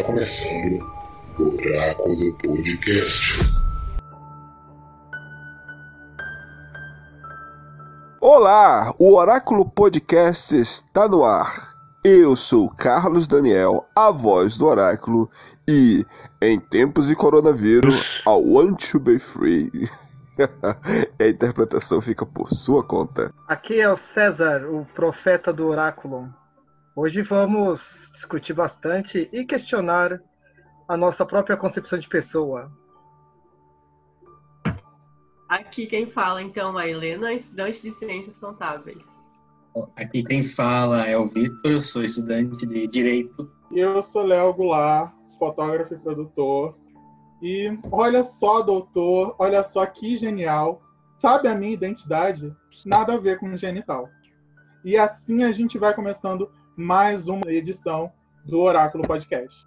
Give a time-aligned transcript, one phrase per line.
[0.00, 0.90] Está começando
[1.38, 3.38] o Oráculo Podcast.
[8.18, 11.74] Olá, o Oráculo Podcast está no ar.
[12.02, 15.30] Eu sou Carlos Daniel, a voz do Oráculo,
[15.68, 16.06] e
[16.40, 19.70] em tempos de coronavírus, I want to be free.
[21.20, 23.30] a interpretação fica por sua conta.
[23.46, 26.26] Aqui é o César, o profeta do Oráculo.
[26.96, 30.20] Hoje vamos discutir bastante e questionar
[30.88, 32.70] a nossa própria concepção de pessoa.
[35.48, 39.04] Aqui quem fala, então, é a Helena, estudante de Ciências Contábeis.
[39.96, 43.50] Aqui quem fala é o Vitor, eu sou estudante de Direito.
[43.70, 46.76] E eu sou Léo Goulart, fotógrafo e produtor.
[47.42, 50.82] E olha só, doutor, olha só que genial.
[51.16, 52.54] Sabe a minha identidade?
[52.84, 54.08] Nada a ver com genital.
[54.84, 58.12] E assim a gente vai começando mais uma edição
[58.44, 59.66] do Oráculo Podcast.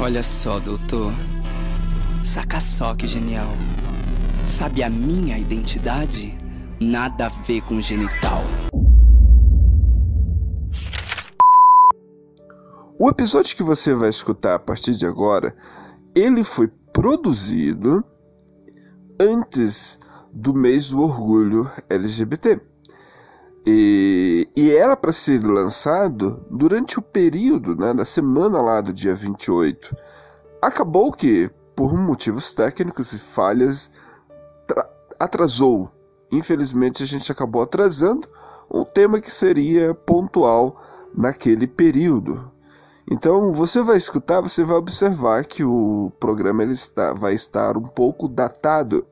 [0.00, 1.12] Olha só, doutor.
[2.24, 3.48] Saca só que genial.
[4.46, 6.36] Sabe a minha identidade?
[6.80, 8.42] Nada a ver com genital.
[12.98, 15.56] O episódio que você vai escutar a partir de agora,
[16.14, 18.04] ele foi produzido
[19.20, 19.98] antes
[20.34, 22.60] do mês do orgulho LGBT.
[23.64, 29.14] E, e era para ser lançado durante o período, né, da semana lá do dia
[29.14, 29.96] 28.
[30.60, 33.90] Acabou que, por motivos técnicos e falhas,
[35.18, 35.90] atrasou.
[36.30, 38.28] Infelizmente, a gente acabou atrasando
[38.70, 40.82] um tema que seria pontual
[41.14, 42.50] naquele período.
[43.10, 47.86] Então, você vai escutar, você vai observar que o programa ele está, vai estar um
[47.86, 49.06] pouco datado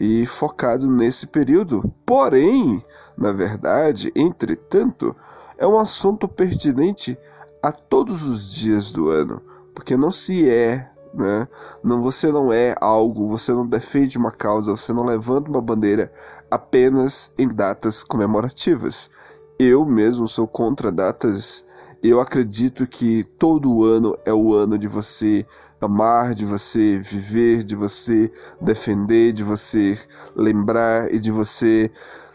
[0.00, 1.92] e focado nesse período.
[2.04, 2.84] Porém,
[3.16, 5.14] na verdade, entretanto,
[5.56, 7.18] é um assunto pertinente
[7.62, 9.40] a todos os dias do ano,
[9.74, 11.48] porque não se é, né?
[11.82, 16.12] Não você não é algo, você não defende uma causa, você não levanta uma bandeira
[16.50, 19.10] apenas em datas comemorativas.
[19.58, 21.64] Eu mesmo sou contra datas.
[22.02, 25.46] Eu acredito que todo ano é o ano de você
[25.84, 29.98] amar, de você viver, de você defender, de você
[30.34, 31.90] lembrar e de você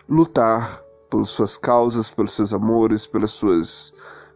[0.08, 3.94] lutar pelas suas causas, pelos seus amores, pelas suas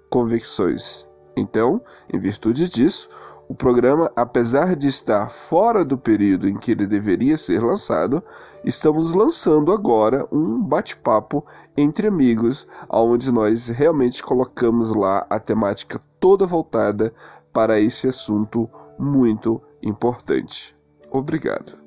[0.09, 1.07] convicções.
[1.35, 1.81] Então,
[2.11, 3.09] em virtude disso,
[3.49, 8.23] o programa, apesar de estar fora do período em que ele deveria ser lançado,
[8.63, 11.45] estamos lançando agora um bate-papo
[11.75, 17.13] entre amigos, onde nós realmente colocamos lá a temática toda voltada
[17.51, 20.75] para esse assunto muito importante.
[21.11, 21.77] Obrigado.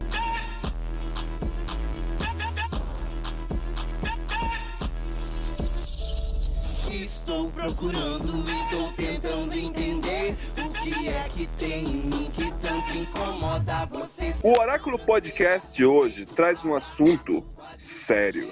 [6.91, 13.87] Estou procurando, estou tentando entender o que é que tem em mim que tanto incomoda
[13.87, 14.33] você.
[14.43, 18.49] O Oráculo Podcast de hoje traz um assunto sério.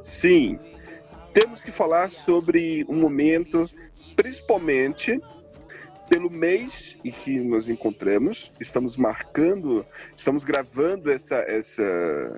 [0.00, 0.58] Sim,
[1.32, 3.70] temos que falar sobre um momento,
[4.16, 5.20] principalmente
[6.08, 8.52] pelo mês em que nos encontramos.
[8.58, 9.86] Estamos marcando,
[10.16, 11.84] estamos gravando essa, essa,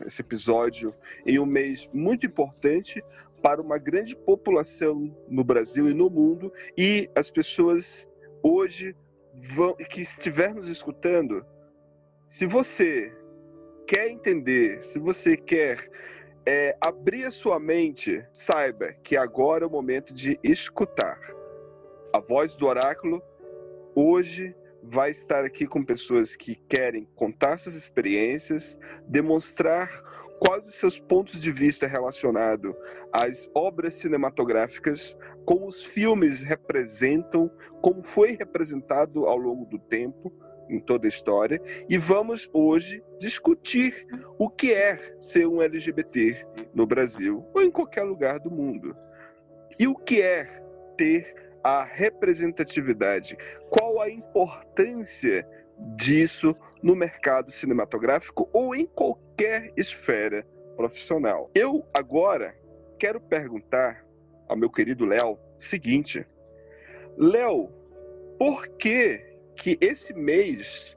[0.04, 0.92] esse episódio
[1.24, 3.02] em um mês muito importante
[3.42, 6.52] para uma grande população no Brasil e no mundo.
[6.76, 8.06] E as pessoas
[8.42, 8.94] hoje
[9.34, 11.44] vão, que estiver nos escutando,
[12.24, 13.12] se você
[13.86, 15.88] quer entender, se você quer
[16.44, 21.18] é, abrir a sua mente, saiba que agora é o momento de escutar.
[22.12, 23.22] A voz do oráculo
[24.00, 29.90] hoje vai estar aqui com pessoas que querem contar suas experiências, demonstrar
[30.38, 32.74] quais os seus pontos de vista relacionados
[33.12, 37.50] às obras cinematográficas, como os filmes representam,
[37.82, 40.32] como foi representado ao longo do tempo
[40.70, 44.06] em toda a história, e vamos hoje discutir
[44.38, 48.96] o que é ser um LGBT no Brasil ou em qualquer lugar do mundo.
[49.78, 50.46] E o que é
[50.96, 53.36] ter a representatividade,
[53.68, 55.46] qual a importância
[55.96, 60.46] disso no mercado cinematográfico ou em qualquer esfera
[60.76, 61.50] profissional.
[61.54, 62.54] Eu agora
[62.98, 64.04] quero perguntar
[64.48, 66.26] ao meu querido Léo o seguinte:
[67.16, 67.70] Léo,
[68.38, 70.96] por que que esse mês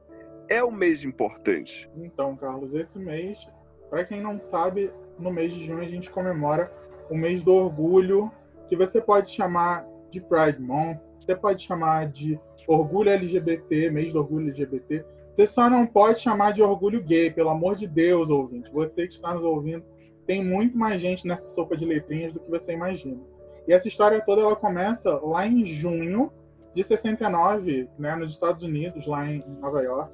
[0.50, 1.90] é um mês importante?
[1.96, 3.48] Então, Carlos, esse mês,
[3.90, 6.72] para quem não sabe, no mês de junho a gente comemora
[7.10, 8.32] o mês do orgulho,
[8.68, 14.20] que você pode chamar de Pride Month, você pode chamar de orgulho LGBT, mês do
[14.20, 15.04] orgulho LGBT.
[15.34, 18.72] Você só não pode chamar de orgulho gay, pelo amor de Deus, ouvinte.
[18.72, 19.84] Você que está nos ouvindo,
[20.28, 23.20] tem muito mais gente nessa sopa de letrinhas do que você imagina.
[23.68, 26.32] E essa história toda ela começa lá em junho
[26.76, 30.14] de 69, né, nos Estados Unidos, lá em Nova York,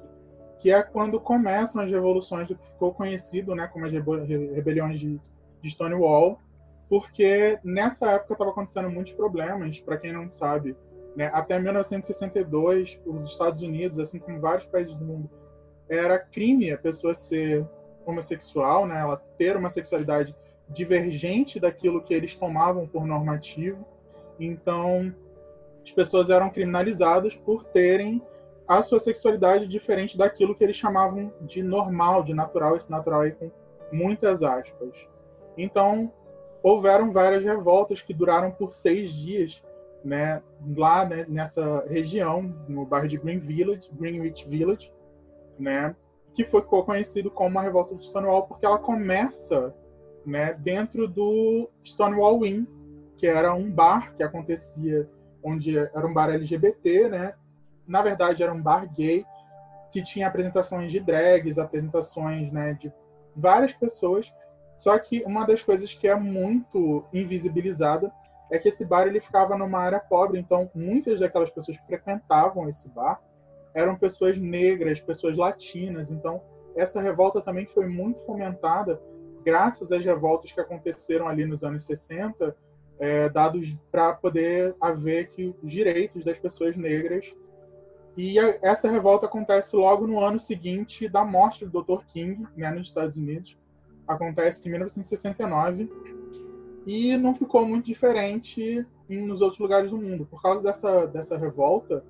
[0.58, 5.20] que é quando começam as revoluções do que ficou conhecido né, como as rebeliões de,
[5.60, 6.38] de Stonewall,
[6.90, 10.76] porque nessa época estava acontecendo muitos problemas, para quem não sabe.
[11.16, 15.30] Né, até 1962, os Estados Unidos, assim como vários países do mundo,
[15.88, 17.64] era crime a pessoa ser
[18.04, 20.34] homossexual, né, ela ter uma sexualidade
[20.68, 23.86] divergente daquilo que eles tomavam por normativo.
[24.38, 25.14] Então,
[25.84, 28.20] as pessoas eram criminalizadas por terem
[28.66, 33.32] a sua sexualidade diferente daquilo que eles chamavam de normal, de natural, esse natural aí
[33.32, 33.50] com
[33.92, 35.08] muitas aspas.
[35.56, 36.12] Então,
[36.62, 39.62] houveram várias revoltas que duraram por seis dias,
[40.04, 40.42] né,
[40.76, 44.92] lá né, nessa região, no bairro de Green Village, Greenwich Village,
[45.58, 45.94] né,
[46.34, 49.74] que foi conhecido como a revolta de Stonewall porque ela começa
[50.24, 52.66] né, dentro do Stonewall Inn,
[53.16, 55.08] que era um bar que acontecia,
[55.42, 57.34] onde era um bar LGBT, né?
[57.86, 59.24] Na verdade, era um bar gay,
[59.90, 62.92] que tinha apresentações de drags, apresentações né, de
[63.34, 64.32] várias pessoas.
[64.80, 68.10] Só que uma das coisas que é muito invisibilizada
[68.50, 72.66] é que esse bar ele ficava numa área pobre, então muitas daquelas pessoas que frequentavam
[72.66, 73.20] esse bar
[73.74, 76.10] eram pessoas negras, pessoas latinas.
[76.10, 76.40] Então
[76.74, 78.98] essa revolta também foi muito fomentada
[79.44, 82.56] graças às revoltas que aconteceram ali nos anos 60,
[82.98, 87.36] é, dados para poder haver que os direitos das pessoas negras.
[88.16, 92.02] E a, essa revolta acontece logo no ano seguinte da morte do Dr.
[92.06, 93.59] King, né, nos Estados Unidos.
[94.10, 95.88] Acontece em 1969
[96.84, 100.26] e não ficou muito diferente nos outros lugares do mundo.
[100.26, 102.04] Por causa dessa, dessa revolta,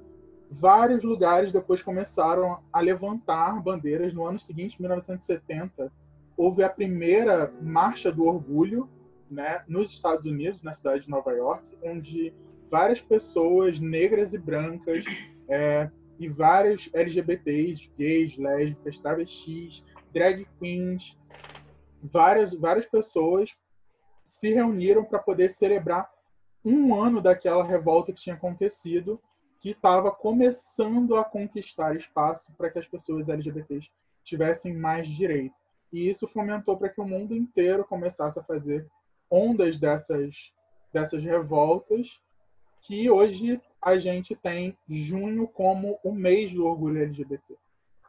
[0.51, 5.93] vários lugares depois começaram a levantar bandeiras no ano seguinte, 1970,
[6.37, 8.89] houve a primeira marcha do orgulho
[9.31, 12.33] né, nos Estados Unidos, na cidade de Nova York, onde
[12.71, 15.05] várias pessoas negras e brancas
[15.49, 21.19] é, e vários LGBTs, gays, lésbicas, travestis, drag queens,
[22.03, 23.57] várias, várias pessoas
[24.25, 26.11] se reuniram para poder celebrar
[26.65, 29.21] um ano daquela revolta que tinha acontecido,
[29.61, 33.91] que estava começando a conquistar espaço para que as pessoas LGBTs
[34.23, 35.55] tivessem mais direito.
[35.93, 38.87] E isso fomentou para que o mundo inteiro começasse a fazer
[39.31, 40.53] ondas dessas,
[40.93, 42.23] dessas revoltas,
[42.83, 47.57] que hoje a gente tem junho como o mês do orgulho LGBT.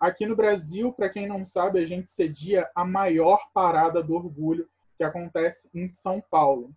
[0.02, 4.68] Aqui no Brasil, para quem não sabe, a gente cedia a maior parada do orgulho
[4.98, 6.76] que acontece em São Paulo.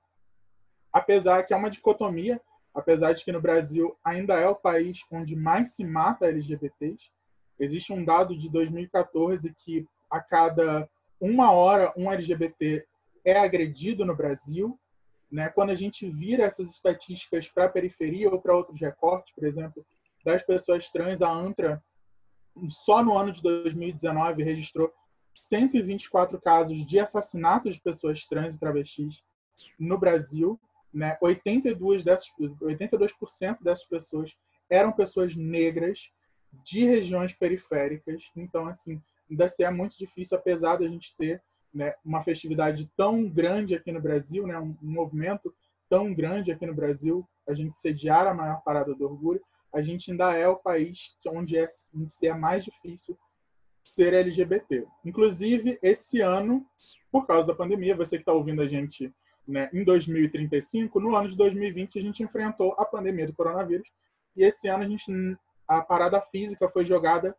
[0.93, 2.39] Apesar que é uma dicotomia,
[2.75, 7.11] apesar de que no Brasil ainda é o país onde mais se mata LGBTs,
[7.59, 10.87] existe um dado de 2014 que a cada
[11.19, 12.87] uma hora um LGBT
[13.25, 14.79] é agredido no Brasil.
[15.33, 15.49] Né?
[15.49, 19.83] Quando a gente vira essas estatísticas para a periferia ou para outros recortes, por exemplo,
[20.23, 21.83] das pessoas trans, a ANTRA,
[22.69, 24.93] só no ano de 2019, registrou
[25.35, 29.23] 124 casos de assassinatos de pessoas trans e travestis
[29.79, 30.59] no Brasil.
[30.93, 31.19] Né?
[31.21, 34.37] 82 dessas, 82% dessas pessoas
[34.71, 36.11] eram pessoas negras
[36.65, 38.31] de regiões periféricas.
[38.37, 43.29] Então, assim, ainda é muito difícil, apesar de a gente ter né, uma festividade tão
[43.29, 45.53] grande aqui no Brasil, né, um, um movimento
[45.89, 49.43] tão grande aqui no Brasil, a gente sediar a maior parada do orgulho,
[49.75, 53.19] a gente ainda é o país onde é, onde é mais difícil
[53.85, 54.87] ser LGBT.
[55.05, 56.65] Inclusive, esse ano,
[57.11, 59.13] por causa da pandemia, você que está ouvindo a gente
[59.47, 63.93] né, em 2035, no ano de 2020 a gente enfrentou a pandemia do coronavírus
[64.35, 65.13] e esse ano a gente
[65.67, 67.37] a parada física foi jogada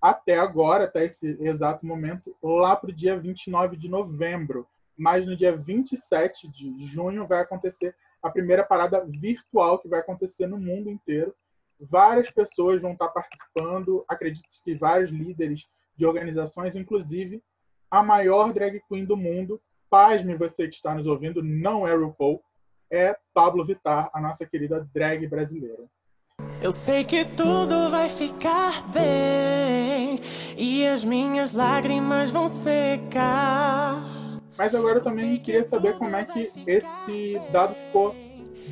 [0.00, 4.66] até agora, até esse exato momento, lá para o dia 29 de novembro.
[4.96, 10.46] Mas no dia 27 de junho vai acontecer a primeira parada virtual que vai acontecer
[10.46, 11.34] no mundo inteiro.
[11.80, 17.42] Várias pessoas vão estar participando, acredite-se que vários líderes de organizações, inclusive
[17.90, 22.42] a maior drag queen do mundo, pasme você que está nos ouvindo, não é RuPaul,
[22.90, 25.84] é Pablo Vittar, a nossa querida drag brasileira.
[26.60, 30.18] Eu sei que tudo vai ficar bem
[30.56, 34.02] e as minhas lágrimas vão secar.
[34.56, 38.14] Mas agora eu também queria saber como é que esse dado ficou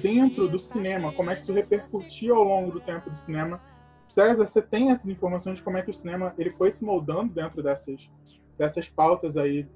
[0.00, 3.60] dentro do cinema, como é que isso repercutiu ao longo do tempo do cinema.
[4.08, 7.32] César, você tem essas informações de como é que o cinema ele foi se moldando
[7.32, 8.10] dentro dessas,
[8.58, 9.66] dessas pautas aí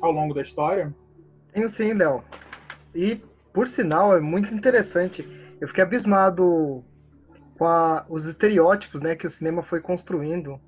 [0.00, 0.94] ao longo da história?
[1.52, 2.22] Tenho sim, Léo.
[2.94, 3.20] E,
[3.52, 5.26] por sinal, é muito interessante.
[5.60, 6.84] Eu fiquei abismado
[7.58, 10.60] com a, os estereótipos né, que o cinema foi construindo.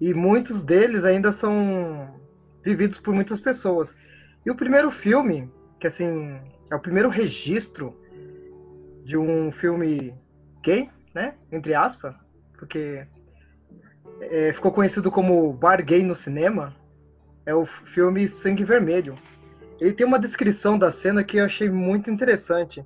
[0.00, 2.14] E muitos deles ainda são
[2.62, 3.88] vividos por muitas pessoas.
[4.44, 5.50] E o primeiro filme,
[5.80, 6.38] que assim,
[6.70, 7.96] é o primeiro registro
[9.04, 10.14] de um filme
[10.62, 11.34] gay, né?
[11.52, 12.14] Entre aspas,
[12.58, 13.06] porque
[14.20, 16.74] é, ficou conhecido como Bar Gay no cinema.
[17.44, 19.16] É o filme Sangue Vermelho.
[19.78, 22.84] Ele tem uma descrição da cena que eu achei muito interessante.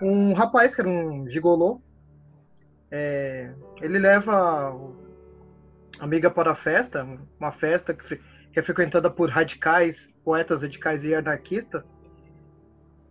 [0.00, 1.80] Um rapaz que era um gigolô,
[2.90, 4.74] é, ele leva
[5.98, 7.06] a amiga para a festa,
[7.38, 11.82] uma festa que, que é frequentada por radicais, poetas radicais e anarquistas.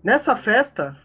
[0.03, 0.97] Nessa festa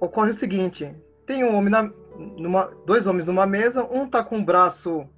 [0.00, 0.94] ocorre o seguinte:
[1.26, 1.90] tem um homem na,
[2.36, 5.08] numa, dois homens numa mesa, um tá com o braço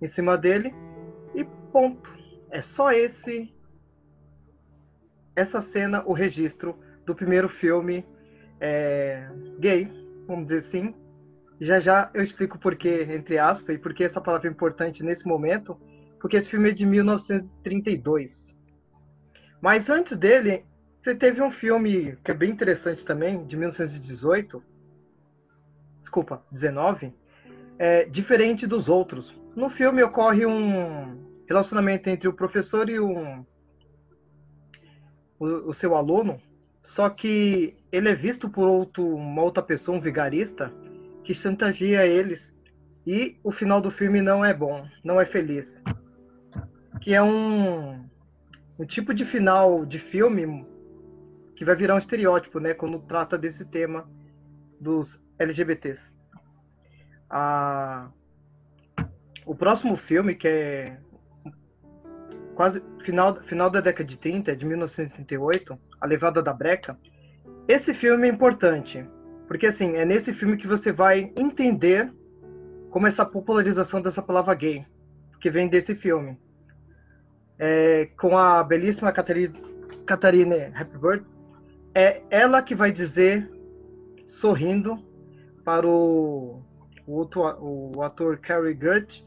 [0.00, 0.74] em cima dele
[1.34, 2.12] e ponto.
[2.50, 3.52] É só esse
[5.36, 8.04] essa cena o registro do primeiro filme
[8.60, 9.88] é, gay,
[10.26, 10.94] vamos dizer assim.
[11.60, 15.02] Já já eu explico por que, entre aspas, e por que essa palavra é importante
[15.02, 15.76] nesse momento,
[16.20, 18.32] porque esse filme é de 1932.
[19.60, 20.64] Mas antes dele,
[21.04, 24.64] você teve um filme que é bem interessante também, de 1918,
[26.00, 27.12] desculpa, 19,
[27.78, 29.30] é, diferente dos outros.
[29.54, 33.44] No filme ocorre um relacionamento entre o professor e um,
[35.38, 36.40] o, o seu aluno,
[36.82, 40.72] só que ele é visto por outro, uma outra pessoa, um vigarista,
[41.22, 42.40] que chantageia eles.
[43.06, 45.66] E o final do filme não é bom, não é feliz.
[47.02, 48.08] Que é um,
[48.78, 50.64] um tipo de final de filme
[51.56, 54.08] que vai virar um estereótipo, né, quando trata desse tema
[54.80, 56.02] dos LGBTs.
[57.30, 58.08] Ah,
[59.46, 60.98] o próximo filme, que é
[62.54, 66.96] quase final, final da década de 30, de 1938, A Levada da Breca,
[67.68, 69.04] esse filme é importante,
[69.48, 72.12] porque assim, é nesse filme que você vai entender
[72.90, 74.86] como essa popularização dessa palavra gay,
[75.40, 76.38] que vem desse filme.
[77.58, 81.24] É, com a belíssima Catarina Hepburn,
[81.94, 83.48] é ela que vai dizer,
[84.26, 84.98] sorrindo,
[85.64, 86.60] para o,
[87.06, 89.22] o, outro, o ator Cary Grant,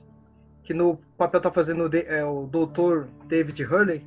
[0.63, 4.05] que no papel tá fazendo é, o doutor David Hurley,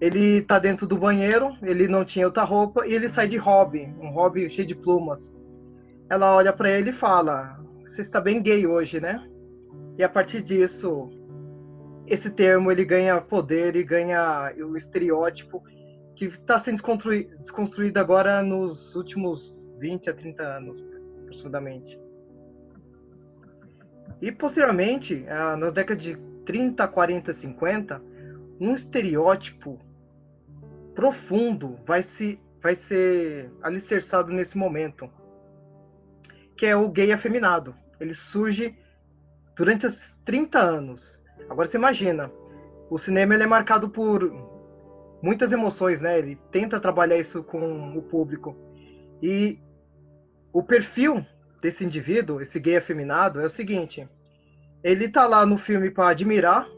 [0.00, 3.94] ele tá dentro do banheiro, ele não tinha outra roupa, e ele sai de hobby,
[4.00, 5.20] um hobby cheio de plumas.
[6.10, 9.24] Ela olha para ele e fala, você está bem gay hoje, né?
[9.96, 11.10] E a partir disso,
[12.06, 15.62] esse termo ele ganha poder e ganha o estereótipo
[16.28, 16.80] que está sendo
[17.40, 20.80] desconstruído agora nos últimos 20 a 30 anos,
[21.22, 21.98] aproximadamente.
[24.20, 28.00] E posteriormente, ah, na década de 30, 40, 50,
[28.60, 29.80] um estereótipo
[30.94, 35.10] profundo vai, se, vai ser alicerçado nesse momento,
[36.56, 37.74] que é o gay afeminado.
[37.98, 38.76] Ele surge
[39.56, 41.18] durante os 30 anos.
[41.50, 42.30] Agora você imagina,
[42.88, 44.51] o cinema ele é marcado por
[45.22, 46.18] muitas emoções, né?
[46.18, 48.56] Ele tenta trabalhar isso com o público.
[49.22, 49.58] E
[50.52, 51.24] o perfil
[51.62, 54.06] desse indivíduo, esse gay afeminado, é o seguinte:
[54.82, 56.68] ele tá lá no filme para admirar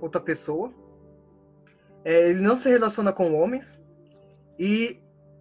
[0.00, 0.70] outra pessoa,
[2.04, 3.66] é, ele não se relaciona com homens
[4.58, 4.98] e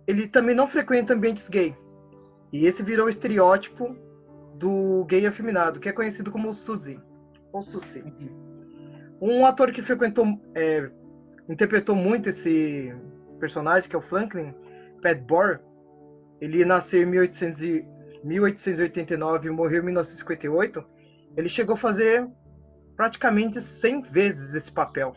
[0.07, 1.75] ele também não frequenta ambientes gay.
[2.53, 3.95] E esse virou o estereótipo
[4.55, 6.99] do gay afeminado, que é conhecido como Suzy,
[7.51, 8.03] ou Suzy.
[9.21, 10.89] Um ator que frequentou, é,
[11.49, 12.93] interpretou muito esse
[13.39, 14.53] personagem, que é o Franklin
[15.01, 15.59] Padbor,
[16.41, 20.83] ele nasceu em 1800 1889 e morreu em 1958,
[21.37, 22.27] ele chegou a fazer
[22.97, 25.13] praticamente 100 vezes esse papel.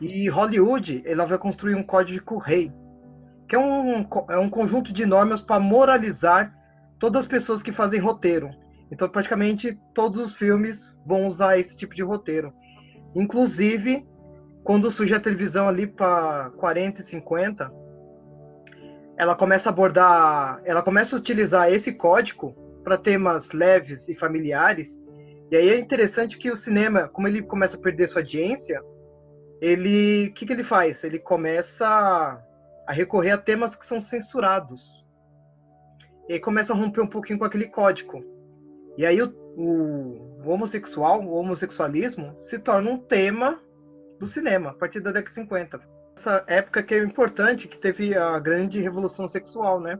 [0.00, 2.70] E Hollywood, ela vai construir um código rei,
[3.48, 6.52] que é um, é um conjunto de normas para moralizar
[6.98, 8.50] todas as pessoas que fazem roteiro.
[8.92, 12.52] Então, praticamente todos os filmes vão usar esse tipo de roteiro.
[13.14, 14.04] Inclusive,
[14.64, 17.72] quando surge a televisão ali para 40 e 50,
[19.16, 24.88] ela começa a abordar, ela começa a utilizar esse código para temas leves e familiares.
[25.50, 28.80] E aí é interessante que o cinema, como ele começa a perder sua audiência,
[29.60, 31.02] ele, o que, que ele faz?
[31.04, 31.86] Ele começa
[32.86, 34.80] a recorrer a temas que são censurados.
[36.28, 38.24] E aí começa a romper um pouquinho com aquele código.
[38.96, 43.60] E aí o, o, o homossexual, o homossexualismo, se torna um tema
[44.20, 48.16] do cinema a partir da década de 50 essa época que é importante, que teve
[48.16, 49.98] a grande revolução sexual, né?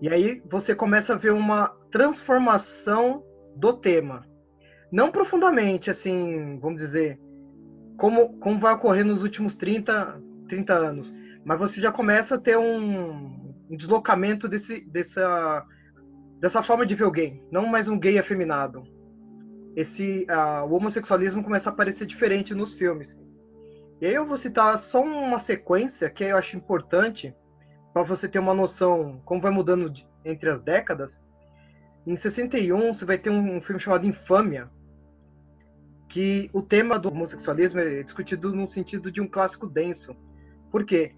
[0.00, 3.22] E aí você começa a ver uma transformação
[3.54, 4.26] do tema.
[4.90, 7.18] Não profundamente, assim, vamos dizer,
[7.98, 11.12] como, como vai ocorrer nos últimos 30, 30 anos,
[11.44, 15.64] mas você já começa a ter um, um deslocamento desse, dessa,
[16.40, 18.82] dessa forma de ver o gay, não mais um gay afeminado.
[19.74, 23.08] Esse, uh, o homossexualismo começa a aparecer diferente nos filmes.
[24.00, 27.34] E aí eu vou citar só uma sequência que eu acho importante
[27.92, 31.10] para você ter uma noção como vai mudando de- entre as décadas,
[32.06, 34.68] em 61 você vai ter um, um filme chamado Infâmia,
[36.08, 40.14] que o tema do homossexualismo é discutido no sentido de um clássico denso.
[40.70, 41.12] Por quê?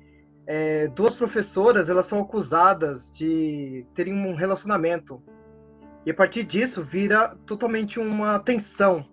[0.46, 5.22] É, duas professoras elas são acusadas de terem um relacionamento
[6.06, 9.04] e a partir disso vira totalmente uma tensão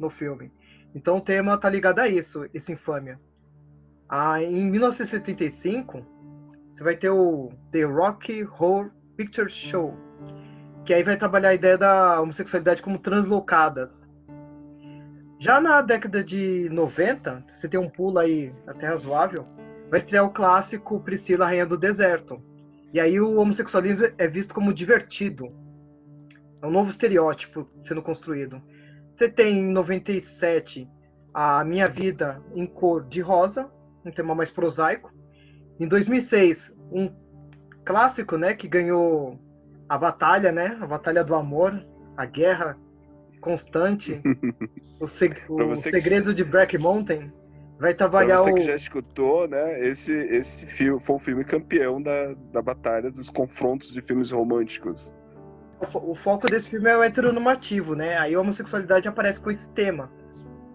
[0.00, 0.50] no filme.
[0.94, 3.18] Então o tema tá ligado a isso, esse infâmia.
[4.08, 6.04] Ah, em 1975
[6.70, 9.94] você vai ter o The Rocky Horror Picture Show,
[10.84, 13.90] que aí vai trabalhar a ideia da homossexualidade como translocadas.
[15.38, 19.46] Já na década de 90, você tem um pulo aí até razoável,
[19.90, 22.42] vai estrear o clássico Priscila Rainha do Deserto.
[22.92, 25.52] E aí o homossexualismo é visto como divertido.
[26.62, 28.60] É um novo estereótipo sendo construído.
[29.20, 30.88] Você tem em 97
[31.34, 33.70] a Minha Vida em Cor de Rosa,
[34.02, 35.12] um tema mais prosaico.
[35.78, 37.12] Em 2006, um
[37.84, 39.38] clássico, né, que ganhou
[39.86, 41.86] a batalha, né, a batalha do amor,
[42.16, 42.78] a guerra
[43.42, 44.22] constante,
[44.98, 47.30] o, seg- o você que- segredo de Black Mountain,
[47.78, 49.86] vai Pra trabalhar você o que já escutou, né?
[49.86, 55.12] Esse, esse filme foi o filme campeão da, da batalha dos confrontos de filmes românticos.
[55.80, 58.18] O fo- o foco desse filme é o heteronormativo, né?
[58.18, 60.10] Aí a homossexualidade aparece com esse tema.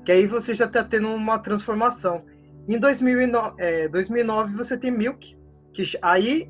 [0.05, 2.23] Que aí você já tá tendo uma transformação.
[2.67, 5.35] Em 2009, é, 2009 você tem Milk,
[5.73, 6.47] que aí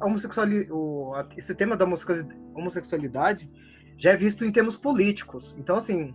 [0.70, 3.50] o- esse tema da homossexuali- homossexualidade
[3.98, 5.54] já é visto em termos políticos.
[5.58, 6.14] Então, assim,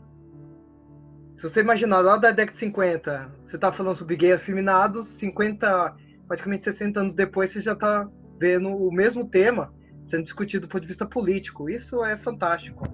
[1.36, 5.94] se você imaginar lá da década de 50, você tá falando sobre gay afeminados, 50,
[6.28, 8.06] praticamente 60 anos depois, você já tá
[8.38, 9.72] vendo o mesmo tema
[10.10, 11.70] sendo discutido do ponto de vista político.
[11.70, 12.84] Isso é fantástico.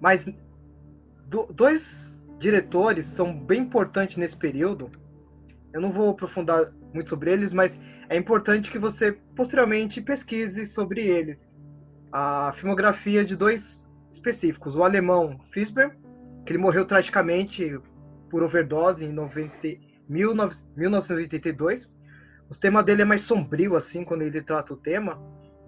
[0.00, 0.24] Mas
[1.26, 1.82] do- dois
[2.38, 4.90] diretores são bem importantes nesse período.
[5.72, 7.76] Eu não vou aprofundar muito sobre eles, mas
[8.08, 11.38] é importante que você posteriormente pesquise sobre eles.
[12.12, 13.62] A filmografia de dois
[14.12, 14.76] específicos.
[14.76, 15.96] O alemão Fisber,
[16.46, 17.78] que ele morreu tragicamente
[18.30, 19.50] por overdose em 90,
[20.08, 21.88] 19- 1982.
[22.50, 25.18] O tema dele é mais sombrio, assim, quando ele trata o tema.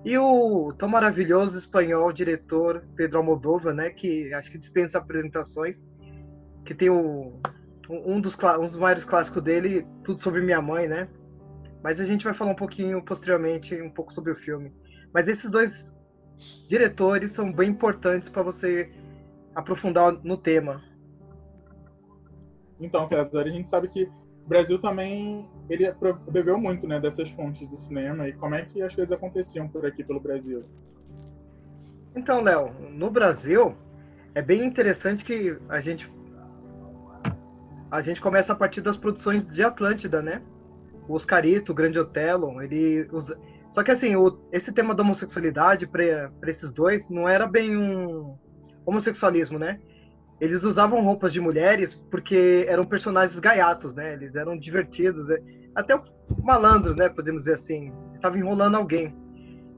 [0.07, 5.75] E o tão maravilhoso espanhol diretor Pedro Almodóvar, né, que acho que dispensa apresentações,
[6.65, 7.41] que tem o,
[7.91, 11.09] um, dos, um dos maiores clássicos dele, Tudo Sobre Minha Mãe, né?
[11.83, 14.73] Mas a gente vai falar um pouquinho posteriormente, um pouco sobre o filme.
[15.13, 15.73] Mas esses dois
[16.69, 18.89] diretores são bem importantes para você
[19.57, 20.85] aprofundar no tema.
[22.79, 24.09] Então, César, a gente sabe que
[24.47, 25.93] o Brasil também ele
[26.31, 29.85] bebeu muito né, dessas fontes do cinema e como é que as coisas aconteciam por
[29.85, 30.65] aqui pelo Brasil.
[32.15, 33.75] Então, Léo, no Brasil
[34.37, 36.09] é bem interessante que a gente
[37.91, 40.43] a gente começa a partir das produções de Atlântida, né?
[41.09, 43.39] O Oscarito, o Grande Otelo, ele usa...
[43.71, 48.37] só que assim, o- esse tema da homossexualidade para esses dois não era bem um
[48.85, 49.81] homossexualismo, né?
[50.41, 54.13] Eles usavam roupas de mulheres porque eram personagens gaiatos, né?
[54.15, 55.39] Eles eram divertidos, né?
[55.75, 55.99] até
[56.43, 57.09] malandros, né?
[57.09, 57.93] Podemos dizer assim.
[58.15, 59.15] Estavam enrolando alguém.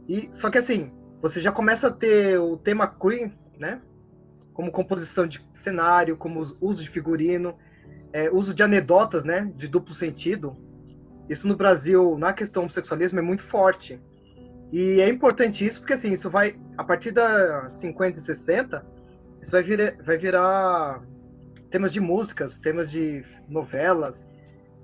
[0.09, 0.90] E só que assim,
[1.21, 3.81] você já começa a ter o tema queer, né?
[4.53, 7.55] Como composição de cenário, como us- uso de figurino,
[8.12, 9.53] é, uso de anedotas, né?
[9.57, 10.57] De duplo sentido.
[11.29, 14.01] Isso no Brasil, na questão do sexualismo, é muito forte.
[14.73, 18.85] E é importante isso porque assim, isso vai a partir da 50 e 60,
[19.48, 21.02] isso vai virar, vai virar
[21.70, 24.14] temas de músicas, temas de novelas,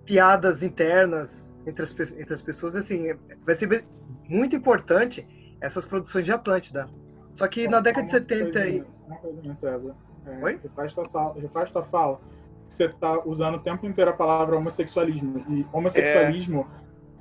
[0.07, 1.29] piadas internas
[1.67, 3.85] entre as, entre as pessoas, assim, vai ser
[4.29, 5.27] muito importante
[5.61, 6.89] essas produções de Atlântida.
[7.31, 8.53] Só que na Só década de uma 70 e...
[8.53, 9.95] coisinha, só Uma coisinha, César.
[10.27, 10.61] É, Oi?
[10.63, 12.21] Refaz tua, sal- refaz tua fala.
[12.69, 15.45] Você está usando o tempo inteiro a palavra homossexualismo.
[15.49, 16.67] E homossexualismo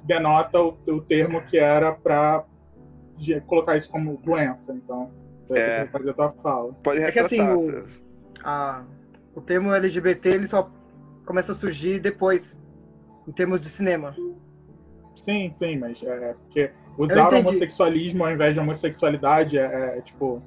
[0.04, 2.46] denota o, o termo que era para
[3.48, 4.74] colocar isso como doença.
[4.74, 5.12] Então,
[5.54, 5.86] vai É.
[5.86, 6.74] que fazer a tua fala.
[6.84, 7.84] Pode É que assim, o-
[8.44, 8.84] a-
[9.36, 10.70] o termo LGBT ele só
[11.26, 12.44] começa a surgir depois,
[13.28, 14.16] em termos de cinema.
[15.16, 20.42] Sim, sim, mas é porque usar o homossexualismo ao invés de homossexualidade é, é, tipo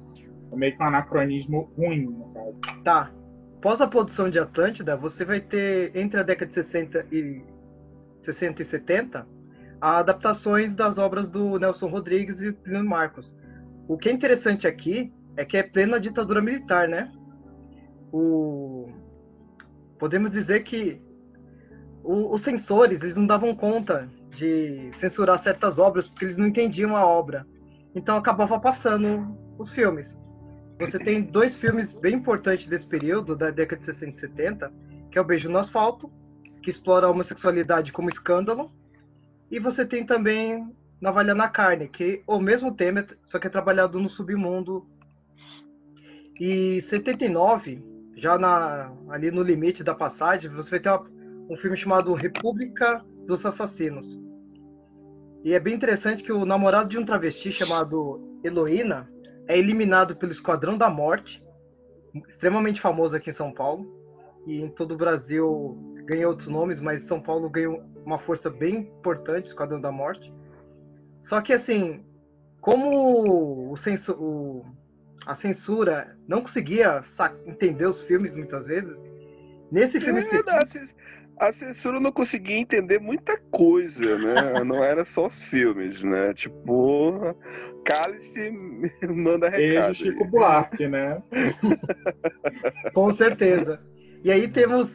[0.51, 2.83] é meio que um anacronismo ruim, no caso.
[2.83, 3.11] Tá.
[3.57, 7.41] Após a produção de Atlântida, você vai ter, entre a década de 60 e,
[8.21, 9.27] 60 e 70,
[9.81, 13.33] adaptações das obras do Nelson Rodrigues e Plínio Marcos.
[13.87, 17.11] O que é interessante aqui é que é plena ditadura militar, né?
[18.11, 18.89] O...
[19.99, 21.01] Podemos dizer que
[22.03, 26.95] o- os censores eles não davam conta de censurar certas obras porque eles não entendiam
[26.95, 27.45] a obra.
[27.95, 30.15] Então acabava passando os filmes.
[30.79, 34.71] Você tem dois filmes bem importantes desse período, da década de 60 e 70,
[35.11, 36.11] que é o Beijo no Asfalto,
[36.61, 38.71] que explora a homossexualidade como escândalo,
[39.49, 40.69] e você tem também
[41.01, 44.85] Navalha na Carne, que o mesmo tema, só que é trabalhado no submundo.
[46.39, 47.83] E 79,
[48.15, 51.05] já na, ali no limite da passagem, você vai ter uma,
[51.49, 54.05] um filme chamado República dos Assassinos.
[55.43, 59.09] E é bem interessante que o namorado de um travesti chamado Heloína
[59.47, 61.41] é eliminado pelo Esquadrão da Morte,
[62.29, 63.95] extremamente famoso aqui em São Paulo.
[64.45, 68.77] E em todo o Brasil ganha outros nomes, mas São Paulo ganhou uma força bem
[68.99, 70.33] importante, Esquadrão da Morte.
[71.27, 72.03] Só que assim,
[72.61, 74.65] como o censo, o,
[75.25, 77.03] a censura não conseguia
[77.45, 78.95] entender os filmes muitas vezes,
[79.71, 80.21] nesse filme.
[80.21, 81.07] É,
[81.39, 84.63] a censura não conseguia entender muita coisa, né?
[84.65, 86.33] não era só os filmes, né?
[86.33, 87.35] Tipo,
[87.85, 88.51] Cálice
[89.07, 89.85] manda recado.
[89.85, 91.21] Beijo Chico Buarque, né?
[92.93, 93.79] Com certeza.
[94.23, 94.89] E aí temos,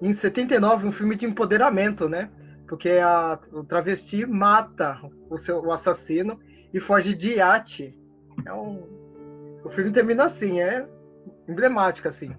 [0.00, 2.30] em 79, um filme de empoderamento, né?
[2.70, 4.96] Porque a, o travesti mata
[5.28, 6.38] o, seu, o assassino
[6.72, 7.92] e foge de iate.
[8.46, 10.86] É um, o filme termina assim, é
[11.48, 12.30] emblemático, assim.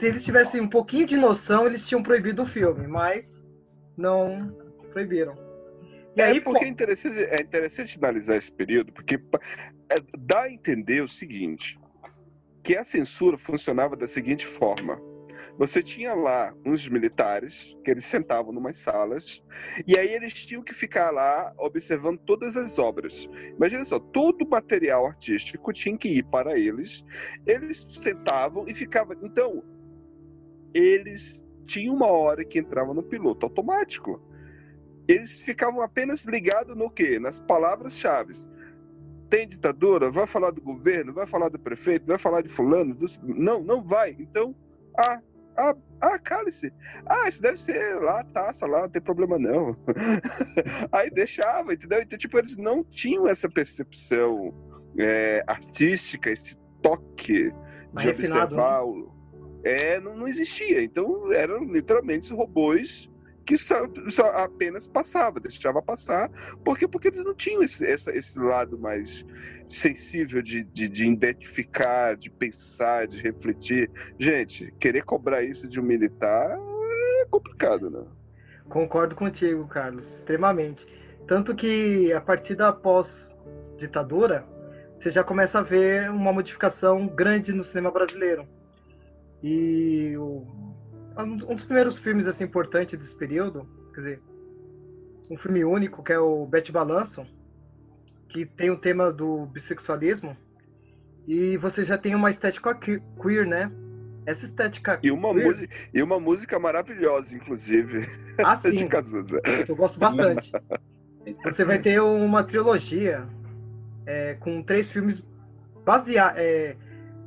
[0.00, 3.24] Se eles tivessem um pouquinho de noção, eles tinham proibido o filme, mas
[3.96, 4.52] não
[4.90, 5.36] proibiram.
[6.16, 6.64] E é aí, porque pô...
[6.64, 11.78] é, interessante, é interessante analisar esse período, porque é, dá a entender o seguinte,
[12.64, 15.00] que a censura funcionava da seguinte forma.
[15.58, 19.42] Você tinha lá uns militares que eles sentavam numas salas
[19.86, 23.28] e aí eles tinham que ficar lá observando todas as obras.
[23.56, 27.04] Imagina só, todo o material artístico tinha que ir para eles.
[27.46, 29.16] Eles sentavam e ficavam.
[29.22, 29.62] Então,
[30.72, 34.22] eles tinham uma hora que entrava no piloto automático.
[35.06, 37.18] Eles ficavam apenas ligados no quê?
[37.18, 38.32] Nas palavras-chave
[39.30, 43.62] tem ditadura, vai falar do governo, vai falar do prefeito, vai falar de fulano, não,
[43.62, 44.16] não vai.
[44.18, 44.54] Então,
[44.98, 45.22] ah,
[45.60, 46.72] ah, ah, cálice.
[47.06, 49.76] Ah, isso deve ser lá, taça lá, não tem problema não.
[50.90, 52.00] Aí deixava, entendeu?
[52.00, 54.54] Então, tipo, eles não tinham essa percepção
[54.98, 57.52] é, artística, esse toque
[57.94, 58.12] de né?
[58.12, 58.86] observar.
[58.86, 59.04] Né?
[59.64, 60.82] É, não, não existia.
[60.82, 63.09] Então, eram literalmente robôs
[63.50, 66.30] que só, só, apenas passava, deixava passar,
[66.64, 69.26] porque porque eles não tinham esse, essa, esse lado mais
[69.66, 73.90] sensível de, de, de, identificar, de pensar, de refletir.
[74.20, 76.56] Gente, querer cobrar isso de um militar
[77.22, 78.04] é complicado, né?
[78.68, 80.86] Concordo contigo, Carlos, extremamente.
[81.26, 84.46] Tanto que a partir da pós-ditadura,
[84.96, 88.46] você já começa a ver uma modificação grande no cinema brasileiro.
[89.42, 90.46] E o
[91.18, 94.22] um dos primeiros filmes assim importantes desse período, quer dizer,
[95.30, 97.26] um filme único que é o Betty Balanço,
[98.28, 100.36] que tem o tema do bissexualismo
[101.26, 103.70] e você já tem uma estética queer, né?
[104.26, 105.46] Essa estética e uma queer...
[105.46, 108.06] música e uma música maravilhosa, inclusive,
[108.44, 108.70] ah, sim.
[108.70, 109.40] de Cazuza.
[109.68, 110.52] Eu gosto bastante.
[111.42, 113.26] você vai ter uma trilogia
[114.06, 115.22] é, com três filmes
[115.84, 116.76] baseados é,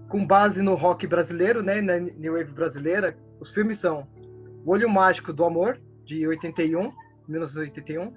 [0.09, 4.07] com base no rock brasileiro, né, na new wave brasileira, os filmes são
[4.65, 6.93] O Olho Mágico do Amor, de 81,
[7.27, 8.13] 1981,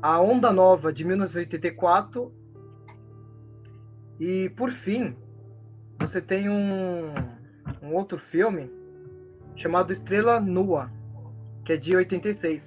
[0.00, 2.32] A Onda Nova, de 1984,
[4.18, 5.14] e, por fim,
[6.00, 7.12] você tem um,
[7.82, 8.70] um outro filme
[9.56, 10.90] chamado Estrela Nua,
[11.66, 12.62] que é de 86.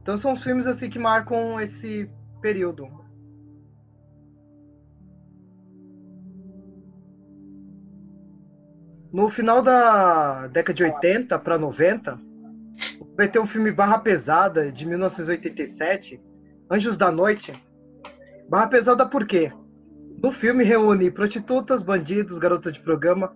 [0.00, 2.08] Então são os filmes assim que marcam esse
[2.40, 2.86] período.
[9.12, 12.16] No final da década de 80 para 90,
[13.16, 16.20] vai ter um filme Barra Pesada, de 1987,
[16.70, 17.52] Anjos da Noite.
[18.48, 19.52] Barra Pesada por quê?
[20.22, 23.34] No filme reúne prostitutas, bandidos, garotas de programa,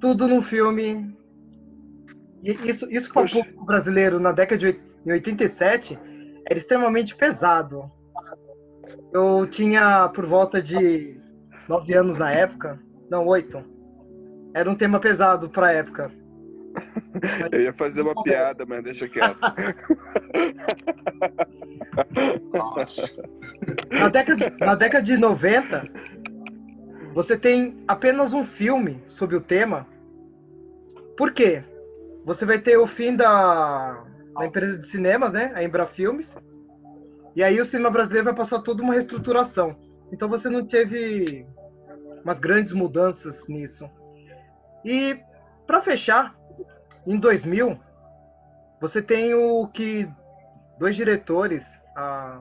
[0.00, 1.16] tudo num filme.
[2.42, 5.96] E isso, isso para o público brasileiro na década de 87
[6.48, 7.88] era extremamente pesado.
[9.12, 11.20] Eu tinha por volta de
[11.68, 13.75] 9 anos na época, não, 8.
[14.56, 16.10] Era um tema pesado pra época.
[17.52, 19.36] Eu ia fazer uma piada, mas deixa quieto.
[22.54, 23.22] Nossa.
[23.90, 25.86] Na década, na década de 90,
[27.12, 29.86] você tem apenas um filme sobre o tema.
[31.18, 31.62] Por quê?
[32.24, 34.02] Você vai ter o fim da,
[34.38, 35.52] da empresa de cinemas, né?
[35.54, 36.34] A Embra Filmes.
[37.34, 39.76] E aí o cinema brasileiro vai passar toda uma reestruturação.
[40.10, 41.44] Então você não teve
[42.24, 43.86] umas grandes mudanças nisso.
[44.86, 45.18] E
[45.66, 46.32] para fechar,
[47.04, 47.76] em 2000,
[48.80, 50.08] você tem o que
[50.78, 51.64] dois diretores,
[51.96, 52.40] a,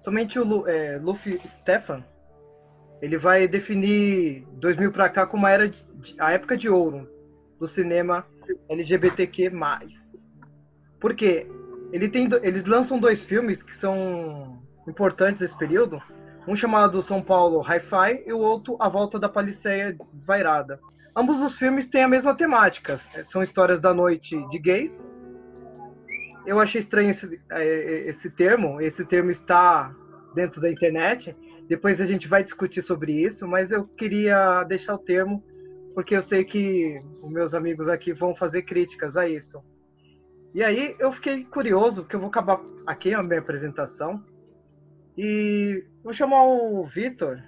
[0.00, 2.02] somente o é, Luffy Stefan,
[3.00, 5.86] ele vai definir 2000 para cá como a era de,
[6.18, 7.08] a época de ouro
[7.60, 8.26] do cinema
[8.68, 9.52] LGBTQ+.
[11.00, 11.46] Porque
[11.92, 16.02] ele tem, eles lançam dois filmes que são importantes nesse período.
[16.50, 20.80] Um chamado São Paulo Hi-Fi e o outro A Volta da Paliceia Desvairada.
[21.14, 22.98] Ambos os filmes têm a mesma temática.
[23.30, 24.90] São histórias da noite de gays.
[26.44, 28.80] Eu achei estranho esse, eh, esse termo.
[28.80, 29.94] Esse termo está
[30.34, 31.36] dentro da internet.
[31.68, 35.44] Depois a gente vai discutir sobre isso, mas eu queria deixar o termo
[35.94, 39.62] porque eu sei que os meus amigos aqui vão fazer críticas a isso.
[40.52, 44.20] E aí eu fiquei curioso, porque eu vou acabar aqui a minha apresentação.
[45.22, 47.38] E vou chamar o Vitor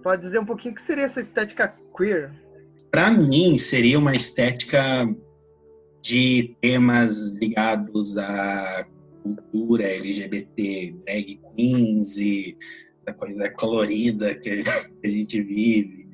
[0.00, 2.30] para dizer um pouquinho o que seria essa estética queer.
[2.88, 4.80] Para mim, seria uma estética
[6.04, 8.86] de temas ligados à
[9.24, 12.56] cultura LGBT, drag queens e
[13.04, 14.62] da coisa colorida que
[15.04, 16.08] a gente vive.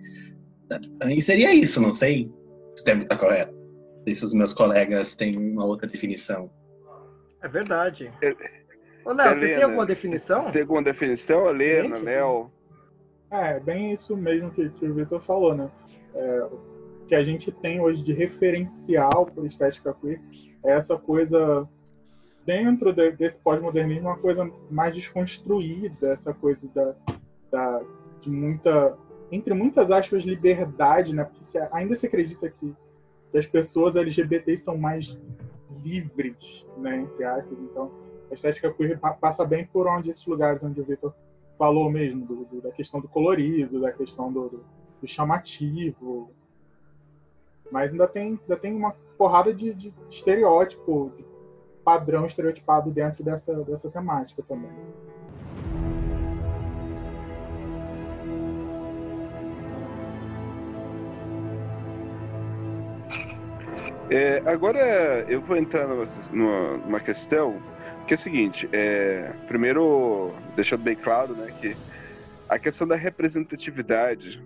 [1.05, 2.33] Mim seria isso, não sei
[2.75, 3.53] se o termo está correto.
[3.53, 6.51] Não sei se os meus colegas têm uma outra definição.
[7.43, 8.11] É verdade.
[8.23, 8.68] É-
[9.09, 10.42] Ô, Léo, você tem alguma definição?
[10.42, 12.51] Você tem alguma definição, Helena, Gente, Léo?
[13.31, 15.71] É, bem isso mesmo que, que o Vitor falou, né?
[16.14, 16.61] É, o
[17.07, 20.21] que a gente tem hoje de referencial por estética queer
[20.62, 21.66] é essa coisa
[22.44, 26.94] dentro de- desse pós-modernismo, uma coisa mais desconstruída, essa coisa da,
[27.51, 27.83] da-
[28.21, 28.94] de muita,
[29.33, 31.25] entre muitas aspas, liberdade, né?
[31.25, 32.77] Porque se- ainda se acredita que,
[33.33, 35.18] que as pessoas LGBTs são mais
[35.83, 36.99] livres, né?
[37.01, 37.59] Entre aspas.
[37.59, 37.90] Então,
[38.31, 41.14] a estética queer pa- passa bem por onde esses lugares onde o Vitor
[41.59, 44.64] falou mesmo, do- do- da questão do colorido, da questão do, do-
[45.07, 46.31] chamativo.
[47.71, 51.25] Mas ainda tem, ainda tem uma porrada de, de estereótipo, de
[51.85, 54.71] padrão estereotipado dentro dessa, dessa temática também.
[64.11, 64.79] É, agora
[65.29, 67.61] eu vou entrar numa- numa questão
[68.09, 71.77] que é o seguinte, é, primeiro deixando bem claro, né, que
[72.49, 74.42] a questão da representatividade,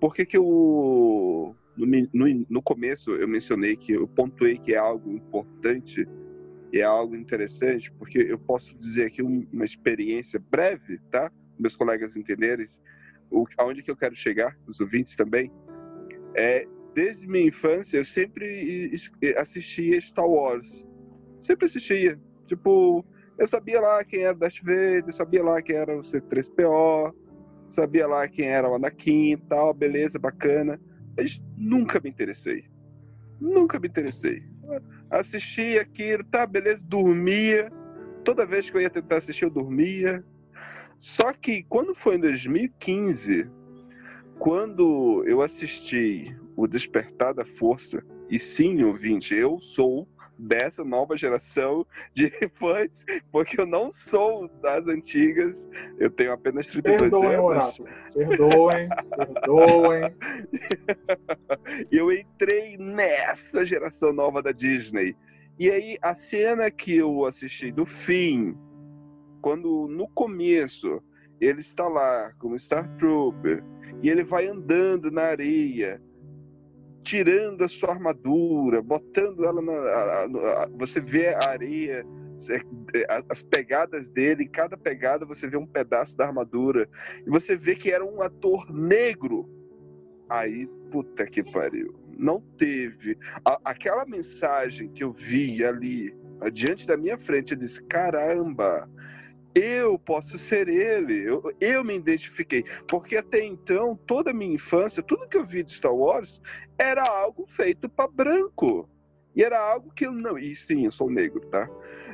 [0.00, 4.78] por que que eu no, no, no começo eu mencionei que eu pontuei que é
[4.78, 6.06] algo importante
[6.72, 11.32] e é algo interessante, porque eu posso dizer aqui um- uma experiência breve, tá?
[11.58, 12.68] Meus colegas entenderem
[13.28, 15.50] o, aonde que eu quero chegar, os ouvintes também,
[16.36, 16.64] é
[16.94, 18.92] desde minha infância, eu sempre
[19.36, 20.86] assistia Star Wars.
[21.38, 22.20] Sempre assistia.
[22.48, 23.04] Tipo,
[23.38, 27.14] eu sabia lá quem era o Darth Vader, sabia lá quem era o C3PO,
[27.68, 30.80] sabia lá quem era o Anakin e tal, beleza, bacana.
[31.16, 32.64] Mas nunca me interessei.
[33.38, 34.42] Nunca me interessei.
[35.10, 37.70] Assistia aquilo, tá, beleza, dormia.
[38.24, 40.24] Toda vez que eu ia tentar assistir, eu dormia.
[40.96, 43.48] Só que quando foi em 2015,
[44.38, 46.24] quando eu assisti
[46.56, 50.08] o Despertar da Força, e sim, ouvinte, eu sou
[50.38, 57.10] dessa nova geração de fãs, porque eu não sou das antigas, eu tenho apenas 32
[57.10, 57.80] Perdoem, anos.
[57.80, 57.88] Oráculo.
[58.14, 60.14] Perdoem, perdoem.
[61.90, 65.16] Eu entrei nessa geração nova da Disney.
[65.58, 68.56] E aí, a cena que eu assisti do fim,
[69.40, 71.02] quando no começo
[71.40, 73.64] ele está lá como Star Trooper
[74.02, 76.00] e ele vai andando na areia,
[77.02, 79.72] tirando a sua armadura, botando ela na.
[79.72, 82.04] a- a- a- você vê a areia,
[82.94, 86.88] é, as pegadas dele, em cada pegada você vê um pedaço da armadura,
[87.26, 89.48] e você vê que era um ator negro.
[90.28, 91.94] Aí, puta que pariu.
[92.16, 93.16] Não teve.
[93.64, 96.14] Aquela mensagem que eu vi ali,
[96.52, 98.88] diante da minha frente, eu disse: caramba,
[99.58, 101.24] eu posso ser ele.
[101.24, 102.64] Eu, eu me identifiquei.
[102.86, 106.40] Porque até então, toda a minha infância, tudo que eu vi de Star Wars
[106.78, 108.88] era algo feito para branco.
[109.34, 110.38] E era algo que eu não.
[110.38, 111.68] E sim, eu sou negro, tá?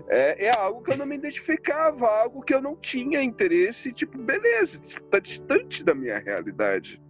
[0.08, 3.92] É, é algo que eu não me identificava, algo que eu não tinha interesse.
[3.92, 7.00] Tipo, beleza, está distante da minha realidade.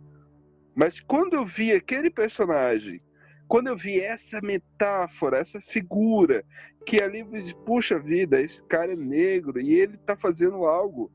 [0.75, 3.01] Mas quando eu vi aquele personagem,
[3.49, 6.45] quando eu vi essa metáfora, essa figura,
[6.85, 11.11] que ali, disse, puxa vida, esse cara é negro e ele tá fazendo algo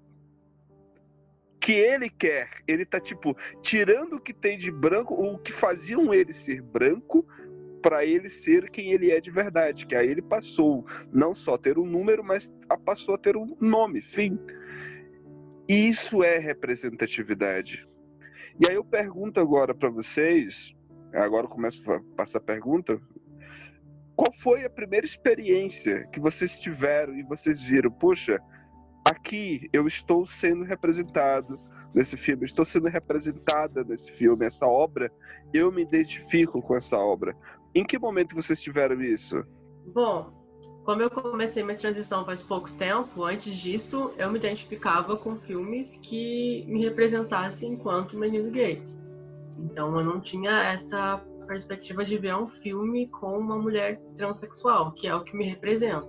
[1.59, 2.49] que ele quer.
[2.67, 7.25] Ele tá, tipo, tirando o que tem de branco, o que faziam ele ser branco,
[7.81, 9.85] para ele ser quem ele é de verdade.
[9.85, 12.53] Que aí ele passou não só ter um número, mas
[12.85, 14.39] passou a ter um nome, fim.
[15.67, 17.87] Isso é representatividade.
[18.59, 20.75] E aí eu pergunto agora para vocês,
[21.13, 22.99] agora eu começo a passar a pergunta.
[24.15, 28.39] Qual foi a primeira experiência que vocês tiveram e vocês viram, poxa,
[29.05, 31.59] aqui eu estou sendo representado
[31.93, 35.11] nesse filme, estou sendo representada nesse filme, essa obra,
[35.53, 37.35] eu me identifico com essa obra.
[37.73, 39.43] Em que momento vocês tiveram isso?
[39.87, 40.31] Bom,
[40.83, 45.95] como eu comecei minha transição faz pouco tempo, antes disso eu me identificava com filmes
[45.95, 48.81] que me representassem enquanto menino gay.
[49.65, 51.17] Então eu não tinha essa
[51.47, 56.07] perspectiva de ver um filme com uma mulher transexual, que é o que me representa.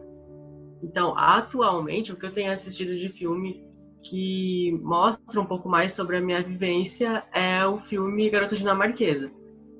[0.82, 3.64] Então, atualmente, o que eu tenho assistido de filme
[4.02, 9.30] que mostra um pouco mais sobre a minha vivência é o filme Garota Dinamarquesa,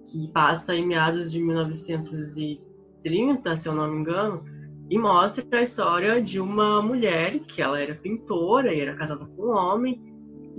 [0.04, 4.44] que passa em meados de 1930, se eu não me engano,
[4.90, 9.46] e mostra a história de uma mulher que ela era pintora e era casada com
[9.46, 10.09] um homem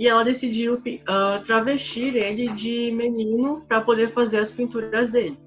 [0.01, 5.37] e ela decidiu uh, travestir ele de menino para poder fazer as pinturas dele.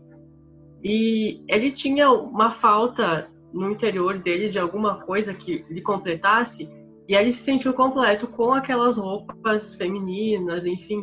[0.81, 6.71] E ele tinha uma falta no interior dele de alguma coisa que lhe completasse
[7.09, 11.03] e ele se sentiu completo com aquelas roupas femininas, enfim,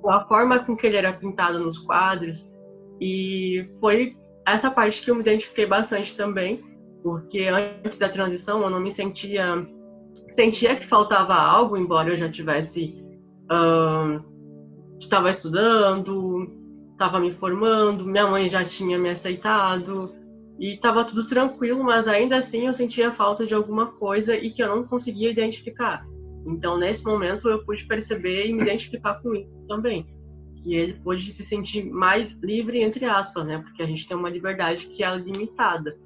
[0.00, 2.50] com a forma com que ele era pintado nos quadros.
[3.00, 6.60] E foi essa parte que eu me identifiquei bastante também,
[7.00, 9.64] porque antes da transição eu não me sentia
[10.28, 13.02] sentia que faltava algo, embora eu já tivesse
[15.00, 16.50] estava uh, estudando,
[16.92, 20.14] estava me formando, minha mãe já tinha me aceitado
[20.58, 24.62] e estava tudo tranquilo, mas ainda assim eu sentia falta de alguma coisa e que
[24.62, 26.06] eu não conseguia identificar.
[26.46, 30.06] Então, nesse momento, eu pude perceber e me identificar com isso também.
[30.62, 33.58] Que ele pôde se sentir mais livre, entre aspas, né?
[33.58, 35.96] Porque a gente tem uma liberdade que é limitada.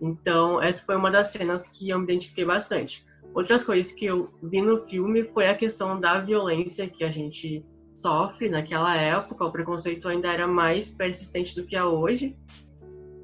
[0.00, 3.04] Então, essa foi uma das cenas que eu me identifiquei bastante.
[3.34, 7.64] Outras coisas que eu vi no filme foi a questão da violência que a gente
[7.94, 9.44] sofre naquela época.
[9.44, 12.36] O preconceito ainda era mais persistente do que é hoje.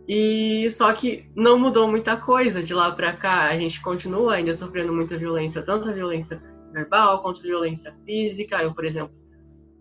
[0.08, 3.48] E só que não mudou muita coisa de lá para cá.
[3.48, 6.40] A gente continua ainda sofrendo muita violência, tanto a violência
[6.72, 8.62] verbal quanto a violência física.
[8.62, 9.14] Eu, por exemplo,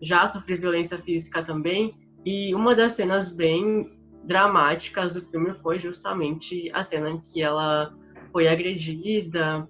[0.02, 1.94] já sofri violência física também.
[2.24, 3.92] E uma das cenas bem
[4.24, 7.94] dramáticas do filme foi justamente a cena em que ela
[8.32, 9.68] foi agredida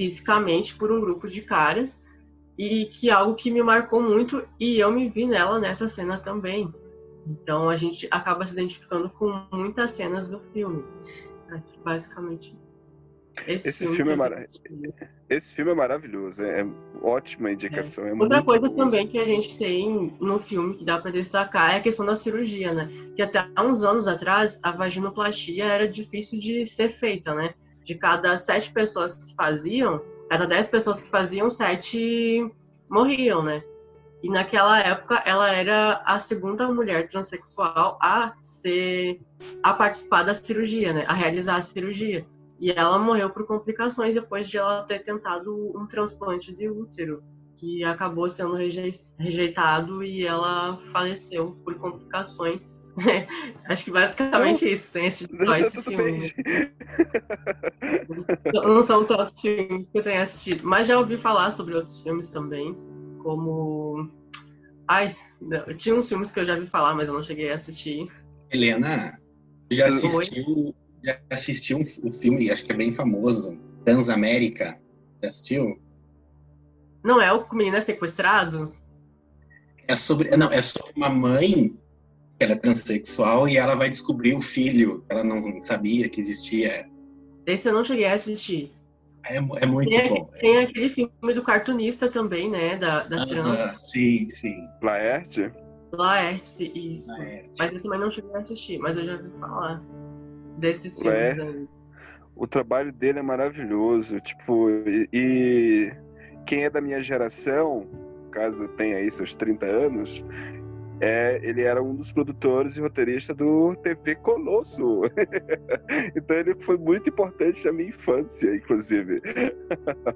[0.00, 2.02] fisicamente por um grupo de caras
[2.56, 6.16] e que é algo que me marcou muito e eu me vi nela nessa cena
[6.16, 6.72] também.
[7.26, 10.82] Então a gente acaba se identificando com muitas cenas do filme.
[11.84, 12.58] Basicamente.
[13.46, 14.46] Esse, esse filme, filme é mar...
[15.28, 16.66] esse filme é maravilhoso, é, é
[17.02, 18.06] ótima indicação.
[18.06, 18.10] É.
[18.10, 18.76] É Outra coisa bom.
[18.76, 22.16] também que a gente tem no filme que dá para destacar é a questão da
[22.16, 22.90] cirurgia, né?
[23.14, 27.52] Que até uns anos atrás a vaginoplastia era difícil de ser feita, né?
[27.90, 32.48] De cada sete pessoas que faziam, cada dez pessoas que faziam, sete
[32.88, 33.64] morriam, né?
[34.22, 39.20] E naquela época ela era a segunda mulher transexual a ser
[39.60, 41.04] a participar da cirurgia, né?
[41.08, 42.24] A realizar a cirurgia.
[42.60, 47.24] E ela morreu por complicações depois de ela ter tentado um transplante de útero,
[47.56, 48.54] que acabou sendo
[49.18, 52.78] rejeitado e ela faleceu por complicações.
[53.68, 56.32] Acho que basicamente não, isso tem esse, só esse filme.
[58.52, 62.28] Não são tantos filmes que eu tenho assistido, mas já ouvi falar sobre outros filmes
[62.28, 62.76] também
[63.22, 64.10] como.
[64.88, 67.56] Ai, não, tinha uns filmes que eu já vi falar, mas eu não cheguei a
[67.56, 68.10] assistir.
[68.50, 69.20] Helena,
[69.70, 74.80] já assistiu, já assistiu um, um filme, acho que é bem famoso, Transamérica?
[75.22, 75.80] Já assistiu?
[77.04, 78.74] Não é o menino é sequestrado?
[79.86, 81.76] É sobre, não, é sobre uma mãe
[82.40, 86.88] ela é transexual e ela vai descobrir o filho que ela não sabia que existia.
[87.46, 88.72] Esse eu não cheguei a assistir.
[89.26, 90.30] É, é muito tem, bom.
[90.40, 92.76] Tem aquele filme do cartunista também, né?
[92.76, 93.90] Da, da trans.
[93.90, 94.56] sim, sim.
[94.82, 95.52] Laerte?
[95.92, 97.10] Laerte, isso.
[97.12, 97.50] Laerte.
[97.58, 99.82] Mas eu também não cheguei a assistir, mas eu já vi falar
[100.56, 101.68] desses filmes aí.
[102.34, 105.92] O trabalho dele é maravilhoso, tipo, e, e
[106.46, 107.86] quem é da minha geração,
[108.30, 110.24] caso tenha aí seus 30 anos,
[111.00, 115.02] é, ele era um dos produtores e roteiristas do TV Colosso.
[116.14, 119.22] então ele foi muito importante na minha infância, inclusive.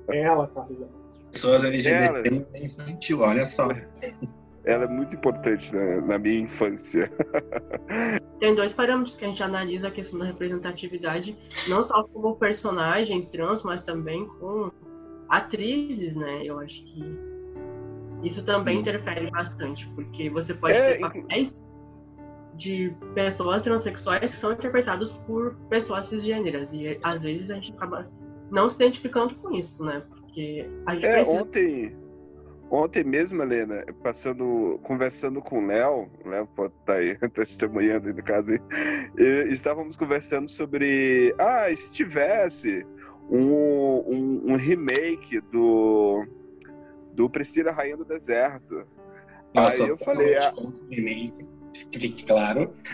[0.09, 0.67] Ela, tá
[1.33, 2.23] Pessoas LGBT Ela...
[2.63, 3.69] infantil, olha só.
[4.65, 7.11] Ela é muito importante na, na, minha infância.
[8.39, 11.37] Tem dois parâmetros que a gente analisa a questão da representatividade,
[11.69, 14.71] não só como personagens trans, mas também com
[15.29, 16.43] atrizes, né?
[16.45, 17.34] Eu acho que
[18.25, 18.81] isso também Sim.
[18.81, 21.63] interfere bastante, porque você pode é, ter papéis
[22.57, 26.73] de pessoas transexuais que são interpretados por pessoas cisgêneras.
[26.73, 28.11] E às vezes a gente acaba
[28.51, 30.03] não se identificando com isso, né?
[30.09, 31.43] Porque a gente é, precisa...
[31.43, 31.97] ontem,
[32.71, 38.09] ontem mesmo, Helena, passando, conversando com o Léo, o Léo pode estar tá aí, testemunhando
[38.09, 38.61] aí no caso, aí,
[39.19, 42.87] e estávamos conversando sobre, ah, e se tivesse
[43.31, 46.27] um, um, um remake do
[47.15, 48.87] do Priscila Rainha do Deserto.
[49.55, 50.53] Nossa, Aí eu falei, ah...
[51.91, 52.75] que fique claro.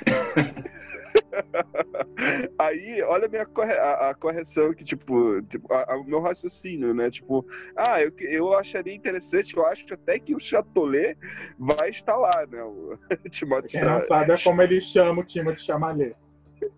[2.58, 6.20] Aí, olha a minha corre- a, a correção que, tipo, tipo, a- a- o meu
[6.20, 7.10] raciocínio, né?
[7.10, 7.44] Tipo,
[7.76, 11.16] ah, eu, eu acharia interessante, eu acho até que o Chatolet
[11.58, 12.62] vai estar lá, né?
[12.62, 12.92] O
[13.30, 16.14] Timothée Quem não sabe é como ele chama o Timothy Chalamet.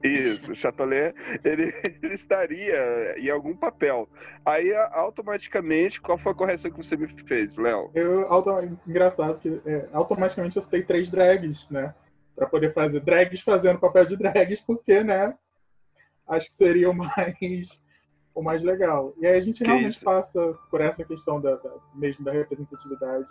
[0.03, 1.15] Isso, o Chatolet,
[1.45, 1.73] ele,
[2.03, 4.09] ele estaria em algum papel.
[4.45, 7.91] Aí, automaticamente, qual foi a correção que você me fez, Léo?
[7.95, 8.27] Eu.
[8.87, 11.95] Engraçado que é, automaticamente eu citei três drags, né?
[12.35, 15.35] Pra poder fazer drags fazendo papel de drags, porque, né?
[16.27, 17.81] Acho que seria o mais,
[18.35, 19.13] o mais legal.
[19.19, 20.05] E aí a gente Que realmente isso?
[20.05, 23.27] passa por essa questão da, da- mesmo da representatividade.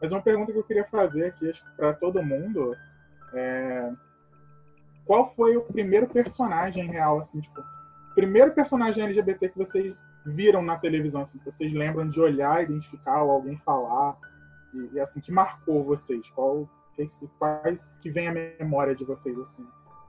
[0.00, 2.74] Mas uma pergunta que eu queria fazer aqui para todo mundo
[3.34, 3.90] é
[5.06, 7.62] qual foi o primeiro personagem real, assim, tipo,
[8.14, 9.96] primeiro personagem LGBT que vocês
[10.26, 14.16] viram na televisão, assim, que vocês lembram de olhar, identificar ou alguém falar,
[14.74, 16.28] e, e, assim, que marcou vocês?
[16.30, 17.06] Qual, que,
[17.38, 19.66] quais que vem à memória de vocês, assim,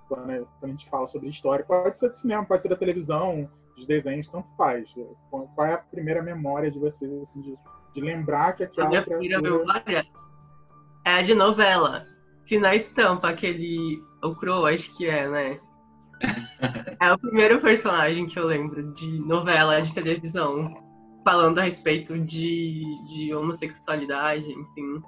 [0.07, 1.63] quando, a gente fala sobre história?
[1.63, 4.93] Pode ser de cinema, pode ser da televisão, dos desenhos, tanto faz.
[5.29, 7.55] Qual, é a primeira memória de vocês, assim, de,
[7.93, 10.05] de lembrar que A aquela minha primeira memória
[11.05, 12.05] é a de novela.
[12.45, 14.01] Que na estampa, aquele.
[14.27, 15.59] O Crow, acho que é, né?
[16.99, 20.83] É o primeiro personagem que eu lembro de novela, de televisão,
[21.23, 25.01] falando a respeito de, de homossexualidade, enfim.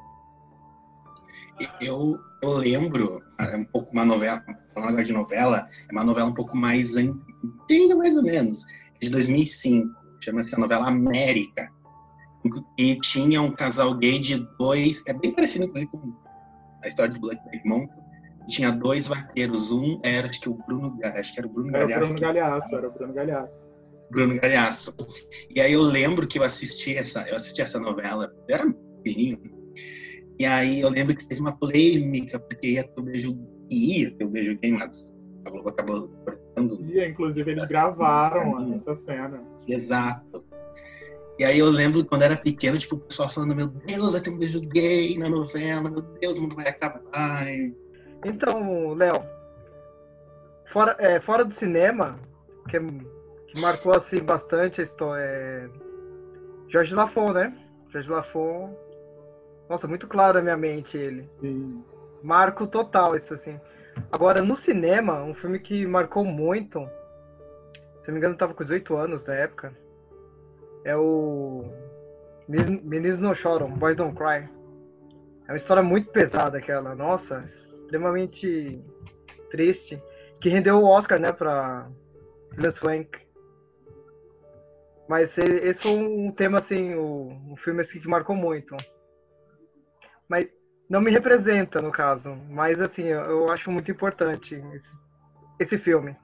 [1.82, 4.42] Eu, eu lembro, é um pouco uma novela,
[4.74, 8.64] falando agora de novela, é uma novela um pouco mais antiga, mais ou menos,
[8.96, 9.90] é de 2005,
[10.24, 11.70] chama-se a novela América.
[12.78, 16.14] E tinha um casal gay de dois, é bem parecido com
[16.82, 17.99] a história de Black Mountain.
[18.50, 21.86] Tinha dois vaqueiros, um era acho que o Bruno, acho que era o Bruno Era
[21.86, 23.70] o Galhaço, Bruno Galhaço, era o Bruno Galhaço.
[24.12, 24.94] Bruno Galhaço.
[25.56, 28.74] E aí eu lembro que eu assisti essa, eu assisti essa novela, eu era
[29.04, 29.60] pequenininho.
[30.40, 33.38] E aí eu lembro que teve uma polêmica, porque ia ter o beijo,
[33.72, 35.14] ia ter o beijo gay, mas
[35.46, 36.84] a Globo acabou cortando.
[36.86, 39.44] E, inclusive, eles gravaram essa cena.
[39.68, 40.44] Exato.
[41.38, 44.30] E aí eu lembro quando era pequeno, tipo, o pessoal falando, meu Deus, vai ter
[44.30, 47.48] um beijo gay na novela, meu Deus, o mundo vai acabar.
[47.48, 47.74] E
[48.26, 49.24] Então, Léo,
[50.72, 52.18] fora, é, fora do cinema,
[52.70, 55.70] que, é- que marcou assim bastante a história, é
[56.68, 57.58] Jorge Lafon, né?
[57.92, 58.76] Jorge Lafon,
[59.70, 61.30] nossa, muito claro na minha mente ele.
[61.42, 61.84] E
[62.24, 63.60] Marco total isso assim.
[64.12, 66.80] Agora, no cinema, um filme que marcou muito,
[68.02, 69.74] se eu não me engano, eu tava com 18 anos na época,
[70.84, 71.66] é o
[72.48, 74.50] Meninos Não Choram, Boys Don't Cry.
[75.48, 77.44] É uma história muito pesada aquela, nossa,
[77.90, 78.80] extremamente
[79.50, 80.02] triste,
[80.40, 81.90] que rendeu o Oscar, né, pra
[82.56, 83.20] Hilary Swank.
[85.08, 88.78] Mas esse foi um tema, assim, o- um filme assim, que marcou muito.
[90.28, 90.48] Mas
[90.88, 92.36] não me representa, no caso.
[92.52, 94.90] Mas, assim, eu, eu acho muito importante esse,
[95.60, 96.16] esse filme,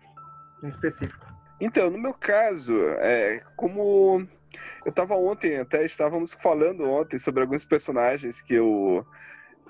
[0.63, 1.26] em específico.
[1.59, 4.20] Então, no meu caso, é, como
[4.86, 9.03] eu estava ontem, até estávamos falando ontem sobre alguns personagens que eu,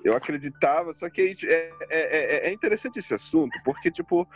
[0.06, 4.28] eu acreditava, só que é, é, é- é interessante esse assunto, porque, tipo,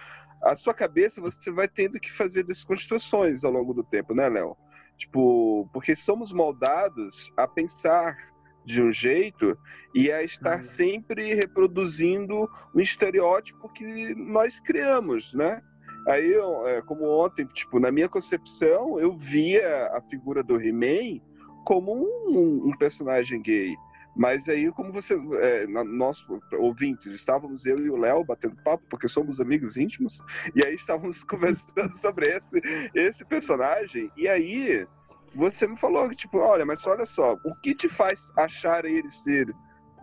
[0.43, 4.57] a sua cabeça você vai tendo que fazer desconstruções ao longo do tempo, né, Léo?
[4.97, 8.17] Tipo, porque somos moldados a pensar
[8.65, 9.57] de um jeito
[9.93, 10.63] e a estar Uhum.
[10.63, 15.61] sempre reproduzindo um estereótipo que nós criamos, né?
[16.07, 21.21] Aí, eu, é, como ontem, tipo, na minha concepção, eu via a figura do He-Man
[21.63, 23.75] como um, um personagem gay.
[24.19, 26.25] Mas aí, como você, é, nós
[26.59, 30.19] ouvintes, estávamos eu e o Léo batendo papo, porque somos amigos íntimos,
[30.53, 32.61] e aí estávamos conversando sobre esse,
[32.93, 34.85] esse personagem, e aí
[35.33, 39.09] você me falou que, tipo, olha, mas olha só, o que te faz achar ele
[39.09, 39.47] ser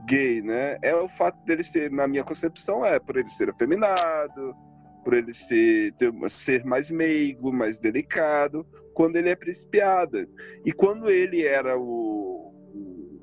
[0.06, 0.78] gay, né?
[0.80, 4.56] É o fato dele ser, na minha concepção, é por ele ser afeminado,
[5.04, 10.26] por ele ser, ter- ser mais meigo, mais delicado, quando ele é principiada.
[10.64, 12.45] E quando ele era o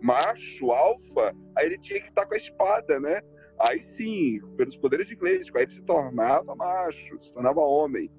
[0.04, 3.22] macho, alfa, aí ele tinha que estar com a espada, né?
[3.60, 8.12] Aí sim, pelos poderes de inglês, aí ele se tornava macho, se tornava homem.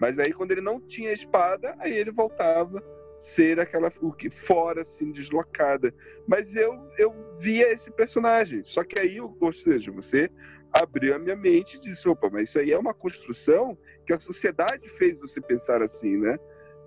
[0.00, 2.82] Mas aí quando ele não tinha espada, aí ele voltava
[3.18, 5.92] ser aquela o que fora assim deslocada.
[6.26, 8.62] Mas eu eu via esse personagem.
[8.64, 10.30] Só que aí, ou seja, você
[10.72, 14.20] abriu a minha mente e disse, opa, mas isso aí é uma construção que a
[14.20, 16.38] sociedade fez você pensar assim, né?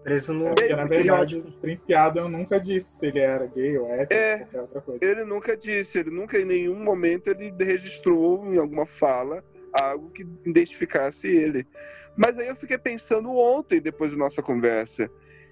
[0.08, 3.93] Preso no Porque, na verdade, o Príncipe Adam nunca disse se ele era gay ou
[3.93, 4.34] hétero É.
[4.36, 5.05] ou qualquer outra coisa.
[5.05, 9.43] Ele nunca disse, ele nunca em nenhum momento ele registrou em alguma fala
[9.74, 11.68] algo que identificasse ele.
[12.16, 15.12] Mas aí eu fiquei pensando ontem, depois da nossa conversa.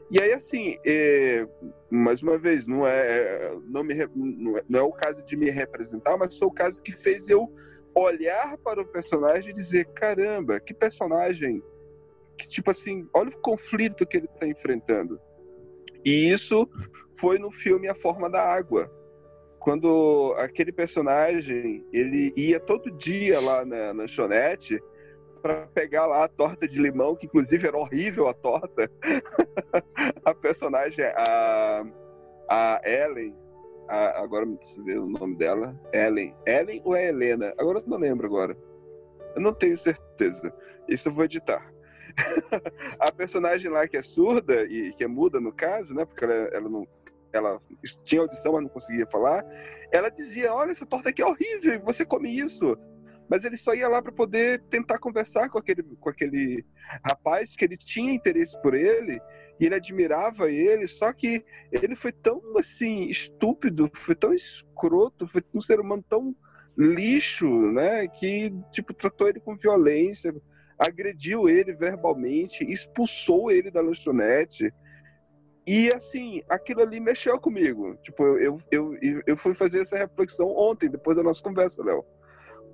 [0.10, 1.46] E aí, assim, é,
[1.92, 5.50] mais uma vez, não é, não, me, não, é, não é o caso de me
[5.50, 7.52] representar, mas foi o caso que fez eu
[7.94, 11.62] olhar para o personagem e dizer: caramba, que personagem.
[12.38, 15.20] Que, tipo assim, olha o conflito que ele está enfrentando.
[16.04, 16.70] E isso
[17.20, 18.92] foi no filme A Forma da Água.
[19.60, 24.80] Quando aquele personagem ele ia todo dia lá na lanchonete
[25.42, 28.92] para pegar lá a torta de limão, que inclusive era horrível a torta.
[30.24, 31.84] a personagem, a,
[32.50, 33.36] a Ellen,
[33.88, 36.36] a, agora me ver o nome dela, Ellen.
[36.46, 37.54] Ellen ou é Helena?
[37.58, 38.58] Agora eu não lembro agora.
[39.36, 40.54] Eu não tenho certeza.
[40.88, 41.74] Isso eu vou editar.
[43.00, 46.06] a personagem lá que é surda e que é muda no caso, né?
[46.06, 46.88] Porque ela, ela não
[47.34, 47.62] ela
[48.06, 49.46] tinha audição, mas não conseguia falar.
[49.92, 52.78] Ela dizia: Olha, essa torta aqui é horrível, você come isso
[53.30, 56.66] mas ele só ia lá para poder tentar conversar com aquele, com aquele
[57.04, 59.20] rapaz que ele tinha interesse por ele
[59.60, 61.42] e ele admirava ele, só que
[61.72, 66.36] ele foi tão assim estúpido, foi tão escroto, foi um ser humano tão
[66.78, 70.36] lixo, né, que tipo tratou ele com violência,
[70.78, 74.74] agrediu ele verbalmente, expulsou ele da lanchonete.
[75.66, 77.96] E assim, aquilo ali mexeu comigo.
[78.04, 78.96] Tipo, eu, eu,
[79.26, 82.06] eu fui fazer essa reflexão ontem, depois da nossa conversa, Léo.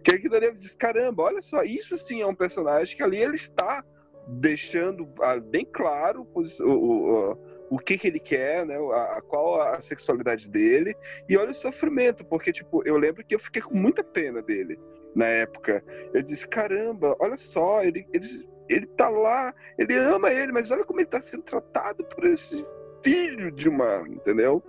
[0.04, 3.36] Que aquilo ali diz, caramba, olha só, isso sim é um personagem que ali ele
[3.36, 3.84] está
[4.28, 7.38] deixando ah, bem claro o, o,
[7.70, 8.76] o que, que ele quer, né?
[8.94, 10.96] A, qual a sexualidade dele.
[11.30, 14.78] E olha o sofrimento, porque, tipo, eu lembro que eu fiquei com muita pena dele
[15.16, 15.84] na época.
[16.14, 18.26] Eu disse, caramba, olha só, ele, ele,
[18.70, 22.66] ele tá lá, ele ama ele, mas olha como ele tá sendo tratado por esse
[23.04, 24.64] filho de uma, entendeu?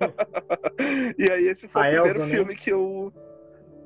[1.18, 2.34] e aí esse foi a o primeiro Elsa, né?
[2.34, 3.12] filme que eu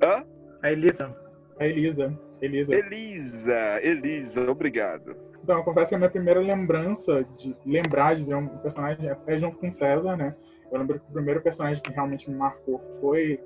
[0.03, 0.25] Hã?
[0.61, 1.15] A Elisa.
[1.59, 2.19] A Elisa.
[2.41, 2.75] Elisa.
[2.75, 5.15] Elisa, Elisa, obrigado.
[5.43, 9.39] Então, eu confesso que a minha primeira lembrança de lembrar de ver um personagem é
[9.39, 10.35] junto com César, né?
[10.71, 13.39] Eu lembro que o primeiro personagem que realmente me marcou foi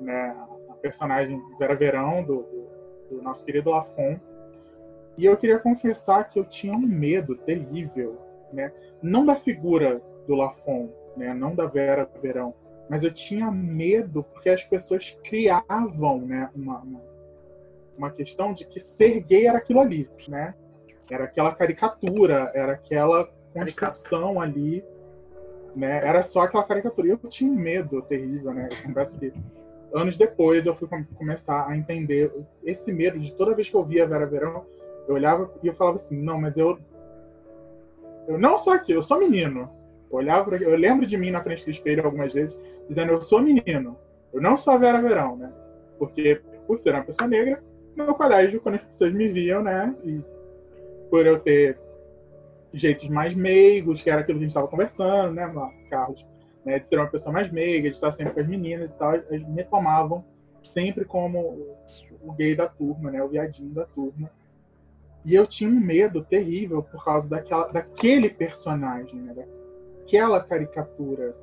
[0.00, 0.36] né,
[0.86, 2.46] personagem Vera Verão, do,
[3.10, 4.20] do, nosso querido Lafon.
[5.18, 8.18] E eu queria confessar que eu tinha um medo terrível,
[8.52, 8.72] né?
[9.02, 11.34] Não da figura do Lafon, né?
[11.34, 12.54] Não da Vera Verão,
[12.88, 17.00] mas eu tinha medo porque as pessoas criavam né, uma, uma,
[17.98, 20.54] uma, questão de que ser gay era aquilo ali, né?
[21.10, 24.84] Era aquela caricatura, era aquela construção ali,
[25.74, 25.98] né?
[26.04, 27.08] Era só aquela caricatura.
[27.08, 28.68] E eu tinha um medo terrível, né?
[28.70, 29.32] Eu confesso que
[29.96, 32.32] anos depois eu fui começar a entender
[32.64, 34.64] esse medo de toda vez que eu via Vera Verão,
[35.08, 36.78] eu olhava e eu falava assim, não, mas eu
[38.26, 39.70] eu não sou aqui, eu sou menino.
[40.10, 43.40] Eu olhava, eu lembro de mim na frente do espelho algumas vezes, dizendo: Eu sou
[43.40, 43.96] menino,
[44.32, 45.52] eu não sou a Vera Verão, né?
[45.98, 47.62] Porque, por ser uma pessoa negra,
[47.94, 49.94] no colégio, quando as pessoas me viam, né?
[50.04, 50.20] E
[51.10, 51.78] por eu ter
[52.72, 55.50] jeitos mais meigos, que era aquilo que a gente estava conversando, né,
[55.88, 56.26] Carlos?
[56.66, 59.14] Né, de ser uma pessoa mais meiga, de estar sempre com as meninas e tal,
[59.14, 60.24] eles me tomavam
[60.64, 61.78] sempre como
[62.20, 64.28] o gay da turma, né, o viadinho da turma.
[65.24, 69.46] E eu tinha um medo terrível por causa daquela, daquele personagem, né,
[70.02, 71.36] aquela caricatura.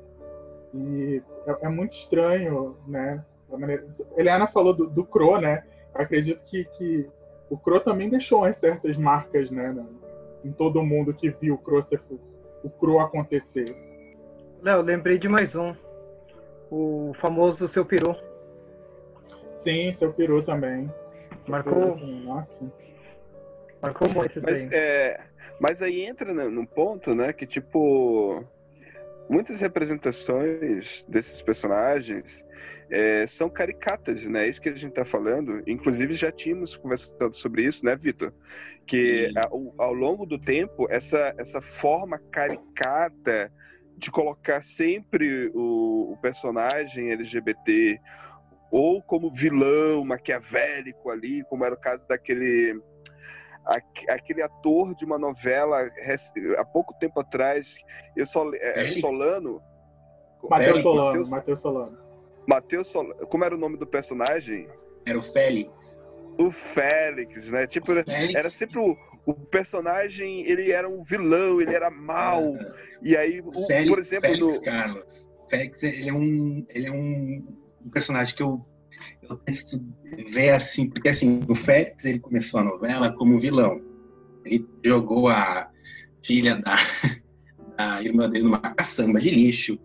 [0.74, 3.24] E é, é muito estranho, né?
[3.50, 3.86] A maneira...
[4.16, 5.62] Eliana falou do, do Cro, né?
[5.94, 7.08] Acredito que, que
[7.48, 9.74] o Cro também deixou certas marcas, né?
[10.44, 11.80] Em todo mundo que viu o Cro,
[12.64, 13.93] o Cro acontecer.
[14.64, 15.76] Léo, lembrei de mais um.
[16.70, 18.16] O famoso Seu Peru.
[19.50, 20.90] Sim, Seu Peru também.
[21.46, 21.98] Marcou.
[21.98, 22.64] Nossa.
[23.82, 25.20] Marcou muito Mas, é,
[25.60, 28.42] mas aí entra num ponto, né, que tipo
[29.28, 32.42] muitas representações desses personagens
[32.90, 34.46] é, são caricatas, né?
[34.46, 35.62] É isso que a gente está falando.
[35.66, 38.32] Inclusive já tínhamos conversado sobre isso, né, Vitor?
[38.86, 43.52] Que ao, ao, longo do tempo essa essa forma caricata
[43.96, 48.00] de colocar sempre o, o personagem LGBT
[48.70, 52.80] ou como vilão maquiavélico ali, como era o caso daquele
[54.08, 55.88] aquele ator de uma novela
[56.58, 57.78] há pouco tempo atrás,
[58.14, 59.62] eu só é, Solano.
[60.50, 61.98] Matheus Solano, Matheus Solano.
[62.46, 63.26] Matheus Solano.
[63.26, 64.68] Como era o nome do personagem?
[65.06, 65.98] Era o Félix.
[66.36, 67.66] O Félix, né?
[67.66, 68.34] Tipo, Félix.
[68.34, 68.96] era sempre o,
[69.26, 72.42] o personagem, ele era um vilão, ele era mal.
[73.02, 74.62] e aí, o, Félix, por exemplo, Félix, no...
[74.62, 75.28] Carlos.
[75.48, 77.46] Félix, ele é um, ele é um,
[77.84, 78.64] um personagem que eu
[79.28, 79.40] eu
[80.32, 83.80] ver assim, porque assim, o Félix ele começou a novela como vilão.
[84.44, 85.70] Ele jogou a
[86.22, 86.76] filha da,
[87.76, 89.78] da irmã dele numa caçamba de lixo,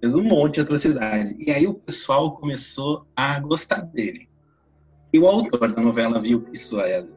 [0.00, 1.36] fez um monte de atrocidade.
[1.38, 4.28] E aí o pessoal começou a gostar dele.
[5.12, 7.08] E o autor da novela viu que isso ia,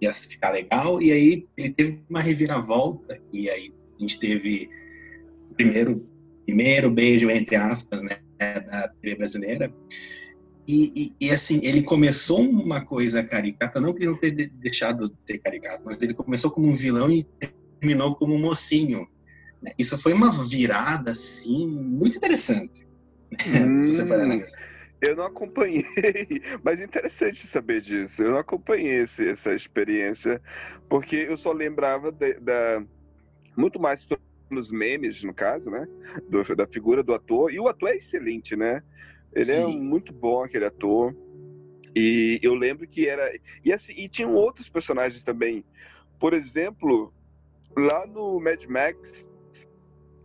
[0.00, 4.68] ia ficar legal, e aí ele teve uma reviravolta, e aí a gente teve
[5.50, 6.06] o primeiro,
[6.44, 9.72] primeiro beijo, entre aspas, né, da TV brasileira,
[10.68, 15.08] E, e, e, assim, ele começou uma coisa caricata, não que ele não ter deixado
[15.08, 17.24] de ser caricato, mas ele começou como um vilão e
[17.80, 19.06] terminou como um mocinho.
[19.62, 19.70] Né?
[19.78, 22.84] Isso foi uma virada, assim, muito interessante.
[23.32, 23.80] Hum,
[25.06, 25.84] eu não acompanhei,
[26.62, 28.22] mas interessante saber disso.
[28.22, 30.40] Eu não acompanhei esse, essa experiência,
[30.88, 32.84] porque eu só lembrava de, da
[33.56, 34.06] muito mais
[34.48, 35.88] pelos memes, no caso, né?
[36.28, 37.52] Do, da figura do ator.
[37.52, 38.82] E o ator é excelente, né?
[39.32, 39.74] Ele é Sim.
[39.74, 41.14] é muito bom, aquele ator.
[41.94, 43.34] E eu lembro que era.
[43.64, 45.64] E, assim, e tinham outros personagens também.
[46.20, 47.12] Por exemplo,
[47.76, 49.28] lá no Mad Max,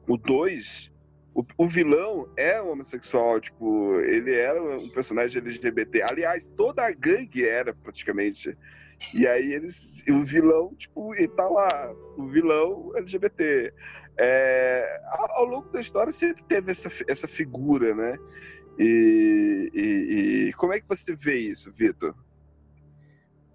[0.07, 0.90] o 2,
[1.33, 6.01] o, o, vilão é homossexual, tipo, ele era um personagem LGBT.
[6.03, 8.57] Aliás, toda a gangue era praticamente.
[9.13, 10.03] E aí eles.
[10.09, 13.73] O vilão, tipo, e tá lá, o vilão LGBT.
[14.17, 18.17] É, ao, longo da história sempre teve essa, essa figura, né?
[18.77, 22.13] E, e, e como é que você vê isso, Vitor?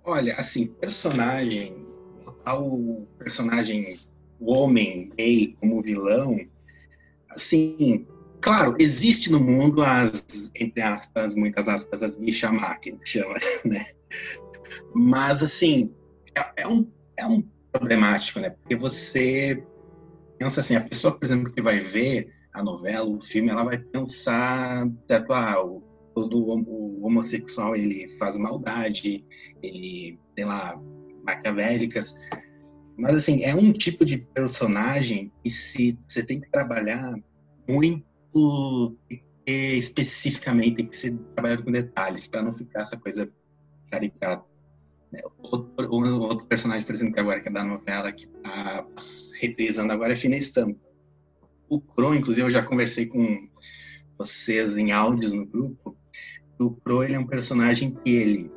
[0.03, 1.87] Olha, assim, personagem,
[2.47, 3.97] o personagem
[4.39, 6.39] o homem gay como vilão,
[7.37, 8.07] assim,
[8.41, 13.85] claro, existe no mundo as, entre aspas, muitas aspas, as bicha máquina, chama, né?
[14.95, 15.95] Mas, assim,
[16.35, 18.51] é, é, um, é um problemático, né?
[18.51, 19.63] Porque você
[20.39, 23.79] pensa assim, a pessoa, por exemplo, que vai ver a novela, o filme, ela vai
[23.79, 25.83] pensar, certo, ah, o,
[26.15, 29.25] o homossexual ele faz maldade,
[29.63, 30.81] ele tem lá
[31.25, 32.15] maquiavélicas,
[32.99, 37.15] mas assim é um tipo de personagem que se você tem que trabalhar
[37.69, 38.97] muito
[39.47, 43.31] especificamente, tem que ser trabalhado com detalhes para não ficar essa coisa
[43.91, 44.45] caricata.
[45.13, 45.21] Né?
[45.39, 45.89] Outro,
[46.21, 48.87] outro personagem, por exemplo, que agora que é da novela que está
[49.41, 50.87] reprisando agora é Fina Estampa
[51.69, 53.49] o Pro, inclusive eu já conversei com
[54.19, 55.97] vocês em áudios no grupo,
[56.59, 58.51] o Pro ele é um personagem que ele,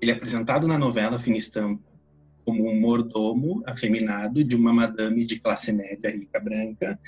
[0.00, 1.82] ele é apresentado na novela Finistampa
[2.50, 6.98] como um mordomo afeminado de uma madame de classe média rica branca,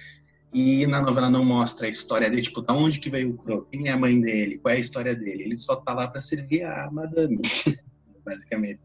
[0.55, 3.67] e na novela não mostra a história dele, tipo, da onde que veio o Crow,
[3.71, 5.43] quem é a mãe dele, qual é a história dele.
[5.45, 7.41] Ele só tá lá para servir a madame,
[8.25, 8.81] basicamente.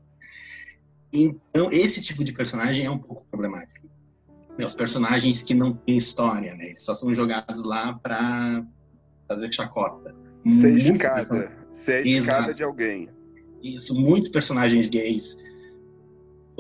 [1.12, 3.78] Então, esse tipo de personagem é um pouco problemático
[4.66, 6.70] os personagens que não têm história, né?
[6.70, 8.66] Eles só são jogados lá para
[9.28, 10.16] fazer chacota.
[10.48, 11.52] Ser escada.
[11.72, 13.08] Ser escada de alguém.
[13.62, 15.38] Isso, muitos personagens gays,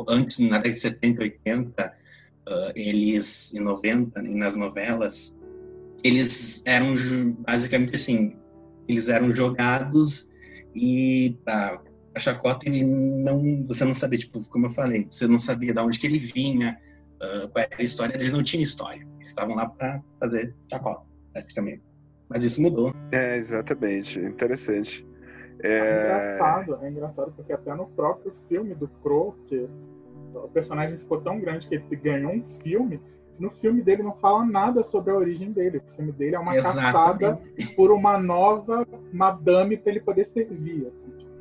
[0.08, 1.94] antes, na década de 70, 80,
[2.48, 5.38] uh, eles, em 90, e nas novelas,
[6.04, 6.94] eles eram
[7.40, 8.36] basicamente assim,
[8.88, 10.30] eles eram jogados
[10.76, 11.82] e para
[12.16, 15.80] a chacota e não, você não sabia, tipo, como eu falei, você não sabia de
[15.80, 16.78] onde que ele vinha,
[17.16, 19.06] uh, qual era a história, eles não tinham história.
[19.20, 21.82] Eles estavam lá para fazer chacota, praticamente.
[22.30, 22.94] Mas isso mudou.
[23.12, 24.20] É, exatamente.
[24.20, 25.06] Interessante.
[25.64, 25.78] É...
[25.78, 29.68] é engraçado, é engraçado porque até no próprio filme do Crow, que
[30.34, 33.00] o personagem ficou tão grande que ele ganhou um filme,
[33.40, 35.78] no filme dele não fala nada sobre a origem dele.
[35.78, 36.92] O filme dele é uma Exatamente.
[36.92, 37.42] caçada
[37.76, 40.92] por uma nova madame para ele poder servir.
[40.94, 41.32] Assim, tipo.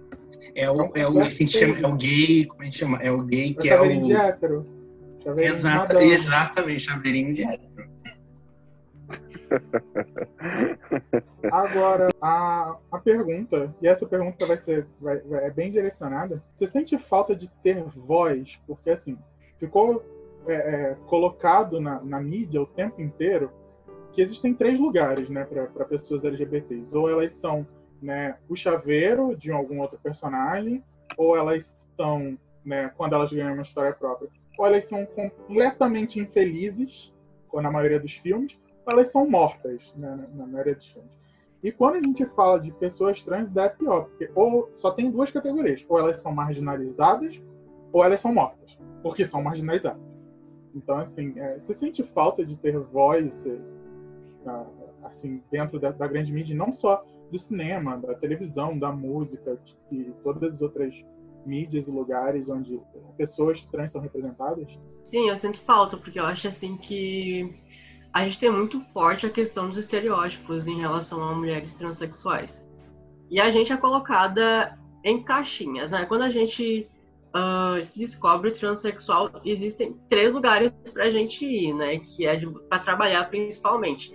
[0.54, 2.98] é, o, é, o, a gente chama, é o gay, como a gente chama?
[2.98, 4.02] É o gay que é o.
[4.02, 4.66] De hétero.
[5.22, 7.65] Chaveirinho Exata, exatamente, chaveirinho de hétero.
[11.50, 16.42] Agora, a, a pergunta, e essa pergunta vai ser vai, vai, é bem direcionada.
[16.54, 18.60] Você sente falta de ter voz?
[18.66, 19.16] Porque, assim,
[19.58, 20.04] ficou
[20.46, 23.50] é, é, colocado na, na mídia o tempo inteiro
[24.12, 26.96] que existem três lugares né, para pessoas LGBTs.
[26.96, 27.66] Ou elas são
[28.00, 30.82] né, o chaveiro de algum outro personagem,
[31.16, 37.14] ou elas são, né, quando elas ganham uma história própria, ou elas são completamente infelizes,
[37.52, 41.10] ou na maioria dos filmes, elas são mortas, né, na maioria dos filmes.
[41.62, 45.30] E quando a gente fala de pessoas trans, é pior, porque ou só tem duas
[45.30, 47.42] categorias, ou elas são marginalizadas,
[47.92, 50.00] ou elas são mortas, porque são marginalizadas.
[50.74, 53.46] Então, assim, é, você sente falta de ter voz,
[55.02, 59.58] assim, dentro da, da grande mídia, não só do cinema, da televisão, da música
[59.90, 61.04] e todas as outras
[61.44, 62.80] mídias e lugares onde
[63.16, 64.78] pessoas trans são representadas?
[65.04, 67.56] Sim, eu sinto falta, porque eu acho assim que
[68.16, 72.66] a gente tem muito forte a questão dos estereótipos em relação a mulheres transexuais.
[73.30, 76.06] E a gente é colocada em caixinhas, né?
[76.06, 76.88] Quando a gente
[77.36, 81.98] uh, se descobre transexual, existem três lugares para a gente ir, né?
[81.98, 82.40] Que é
[82.70, 84.10] para trabalhar principalmente.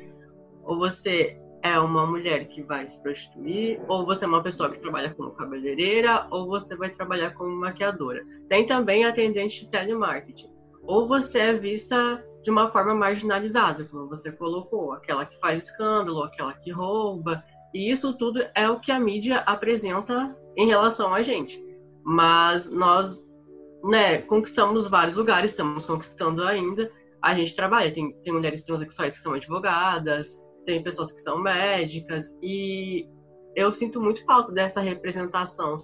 [0.63, 4.79] Ou você é uma mulher que vai se prostituir, ou você é uma pessoa que
[4.79, 8.25] trabalha como cabeleireira, ou você vai trabalhar como maquiadora.
[8.49, 10.49] Tem também atendente de telemarketing.
[10.81, 16.23] Ou você é vista de uma forma marginalizada, como você colocou, aquela que faz escândalo,
[16.23, 17.43] aquela que rouba.
[17.73, 21.63] E isso tudo é o que a mídia apresenta em relação a gente.
[22.03, 23.27] Mas nós,
[23.83, 26.91] né, conquistamos vários lugares, estamos conquistando ainda.
[27.21, 32.37] A gente trabalha, tem, tem mulheres transexuais que são advogadas, tem pessoas que são médicas,
[32.41, 33.07] e
[33.55, 35.77] eu sinto muito falta dessa representação,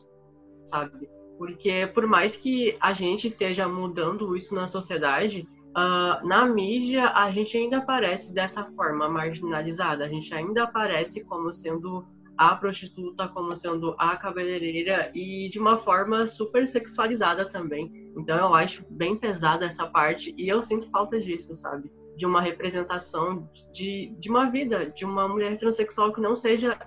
[0.66, 1.10] sabe?
[1.38, 5.48] Porque por mais que a gente esteja mudando isso na sociedade,
[5.78, 10.06] uh, na mídia a gente ainda aparece dessa forma marginalizada.
[10.06, 12.06] A gente ainda aparece como sendo
[12.36, 18.12] a prostituta, como sendo a cabeleireira e de uma forma super sexualizada também.
[18.18, 21.92] Então eu acho bem pesada essa parte e eu sinto falta disso, sabe?
[22.16, 26.78] De uma representação de, de uma vida, de uma mulher transexual que não seja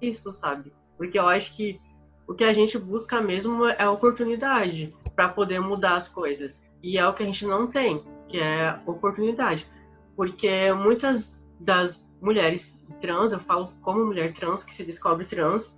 [0.00, 0.72] isso, sabe?
[0.96, 1.80] Porque eu acho que
[2.26, 6.64] o que a gente busca mesmo é oportunidade para poder mudar as coisas.
[6.82, 8.02] E é o que a gente não tem,
[8.32, 9.70] que é oportunidade.
[10.16, 15.76] Porque muitas das mulheres trans, eu falo como mulher trans que se descobre trans,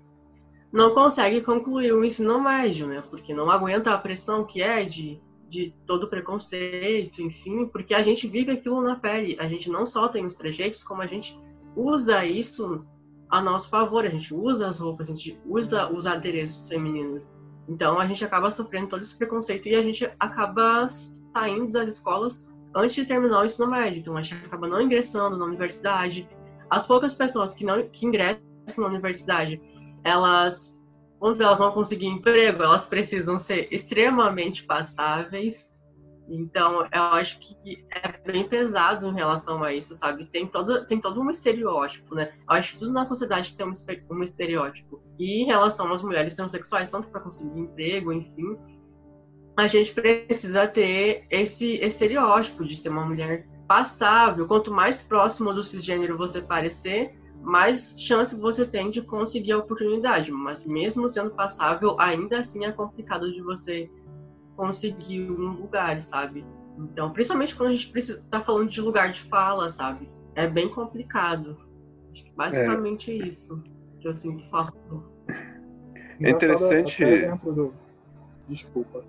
[0.73, 3.03] não consegue concluir o ensino médio, né?
[3.11, 8.29] Porque não aguenta a pressão que é de, de todo preconceito, enfim, porque a gente
[8.29, 9.37] vive aquilo na pele.
[9.41, 11.37] A gente não só tem os trejeitos, como a gente
[11.77, 12.85] usa isso
[13.29, 14.05] a nosso favor.
[14.05, 17.33] A gente usa as roupas, a gente usa os adereços femininos.
[17.69, 22.47] Então a gente acaba sofrendo todo esse preconceito e a gente acaba saindo das escolas
[22.75, 24.01] antes de terminar o ensino médio.
[24.01, 26.29] Então a gente acaba não ingressando na universidade.
[26.69, 28.43] As poucas pessoas que não que ingressam
[28.79, 29.61] na universidade,
[30.03, 30.81] elas
[31.19, 35.74] quando elas vão conseguir emprego, elas precisam ser extremamente passáveis
[36.29, 40.27] então, eu acho que é bem pesado em relação a isso, sabe?
[40.27, 42.33] Tem todo, tem todo um estereótipo, né?
[42.49, 43.73] Eu acho que tudo na sociedade tem um,
[44.11, 45.03] um estereótipo.
[45.19, 48.57] E em relação às mulheres transexuais, tanto para conseguir emprego, enfim,
[49.57, 54.47] a gente precisa ter esse estereótipo de ser uma mulher passável.
[54.47, 60.33] Quanto mais próximo do cisgênero você parecer, mais chance você tem de conseguir a oportunidade.
[60.33, 63.91] Mas mesmo sendo passável, ainda assim é complicado de você
[64.57, 66.45] conseguir um lugar, sabe?
[66.79, 70.11] Então, principalmente quando a gente precisa tá falando de lugar de fala, sabe?
[70.35, 71.57] É bem complicado.
[72.13, 73.27] Acho que basicamente é.
[73.27, 73.63] isso
[74.01, 74.77] que eu sinto falta.
[76.21, 77.05] É interessante.
[77.45, 77.75] Do...
[78.49, 79.05] Desculpa.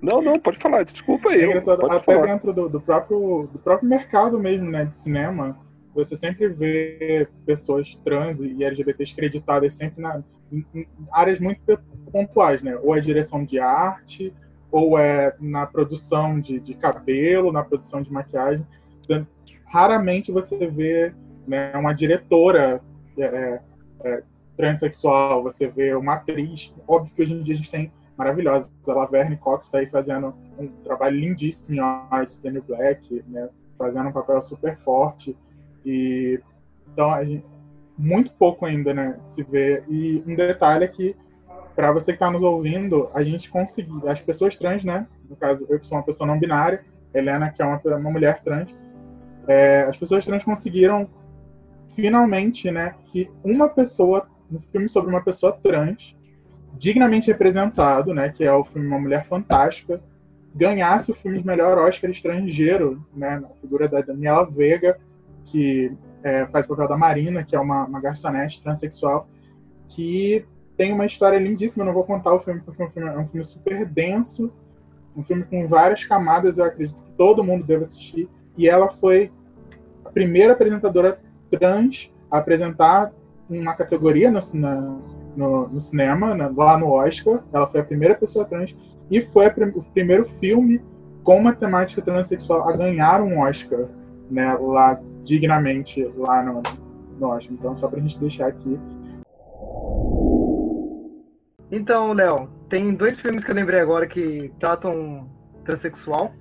[0.00, 1.42] Não, não, pode falar, desculpa aí.
[1.42, 2.26] É engraçado, até falar.
[2.26, 5.58] dentro do, do, próprio, do próprio mercado mesmo, né, de cinema,
[5.92, 10.22] você sempre vê pessoas trans e LGBTs creditadas sempre na,
[10.52, 11.60] em, em áreas muito
[12.12, 12.78] pontuais, né?
[12.82, 14.32] Ou a direção de arte,
[14.70, 18.66] ou é na produção de, de cabelo, na produção de maquiagem.
[19.64, 21.14] Raramente você vê
[21.46, 22.82] né, uma diretora
[23.16, 23.60] é, é,
[24.04, 24.22] é,
[24.56, 26.74] transexual, você vê uma atriz.
[26.86, 28.70] Óbvio que hoje em dia a gente tem maravilhosas.
[28.86, 33.48] A Laverne Cox está aí fazendo um trabalho lindíssimo em Orange Daniel Black, né,
[33.78, 35.36] fazendo um papel super forte.
[35.84, 36.40] E
[36.92, 37.44] então a gente,
[37.96, 39.82] muito pouco ainda né, se vê.
[39.88, 41.16] E um detalhe é que
[41.78, 45.06] para você que está nos ouvindo, a gente conseguir, as pessoas trans, né?
[45.30, 48.42] No caso, eu que sou uma pessoa não binária, Helena, que é uma, uma mulher
[48.42, 48.76] trans,
[49.46, 51.08] é, as pessoas trans conseguiram
[51.90, 56.16] finalmente, né, que uma pessoa, um filme sobre uma pessoa trans,
[56.76, 60.02] dignamente representado, né, que é o filme Uma Mulher Fantástica,
[60.52, 64.98] ganhasse o filme de melhor Oscar estrangeiro, né, na figura da Daniela Vega,
[65.44, 69.28] que é, faz o papel da Marina, que é uma, uma garçonete transexual,
[69.86, 70.44] que
[70.78, 73.18] tem uma história lindíssima, eu não vou contar o filme porque é um filme, é
[73.18, 74.50] um filme super denso,
[75.16, 78.28] um filme com várias camadas, eu acredito que todo mundo deve assistir.
[78.56, 79.32] E ela foi
[80.04, 81.20] a primeira apresentadora
[81.50, 83.12] trans a apresentar
[83.50, 84.98] uma categoria no, na,
[85.36, 87.42] no, no cinema, na, lá no Oscar.
[87.52, 88.76] Ela foi a primeira pessoa trans
[89.10, 90.80] e foi a, o primeiro filme
[91.24, 93.88] com uma temática transexual a ganhar um Oscar,
[94.30, 96.62] né, lá dignamente lá no,
[97.18, 97.56] no Oscar.
[97.58, 98.78] Então, só pra gente deixar aqui
[101.70, 105.28] então, Léo, tem dois filmes que eu lembrei agora que tratam
[105.64, 106.32] transexual.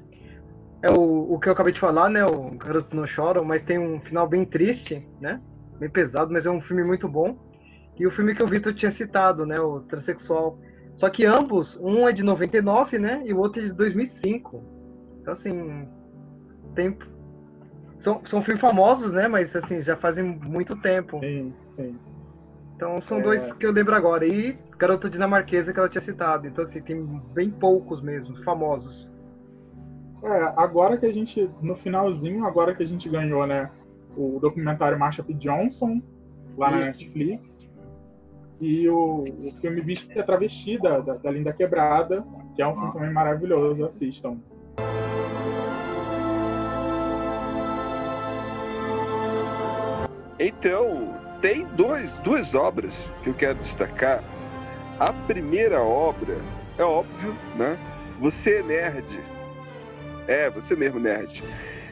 [0.81, 2.23] É o, o que eu acabei de falar, né?
[2.25, 5.41] O Garoto Não Choram, mas tem um final bem triste, né?
[5.79, 7.37] Bem pesado, mas é um filme muito bom.
[7.99, 9.59] E o filme que o Vitor tinha citado, né?
[9.59, 10.59] O Transsexual.
[10.95, 13.23] Só que ambos, um é de 99, né?
[13.25, 14.63] E o outro é de 2005.
[15.21, 15.87] Então, assim,
[16.73, 16.97] tem...
[17.99, 19.27] São, são filmes famosos, né?
[19.27, 21.19] Mas, assim, já fazem muito tempo.
[21.19, 21.97] Sim, sim.
[22.77, 23.21] Então, são é...
[23.23, 24.25] dois que eu lembro agora.
[24.25, 26.47] E garota dinamarquesa que ela tinha citado.
[26.47, 27.03] Então, assim, tem
[27.33, 29.09] bem poucos mesmo, famosos.
[30.23, 33.69] É, agora que a gente, no finalzinho, agora que a gente ganhou, né,
[34.15, 35.33] o documentário Marsha P.
[35.33, 36.01] Johnson,
[36.57, 36.79] lá Isso.
[36.79, 37.67] na Netflix,
[38.59, 42.25] e o, o filme Bicho que é Travesti, da, da Linda Quebrada,
[42.55, 44.37] que é um filme também maravilhoso, assistam.
[50.39, 54.23] Então, tem dois, duas obras que eu quero destacar.
[54.99, 56.37] A primeira obra,
[56.77, 57.77] é óbvio, né?
[58.19, 59.19] Você é nerd.
[60.27, 61.43] É, você mesmo, nerd.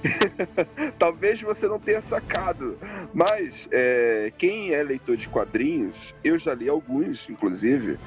[0.99, 2.77] Talvez você não tenha sacado,
[3.13, 7.99] mas é, quem é leitor de quadrinhos, eu já li alguns, inclusive,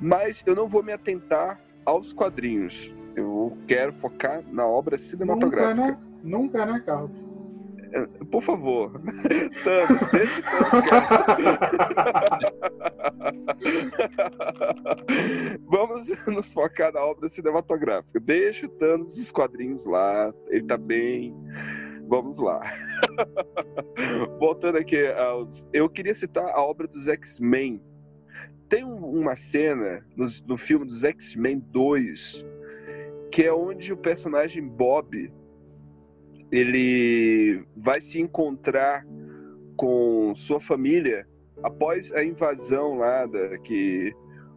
[0.00, 2.92] mas eu não vou me atentar aos quadrinhos.
[3.16, 5.74] Eu quero focar na obra cinematográfica.
[5.74, 5.98] Nunca, né?
[6.22, 7.33] Nunca, né, Carlos?
[7.94, 9.00] É, por favor,
[9.62, 10.08] Thanos,
[15.70, 18.18] Vamos nos focar na obra cinematográfica.
[18.18, 21.32] Deixa o Thanos dos quadrinhos lá, ele tá bem.
[22.08, 22.60] Vamos lá.
[24.40, 25.68] Voltando aqui aos.
[25.72, 27.80] Eu queria citar a obra dos X-Men.
[28.68, 32.44] Tem uma cena no, no filme dos X-Men 2
[33.30, 35.32] que é onde o personagem Bob
[36.50, 39.04] ele vai se encontrar
[39.76, 41.26] com sua família
[41.62, 44.14] após a invasão lá da, que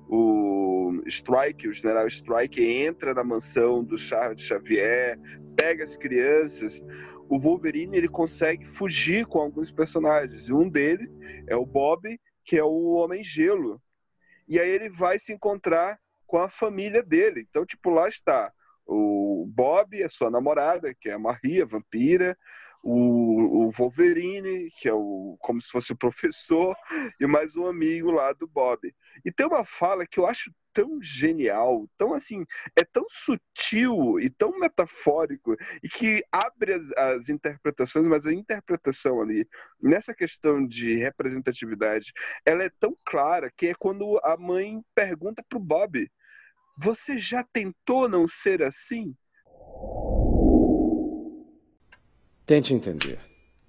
[0.09, 5.19] o Strike, o general Strike, entra na mansão do Charles Xavier,
[5.55, 6.83] pega as crianças.
[7.29, 10.47] O Wolverine ele consegue fugir com alguns personagens.
[10.47, 11.09] E um dele
[11.47, 13.81] é o Bob, que é o Homem Gelo.
[14.47, 17.45] E aí ele vai se encontrar com a família dele.
[17.49, 18.51] Então, tipo, lá está
[19.47, 22.37] Bob, a sua namorada, que é a Maria, vampira,
[22.83, 26.75] o, o, Wolverine, que é o como se fosse o professor,
[27.19, 28.93] e mais um amigo lá do Bob.
[29.25, 32.45] E tem uma fala que eu acho tão genial, tão assim,
[32.75, 39.21] é tão sutil e tão metafórico, e que abre as, as interpretações, mas a interpretação
[39.21, 39.47] ali,
[39.81, 42.13] nessa questão de representatividade,
[42.45, 46.07] ela é tão clara que é quando a mãe pergunta pro Bob
[46.77, 49.15] você já tentou não ser assim?
[52.45, 53.19] Tente entender.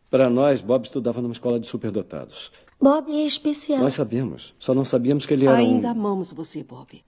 [0.09, 2.50] Para nós, Bob estudava numa escola de superdotados.
[2.80, 3.80] Bob é especial.
[3.80, 4.54] Nós sabíamos.
[4.59, 5.90] Só não sabíamos que ele era Ainda um...
[5.90, 7.04] amamos você, Bob.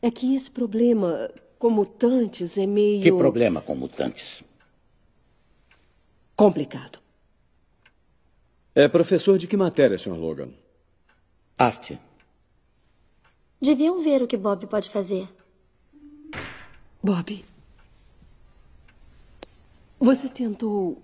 [0.00, 3.02] É que esse problema com mutantes é meio...
[3.02, 4.42] Que problema com mutantes?
[6.34, 6.98] Complicado.
[8.74, 10.16] É professor de que matéria, Sr.
[10.16, 10.48] Logan?
[11.58, 12.00] Arte.
[13.60, 15.28] Deviam ver o que Bob pode fazer.
[17.00, 17.44] Bob,
[20.02, 21.00] você tentou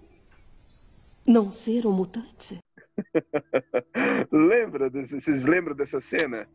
[1.25, 2.59] não ser um mutante?
[4.33, 6.49] Lembra desse, vocês lembram dessa cena?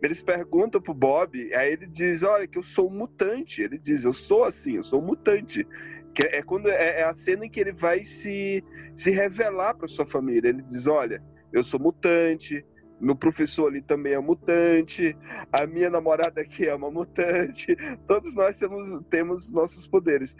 [0.00, 3.62] Eles perguntam pro Bob, aí ele diz, olha, que eu sou um mutante.
[3.62, 5.66] Ele diz, eu sou assim, eu sou um mutante.
[6.14, 8.62] Que é quando é, é a cena em que ele vai se,
[8.94, 10.48] se revelar para sua família.
[10.48, 11.22] Ele diz, olha,
[11.52, 12.64] eu sou mutante,
[13.00, 15.16] meu professor ali também é mutante,
[15.52, 17.76] a minha namorada aqui é uma mutante,
[18.06, 20.36] todos nós temos, temos nossos poderes.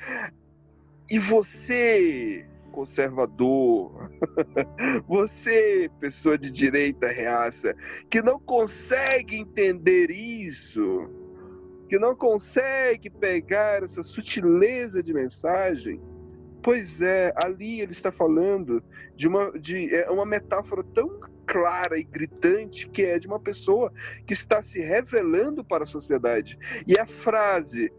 [1.11, 4.11] E você, conservador,
[5.07, 7.74] você, pessoa de direita reaça,
[8.11, 11.09] que não consegue entender isso,
[11.88, 16.00] que não consegue pegar essa sutileza de mensagem,
[16.62, 18.82] Pois é, ali ele está falando
[19.16, 23.92] de uma, de, é uma metáfora tão clara e gritante que é de uma pessoa
[24.24, 26.57] que está se revelando para a sociedade.
[26.86, 27.92] E a frase,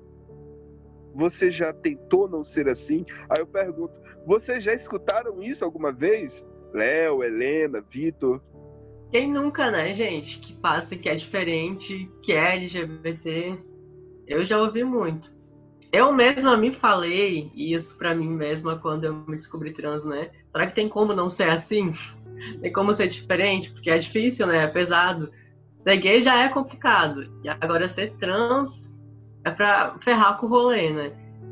[1.14, 3.06] você já tentou não ser assim?
[3.30, 3.94] Aí eu pergunto,
[4.26, 6.48] vocês já escutaram isso alguma vez?
[6.74, 8.42] Léo, Helena, Vitor?
[9.12, 10.40] Quem nunca, né, gente?
[10.40, 13.58] Que passa que é diferente, que é LGBT.
[14.26, 15.36] Eu já ouvi muito.
[15.92, 20.32] Eu mesma me falei isso para mim mesma quando eu me descobri trans, né?
[20.52, 21.94] Será que tem como não ser assim?
[22.60, 24.64] tem como ser diferente, porque é difícil, né?
[24.64, 25.32] É pesado.
[25.82, 27.32] Ser gay já é complicado.
[27.44, 29.00] E agora ser trans
[29.44, 31.12] é pra ferrar com o rolê, né?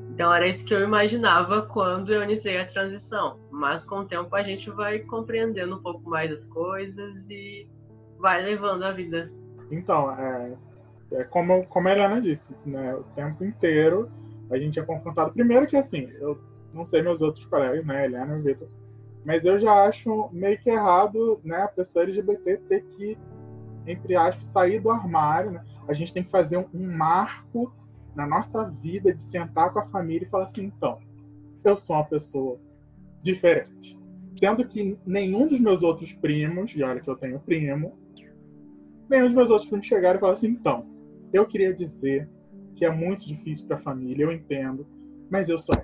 [0.09, 3.39] Então era isso que eu imaginava quando eu iniciei a transição.
[3.49, 7.67] Mas com o tempo a gente vai compreendendo um pouco mais as coisas e
[8.19, 9.31] vai levando a vida.
[9.71, 10.53] Então, é,
[11.13, 12.93] é como, como a Helena disse, né?
[12.93, 14.11] O tempo inteiro
[14.49, 15.31] a gente é confrontado.
[15.31, 16.39] Primeiro que assim, eu
[16.73, 18.05] não sei meus outros colegas, né?
[18.05, 18.67] Helena e Vitor
[19.23, 23.17] mas eu já acho meio que errado, né, a pessoa LGBT ter que,
[23.85, 25.63] entre aspas, sair do armário, né?
[25.88, 27.73] A gente tem que fazer um, um marco
[28.15, 30.99] na nossa vida de sentar com a família e falar assim, então,
[31.63, 32.59] eu sou uma pessoa
[33.21, 33.97] diferente.
[34.38, 37.97] Sendo que nenhum dos meus outros primos, e olha que eu tenho primo,
[39.09, 40.86] nenhum dos meus outros primos chegaram e falaram assim, então,
[41.32, 42.29] eu queria dizer
[42.75, 44.88] que é muito difícil para a família, eu entendo,
[45.29, 45.75] mas eu sou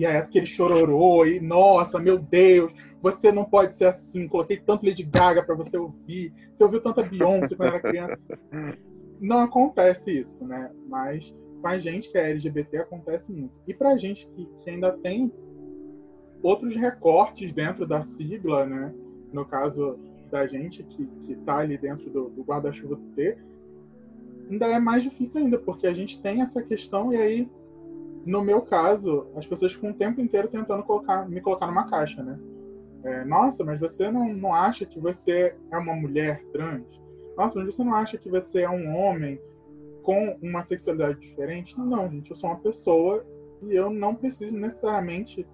[0.00, 2.72] e aí aquele chororô e, nossa, meu Deus,
[3.02, 4.26] você não pode ser assim.
[4.26, 6.32] Coloquei tanto Lady Gaga para você ouvir.
[6.52, 8.18] Você ouviu tanta Beyoncé quando era criança.
[9.20, 10.70] Não acontece isso, né?
[10.88, 13.52] Mas com a gente que é LGBT acontece muito.
[13.68, 15.30] E pra gente que, que ainda tem
[16.42, 18.94] outros recortes dentro da sigla, né?
[19.32, 19.98] no caso
[20.30, 23.36] da gente que, que tá ali dentro do, do guarda-chuva do T,
[24.50, 27.48] ainda é mais difícil ainda, porque a gente tem essa questão e aí,
[28.24, 32.22] no meu caso, as pessoas ficam o tempo inteiro tentando colocar, me colocar numa caixa,
[32.22, 32.38] né?
[33.02, 37.00] É, Nossa, mas você não, não acha que você é uma mulher trans?
[37.36, 39.40] Nossa, mas você não acha que você é um homem
[40.02, 41.78] com uma sexualidade diferente?
[41.78, 43.24] Não, gente, eu sou uma pessoa
[43.62, 45.46] e eu não preciso necessariamente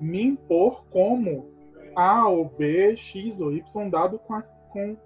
[0.00, 1.50] me impor como
[1.96, 4.96] A ou B, X ou Y, dado com a, com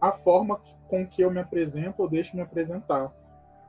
[0.00, 3.10] a forma com que eu me apresento ou deixo me apresentar.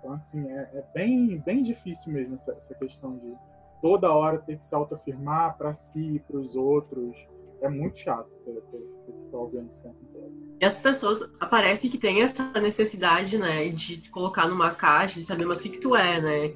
[0.06, 3.36] Então, assim, é, é bem, bem difícil mesmo essa, essa questão de
[3.82, 7.28] toda hora ter que se autoafirmar para si e para os outros.
[7.60, 10.32] É muito chato ter, ter, ter que ficar ouvindo esse tempo inteiro.
[10.62, 15.26] E as pessoas aparece que tem essa necessidade, né, de te colocar numa caixa, de
[15.26, 16.50] saber, mas o que que tu é, né?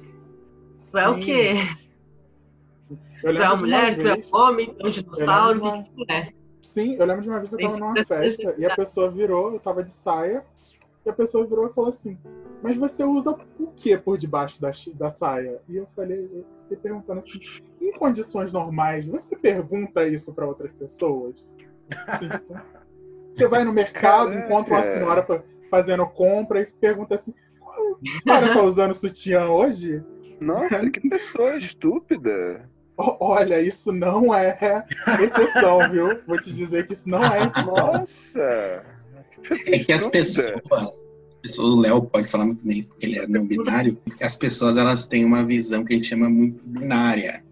[0.92, 1.20] Tu é o Sim.
[1.20, 1.52] quê?
[3.24, 5.72] Eu Tu é uma mulher, tu é vez- um homem, tu é um dinossauro, o
[5.72, 6.32] que que tu é?
[6.62, 9.10] Sim, eu lembro de uma vez que eu Tem tava numa festa e a pessoa
[9.10, 10.44] virou, eu tava de saia,
[11.04, 12.18] e a pessoa virou e falou assim:
[12.62, 15.60] Mas você usa o que por debaixo da, da saia?
[15.68, 17.40] E eu falei, eu fiquei perguntando assim:
[17.80, 21.44] Em condições normais, você pergunta isso pra outras pessoas?
[22.06, 22.56] Assim, tipo,
[23.34, 24.44] você vai no mercado, Caraca.
[24.46, 29.48] encontra uma senhora fa- fazendo compra e pergunta assim: "Qual- A senhora tá usando sutiã
[29.48, 30.04] hoje?
[30.40, 32.68] Nossa, que pessoa estúpida.
[32.96, 34.84] Olha, isso não é
[35.20, 36.20] exceção, viu?
[36.26, 37.64] Vou te dizer que isso não é exceção.
[37.64, 38.99] Nossa!
[39.68, 43.26] É que as pessoas, as pessoas, o Léo pode falar muito bem, porque ele é
[43.26, 47.42] não binário, as pessoas elas têm uma visão que a gente chama muito binária.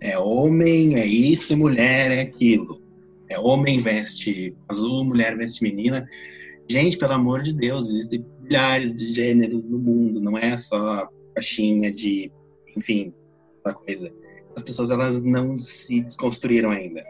[0.00, 2.82] É homem, é isso, mulher é aquilo.
[3.28, 6.08] É homem veste azul, mulher veste menina.
[6.68, 11.92] Gente, pelo amor de Deus, existem milhares de gêneros no mundo, não é só caixinha
[11.92, 12.30] de,
[12.76, 13.12] enfim,
[13.60, 14.12] aquela coisa.
[14.56, 17.02] As pessoas elas não se desconstruíram ainda.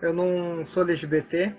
[0.00, 1.54] Eu não sou LGBT,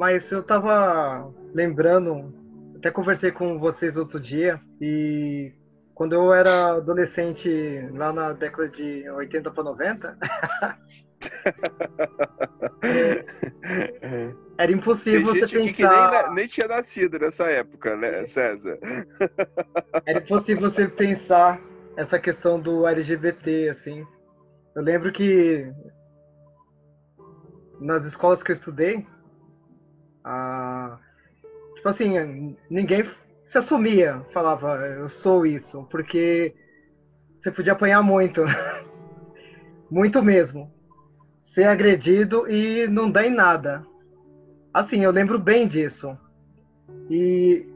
[0.00, 2.32] mas eu tava lembrando,
[2.74, 5.52] até conversei com vocês outro dia, e
[5.94, 10.16] quando eu era adolescente, lá na década de 80 para 90,
[14.56, 16.10] era impossível Tem você gente que pensar.
[16.10, 18.78] nem, na- nem tinha nascido nessa época, né, César?
[20.06, 21.60] Era impossível você pensar
[21.98, 24.02] essa questão do LGBT, assim.
[24.74, 25.70] Eu lembro que
[27.78, 29.06] nas escolas que eu estudei,
[31.76, 33.10] tipo assim, ninguém
[33.48, 36.54] se assumia, falava, eu sou isso, porque
[37.42, 38.42] você podia apanhar muito.
[39.90, 40.72] muito mesmo.
[41.54, 43.84] Ser agredido e não dar em nada.
[44.72, 46.16] Assim, eu lembro bem disso.
[47.10, 47.66] E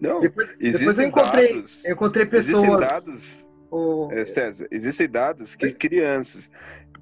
[0.00, 1.84] Não, depois, depois eu existem encontrei, dados.
[1.84, 2.80] eu encontrei Existem pessoas.
[2.88, 6.48] dados, o- é, César, existem dados que crianças,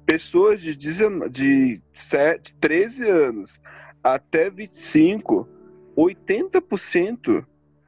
[0.03, 3.61] pessoas de, 19, de 7, 13 anos
[4.03, 5.47] até 25,
[5.95, 7.45] 80%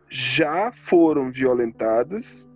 [0.10, 2.48] já foram violentadas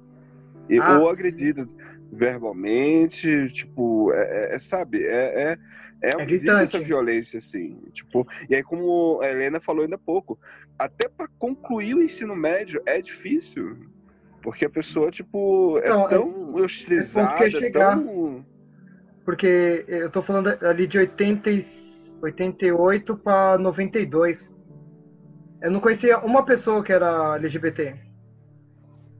[0.81, 1.67] Ah, ou agredidas
[2.11, 5.57] verbalmente, tipo, é, é- é, sabe, é, é,
[6.01, 9.99] é, É existe essa violência, assim, tipo, e aí como a Helena falou ainda há
[9.99, 10.37] pouco,
[10.77, 13.77] até para concluir o ensino médio é difícil,
[14.41, 17.95] porque a pessoa, tipo, é Então, é- tão ia hostilizada, chegar.
[17.97, 18.45] tão...
[19.23, 21.65] Porque eu tô falando ali de 80, e-
[22.21, 24.39] 88 para 92.
[25.61, 27.95] Eu não conhecia uma pessoa que era LGBT.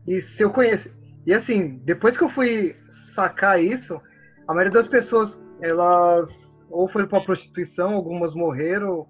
[0.08, 0.92] E se eu conheci.
[1.26, 2.76] E assim, depois que eu fui
[3.16, 4.00] sacar isso,
[4.48, 6.30] a maioria das pessoas, elas
[6.70, 9.08] ou foram pra prostituição, algumas morreram.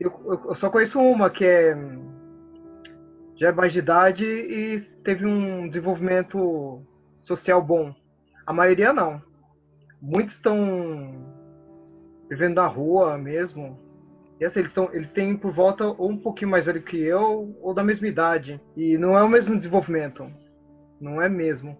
[0.00, 1.76] Eu, eu- eu só conheço uma que é
[3.36, 6.82] já é mais de idade e teve um desenvolvimento
[7.22, 7.92] social bom.
[8.46, 9.20] A maioria não.
[10.00, 11.33] Muitos estão
[12.34, 13.78] vivendo na rua mesmo.
[14.40, 17.56] E assim, eles, tão, eles têm por volta ou um pouquinho mais velho que eu,
[17.62, 18.60] ou da mesma idade.
[18.76, 20.30] E não é o mesmo desenvolvimento.
[21.00, 21.78] Não é mesmo.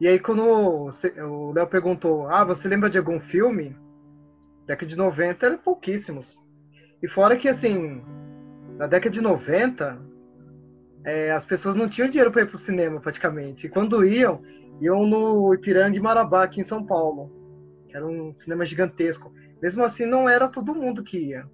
[0.00, 3.76] E aí quando o Léo perguntou, ah, você lembra de algum filme?
[4.66, 6.36] Década de 90 eram pouquíssimos.
[7.02, 8.02] E fora que assim,
[8.76, 9.98] na década de 90,
[11.04, 13.66] é, as pessoas não tinham dinheiro para ir pro cinema praticamente.
[13.66, 14.42] E quando iam,
[14.80, 17.30] iam no Ipiranga e Marabá, aqui em São Paulo.
[17.94, 19.32] Era um cinema gigantesco.
[19.64, 21.46] Mesmo assim, não era todo mundo que ia.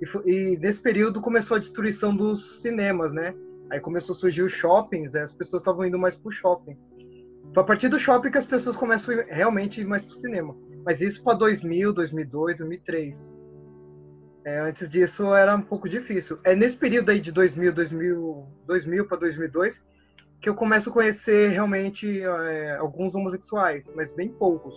[0.00, 3.34] E, e nesse período começou a destruição dos cinemas, né?
[3.70, 6.78] Aí começou a surgir os shoppings, as pessoas estavam indo mais pro shopping.
[7.52, 10.56] Foi a partir do shopping que as pessoas começam a realmente ir mais pro cinema.
[10.82, 13.34] Mas isso para 2000, 2002, 2003.
[14.46, 16.38] É, antes disso era um pouco difícil.
[16.44, 19.78] É nesse período aí de 2000, 2000, 2000 para 2002
[20.40, 24.72] que eu começo a conhecer realmente é, alguns homossexuais, mas bem poucos.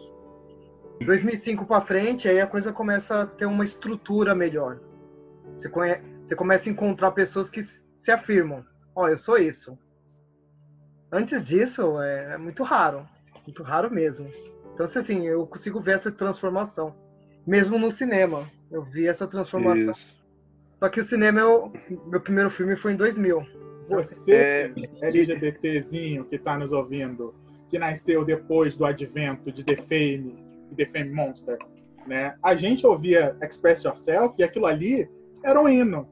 [1.05, 4.79] 2005 para frente, aí a coisa começa a ter uma estrutura melhor.
[5.55, 6.01] Você, conhe...
[6.25, 7.63] você começa a encontrar pessoas que
[8.01, 8.63] se afirmam:
[8.95, 9.77] Ó, oh, eu sou isso.
[11.11, 13.07] Antes disso, é, é muito raro.
[13.45, 14.31] Muito raro mesmo.
[14.73, 16.95] Então, assim, eu consigo ver essa transformação.
[17.45, 19.91] Mesmo no cinema, eu vi essa transformação.
[19.91, 20.15] Isso.
[20.79, 21.71] Só que o cinema, eu,
[22.07, 23.45] meu primeiro filme foi em 2000.
[23.87, 24.73] Você, é...
[25.01, 27.35] LGBTzinho que está nos ouvindo,
[27.69, 31.57] que nasceu depois do advento de The Fame e The Fame Monster,
[32.07, 32.35] né?
[32.41, 35.09] A gente ouvia Express Yourself e aquilo ali
[35.43, 36.07] era um hino,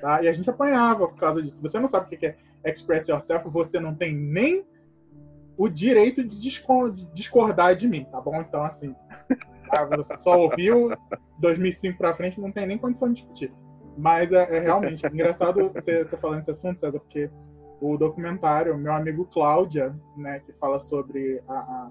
[0.00, 0.22] tá?
[0.22, 1.56] E a gente apanhava por causa disso.
[1.56, 4.64] Se você não sabe o que é Express Yourself, você não tem nem
[5.56, 6.36] o direito de
[7.12, 8.40] discordar de mim, tá bom?
[8.40, 8.94] Então, assim,
[9.96, 10.90] você só ouviu
[11.38, 13.52] 2005 pra frente, não tem nem condição de discutir.
[13.96, 17.30] Mas é, é realmente engraçado você, você falando esse assunto, César, porque
[17.80, 21.90] o documentário, meu amigo Cláudia, né, que fala sobre a, a,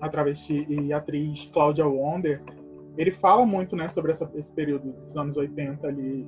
[0.00, 2.42] a travesti e atriz Cláudia Wonder,
[2.96, 6.26] ele fala muito, né, sobre essa, esse período dos anos 80 ali,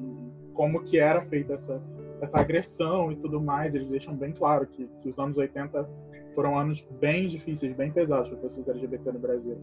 [0.52, 1.82] como que era feita essa,
[2.20, 3.74] essa agressão e tudo mais.
[3.74, 5.88] Eles deixam bem claro que, que os anos 80
[6.34, 9.58] foram anos bem difíceis, bem pesados para pessoas LGBT no Brasil.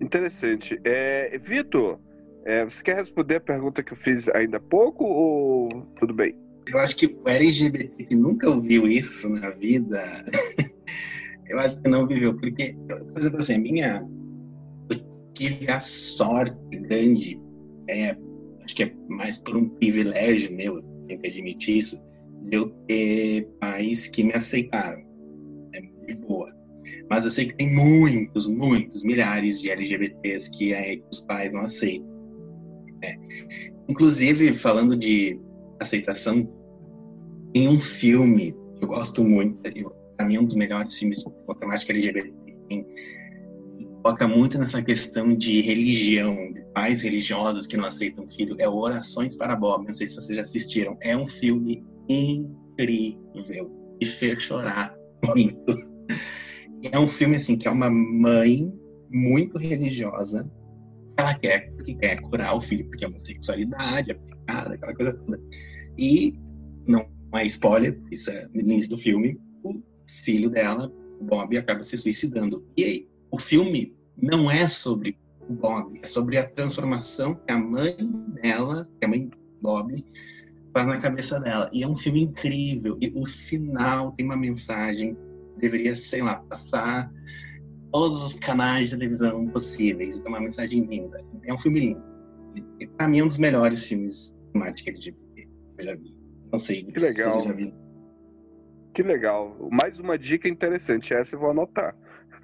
[0.00, 0.80] Interessante.
[0.84, 1.98] É, Vitor,
[2.44, 5.68] é, você quer responder a pergunta que eu fiz ainda há pouco ou
[5.98, 6.34] tudo bem?
[6.68, 10.00] Eu acho que o LGBT que nunca ouviu isso na vida,
[11.48, 12.34] eu acho que não viveu.
[12.34, 12.76] Porque,
[13.12, 14.06] por exemplo, assim, minha.
[14.90, 14.98] Eu
[15.34, 17.40] tive a sorte grande,
[17.88, 18.16] é,
[18.64, 21.98] acho que é mais por um privilégio meu, tenho que admitir isso,
[22.48, 25.02] de eu ter pais que me aceitaram.
[25.72, 26.52] É de boa.
[27.10, 31.62] Mas eu sei que tem muitos, muitos, milhares de LGBTs que, é, os pais não
[31.62, 32.06] aceitam.
[33.02, 33.16] É.
[33.88, 35.38] Inclusive, falando de
[35.80, 36.46] aceitação,
[37.52, 39.72] tem um filme que eu gosto muito, para
[40.24, 42.32] mim é um dos melhores filmes com temática LGBT.
[44.02, 48.56] Foca muito nessa questão de religião, de pais religiosos que não aceitam filho.
[48.58, 50.96] É Orações para Bob, não sei se vocês já assistiram.
[51.00, 54.94] É um filme incrível e fez chorar
[55.26, 55.76] muito.
[56.92, 58.72] É um filme assim que é uma mãe
[59.10, 60.48] muito religiosa
[61.18, 65.40] ela quer, porque quer curar o filho, porque a homossexualidade é pecado, aquela coisa toda.
[65.98, 66.38] E,
[66.86, 67.04] não
[67.34, 69.36] é spoiler, isso é no início do filme,
[70.08, 72.64] filho dela, o Bob, acaba se suicidando.
[72.76, 77.58] E aí, o filme não é sobre o Bob, é sobre a transformação que a
[77.58, 77.96] mãe
[78.42, 79.30] dela, que a mãe
[79.60, 80.04] Bob,
[80.72, 81.68] faz na cabeça dela.
[81.72, 82.98] E é um filme incrível.
[83.00, 85.16] E o final tem uma mensagem,
[85.58, 87.10] deveria, sei lá, passar
[87.92, 90.20] todos os canais de televisão possíveis.
[90.24, 91.22] É uma mensagem linda.
[91.44, 92.02] É um filme lindo.
[92.80, 95.48] E, pra mim, é um dos melhores filmes temática LGBT que
[95.78, 96.16] eu já vi.
[96.52, 97.30] Não sei que legal.
[97.30, 97.87] se você já viu.
[98.98, 99.56] Que legal.
[99.70, 101.14] Mais uma dica interessante.
[101.14, 101.94] Essa eu vou anotar.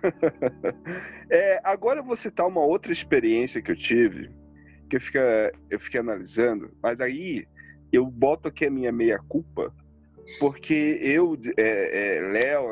[1.29, 4.31] é, agora eu vou citar uma outra experiência que eu tive,
[4.89, 7.45] que eu, fica, eu fiquei analisando, mas aí
[7.93, 9.75] eu boto aqui a minha meia-culpa,
[10.39, 12.65] porque eu, é, é, Léo,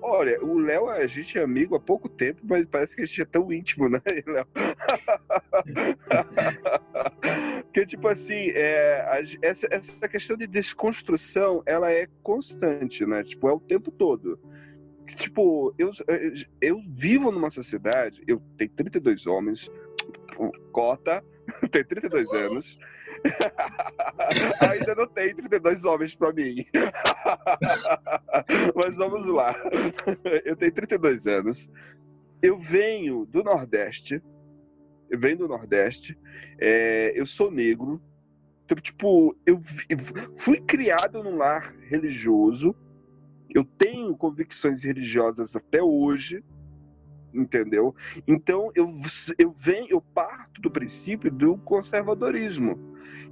[0.00, 3.22] olha, o Léo, a gente é amigo há pouco tempo, mas parece que a gente
[3.22, 4.46] é tão íntimo, né, Léo?
[7.64, 13.22] Porque, tipo assim, é, a, essa, essa questão de desconstrução, ela é constante, né?
[13.22, 14.38] Tipo, é o tempo todo.
[15.06, 15.90] Tipo, eu,
[16.60, 19.70] eu vivo numa sociedade, eu tenho 32 homens,
[20.72, 21.22] cota,
[21.70, 22.78] tenho 32 anos,
[24.70, 26.64] Ainda não tem 32 homens para mim.
[28.74, 29.54] Mas vamos lá.
[30.44, 31.70] Eu tenho 32 anos.
[32.42, 34.22] Eu venho do Nordeste.
[35.10, 36.18] Eu venho do Nordeste.
[36.58, 38.00] É, eu sou negro.
[38.64, 39.60] Então, tipo, eu
[40.34, 42.74] fui criado num lar religioso.
[43.54, 46.44] Eu tenho convicções religiosas até hoje
[47.32, 47.94] entendeu?
[48.26, 48.88] Então eu,
[49.38, 52.78] eu venho, eu parto do princípio do conservadorismo.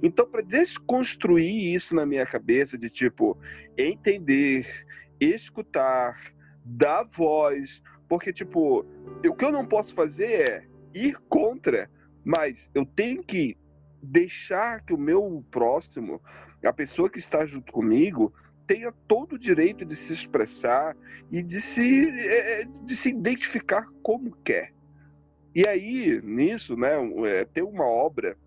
[0.01, 3.37] Então para desconstruir isso na minha cabeça de tipo
[3.77, 4.85] entender,
[5.19, 6.19] escutar,
[6.63, 8.85] dar voz, porque tipo
[9.25, 11.89] o que eu não posso fazer é ir contra,
[12.23, 13.57] mas eu tenho que
[14.01, 16.21] deixar que o meu próximo,
[16.63, 18.33] a pessoa que está junto comigo,
[18.67, 20.95] tenha todo o direito de se expressar
[21.31, 24.73] e de se, é, é, de se identificar como quer.
[25.55, 26.91] E aí, nisso, né,
[27.25, 28.37] é, tem uma obra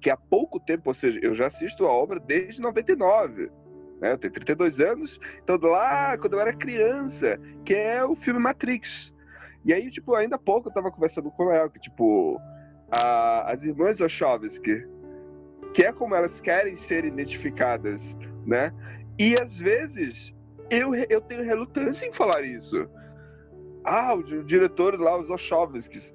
[0.00, 3.50] que há pouco tempo, ou seja, eu já assisto a obra desde 99.
[4.00, 4.12] Né?
[4.12, 9.12] Eu tenho 32 anos, então lá quando eu era criança, que é o filme Matrix.
[9.64, 12.40] E aí, tipo, ainda há pouco eu tava conversando com ela, que, tipo,
[12.90, 14.86] a, as irmãs Wachowski,
[15.74, 18.72] que é como elas querem ser identificadas, né?
[19.20, 20.34] E às vezes
[20.70, 22.88] eu, eu tenho relutância em falar isso.
[23.84, 26.14] Ah, o diretor lá, os Wachowskis.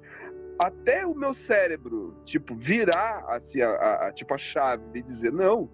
[0.58, 5.32] até o meu cérebro, tipo, virar assim, a, a, a, tipo, a chave e dizer,
[5.32, 5.70] não,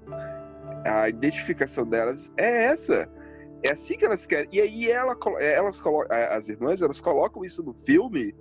[0.86, 3.08] a identificação delas é essa.
[3.64, 4.50] É assim que elas querem.
[4.52, 8.34] E aí ela, elas colocam, as irmãs, elas colocam isso no filme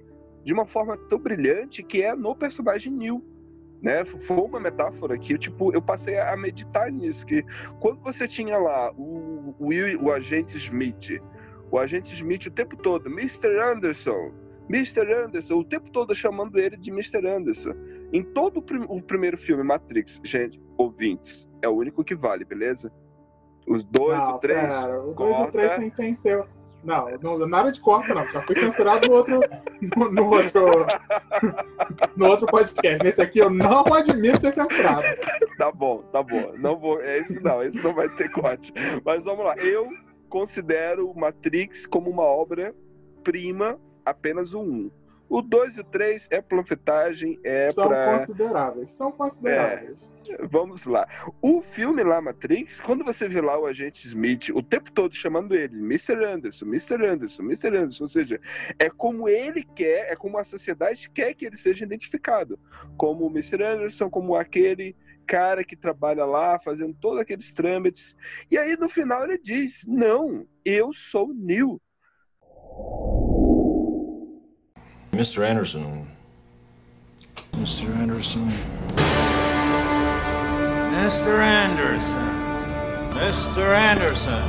[0.44, 3.24] de uma forma tão brilhante que é no personagem Neil.
[3.82, 4.06] Né?
[4.06, 7.44] Foi uma metáfora que tipo, eu passei a meditar nisso, que
[7.80, 9.70] quando você tinha lá o, o,
[10.04, 11.20] o agente Smith,
[11.72, 13.60] o agente Smith o tempo todo, Mr.
[13.60, 14.34] Anderson,
[14.70, 15.12] Mr.
[15.12, 17.28] Anderson, o tempo todo chamando ele de Mr.
[17.28, 17.74] Anderson.
[18.14, 22.46] Em todo o, prim o primeiro filme, Matrix, gente, ouvintes, é o único que vale,
[22.46, 22.92] beleza?
[23.68, 24.74] Os dois, não, o três.
[24.74, 26.48] Pera, o dois e o três tem, tem seu.
[26.84, 28.26] Não, não, nada de corta, não.
[28.32, 29.40] Já foi censurado no outro,
[29.96, 30.66] no, no, outro,
[32.18, 33.04] no outro podcast.
[33.04, 35.04] Nesse aqui eu não admito ser censurado.
[35.58, 36.54] Tá bom, tá bom.
[36.58, 38.74] Não vou, esse não, esse não vai ter corte.
[39.06, 39.56] Mas vamos lá.
[39.58, 39.90] Eu
[40.28, 42.74] considero Matrix como uma obra
[43.24, 44.92] prima, apenas o 1.
[45.32, 48.20] O 2 e o 3 é panfletagem, é São pra...
[48.20, 50.12] consideráveis, são consideráveis.
[50.28, 51.08] É, vamos lá.
[51.42, 55.56] O filme lá, Matrix, quando você vê lá o agente Smith o tempo todo chamando
[55.56, 56.22] ele Mr.
[56.26, 57.06] Anderson, Mr.
[57.06, 57.70] Anderson, Mr.
[57.70, 58.42] Anderson, ou seja,
[58.78, 62.60] é como ele quer, é como a sociedade quer que ele seja identificado.
[62.98, 63.64] Como o Mr.
[63.64, 68.18] Anderson, como aquele cara que trabalha lá, fazendo todos aqueles trâmites.
[68.52, 71.82] E aí no final ele diz: Não, eu sou Neil.
[75.22, 75.46] Mr.
[75.48, 76.08] Anderson.
[77.52, 77.96] Mr.
[77.96, 78.48] Anderson.
[80.90, 81.40] Mr.
[81.40, 82.18] Anderson.
[83.14, 83.78] Mr.
[83.78, 84.44] Anderson.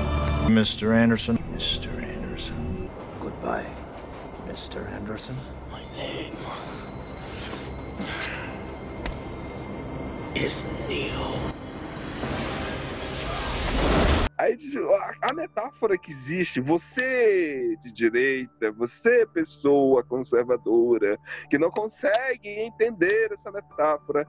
[0.48, 0.96] Mr.
[0.96, 1.36] Anderson.
[1.54, 2.02] Mr.
[2.02, 2.88] Anderson.
[3.20, 3.66] Goodbye,
[4.48, 4.90] Mr.
[4.92, 5.36] Anderson.
[5.70, 6.34] My name
[10.34, 11.36] is Neil.
[14.42, 14.56] Aí
[15.22, 21.16] a metáfora que existe, você de direita, você pessoa conservadora,
[21.48, 24.26] que não consegue entender essa metáfora,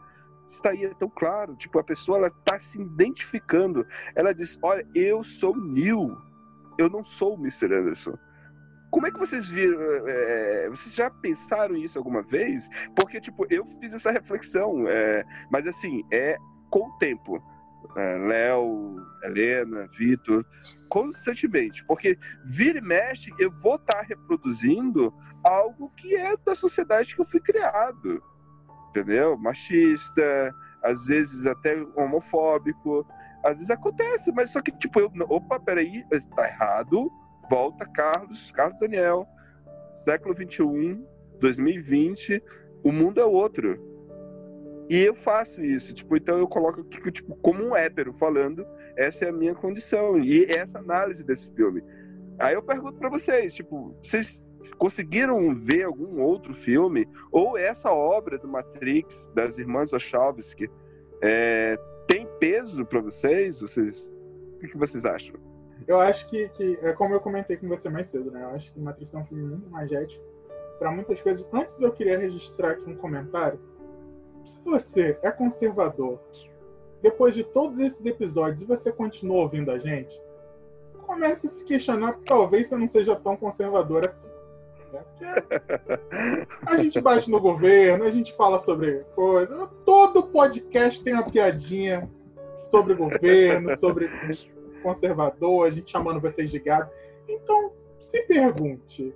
[0.47, 1.55] está aí é tão claro.
[1.55, 3.83] Tipo, a pessoa ela está se identificando.
[4.15, 6.15] Ela diz: Olha, eu sou Neil,
[6.77, 7.73] eu não sou o Mr.
[7.73, 8.13] Anderson.
[8.91, 9.81] Como é que vocês viram?
[10.07, 12.69] É, vocês já pensaram isso alguma vez?
[12.95, 16.37] Porque, tipo, eu fiz essa reflexão, é, mas assim, é
[16.69, 17.41] com o tempo é,
[17.95, 20.45] Léo, Helena, Vitor,
[20.89, 21.83] constantemente.
[21.85, 27.21] Porque vira e mexe, eu vou estar tá reproduzindo algo que é da sociedade que
[27.21, 28.23] eu fui criado.
[28.89, 29.37] Entendeu?
[29.37, 33.05] Machista, às vezes até homofóbico.
[33.43, 35.11] Às vezes acontece, mas só que, tipo, eu.
[35.27, 37.11] Opa, peraí, está errado.
[37.49, 39.27] Volta, Carlos, Carlos Daniel,
[40.05, 41.05] século XXI,
[41.39, 42.41] 2020,
[42.83, 43.92] o mundo é outro
[44.93, 48.63] e eu faço isso, tipo, então eu coloco aqui, tipo, como um hétero falando,
[48.95, 51.83] essa é a minha condição, e essa análise desse filme.
[52.37, 54.47] Aí eu pergunto para vocês, tipo, vocês
[54.77, 60.69] conseguiram ver algum outro filme, ou essa obra do Matrix, das irmãs Wachowski,
[61.23, 61.75] é,
[62.07, 63.61] tem peso para vocês?
[63.61, 64.15] Vocês,
[64.53, 65.37] o que, que vocês acham?
[65.87, 68.43] Eu acho que, que, é como eu comentei com você mais cedo, né?
[68.43, 70.23] Eu acho que Matrix é um filme muito magético
[70.77, 71.47] para muitas coisas.
[71.51, 73.59] Antes eu queria registrar aqui um comentário
[74.45, 76.19] se você é conservador,
[77.01, 80.21] depois de todos esses episódios e você continua ouvindo a gente,
[81.05, 84.29] comece a se questionar, talvez você não seja tão conservador assim.
[84.91, 85.03] Né?
[86.65, 89.67] A gente bate no governo, a gente fala sobre coisa.
[89.83, 92.09] Todo podcast tem uma piadinha
[92.63, 94.07] sobre governo, sobre
[94.81, 96.89] conservador, a gente chamando vocês de gado.
[97.27, 99.13] Então, se pergunte: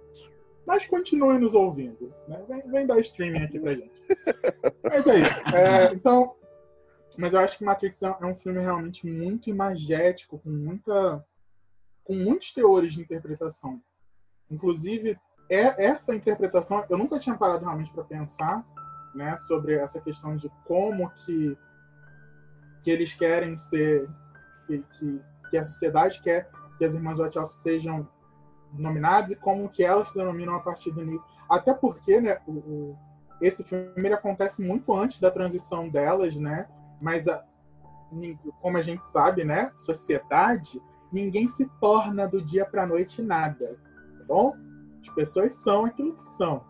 [0.68, 2.14] mas continue nos ouvindo.
[2.28, 2.44] Né?
[2.46, 4.04] Vem, vem, dar streaming aqui pra gente.
[4.84, 5.56] Mas é isso.
[5.56, 6.36] É, então,
[7.18, 11.26] mas eu acho que Matrix é um filme realmente muito imagético, com muita,
[12.04, 13.82] com muitos teores de interpretação.
[14.52, 15.18] Inclusive,
[15.50, 18.66] é essa interpretação eu nunca tinha parado realmente para pensar,
[19.16, 21.58] né, sobre essa questão de como que
[22.84, 24.08] que eles querem ser
[24.68, 28.08] que, que, que a sociedade quer que as irmãs Wachowski sejam
[28.74, 31.24] nominadas e como que elas se denominam a partir do nível.
[31.50, 32.98] Até porque, né, o, o,
[33.42, 36.68] esse filme ele acontece muito antes da transição delas, né?
[37.02, 37.44] Mas a,
[38.62, 40.82] como a gente sabe, né, sociedade,
[41.12, 43.80] ninguém se torna do dia para noite nada,
[44.18, 44.54] tá bom?
[45.02, 46.64] As pessoas são aquilo que são.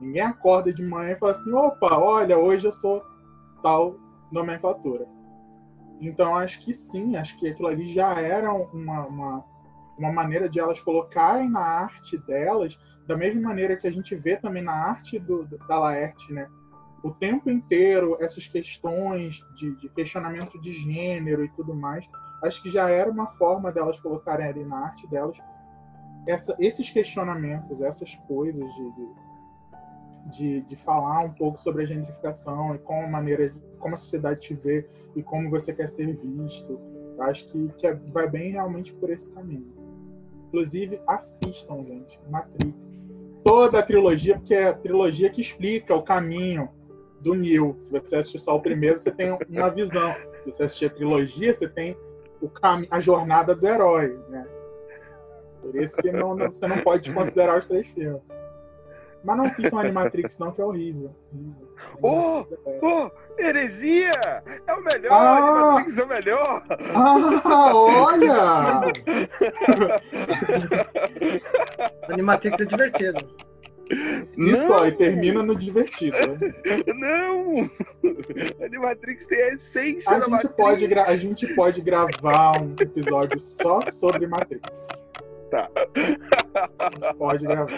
[0.00, 3.02] Ninguém acorda de manhã e fala assim: opa, olha, hoje eu sou
[3.62, 3.96] tal
[4.30, 5.06] nomenclatura.
[6.00, 9.44] Então, acho que sim, acho que aquilo ali já era uma, uma
[9.98, 14.36] uma maneira de elas colocarem na arte delas, da mesma maneira que a gente vê
[14.36, 16.48] também na arte do, da Laerte, né?
[17.02, 22.08] O tempo inteiro, essas questões de, de, questionamento de gênero e tudo mais,
[22.44, 25.36] acho que já era uma forma delas colocarem ali na arte delas
[26.26, 28.92] essa, esses questionamentos, essas coisas de,
[30.30, 34.40] de, de, falar um pouco sobre a gentrificação e como a maneira, como a sociedade
[34.40, 34.86] te vê
[35.16, 36.80] e como você quer ser visto.
[37.18, 39.81] Acho que, que é, vai bem realmente por esse caminho.
[40.52, 42.94] Inclusive, assistam, gente, Matrix.
[43.42, 46.68] Toda a trilogia, porque é a trilogia que explica o caminho
[47.22, 47.74] do Neo.
[47.80, 50.12] Se você assistir só o primeiro, você tem uma visão.
[50.12, 51.96] Se você assistir a trilogia, você tem
[52.42, 54.46] o cam a jornada do herói, né?
[55.62, 58.20] Por isso que não, não, você não pode considerar os três filmes.
[59.24, 61.14] Mas não assistam Animatrix, não, que é horrível.
[62.02, 62.44] Oh,
[62.82, 64.12] oh, heresia!
[64.66, 65.12] É o melhor!
[65.12, 65.36] Ah!
[65.36, 66.62] Animatrix é o melhor!
[66.94, 68.82] Ah, olha!
[72.08, 73.28] Animatrix é divertido.
[74.38, 74.76] Isso, Não!
[74.80, 76.16] ó, e termina no divertido.
[76.94, 77.70] Não!
[78.64, 80.54] Animatrix tem a essência A da gente, Matrix.
[80.56, 84.62] pode gra- a gente pode gravar um episódio só sobre Matrix.
[85.50, 85.68] Tá.
[86.78, 87.68] A gente pode gravar.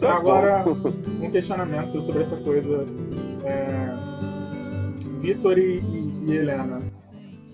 [0.00, 0.90] Tá Agora, bom.
[1.24, 2.84] um questionamento sobre essa coisa.
[3.44, 3.94] É...
[5.20, 6.82] Vitor e, e- e Helena,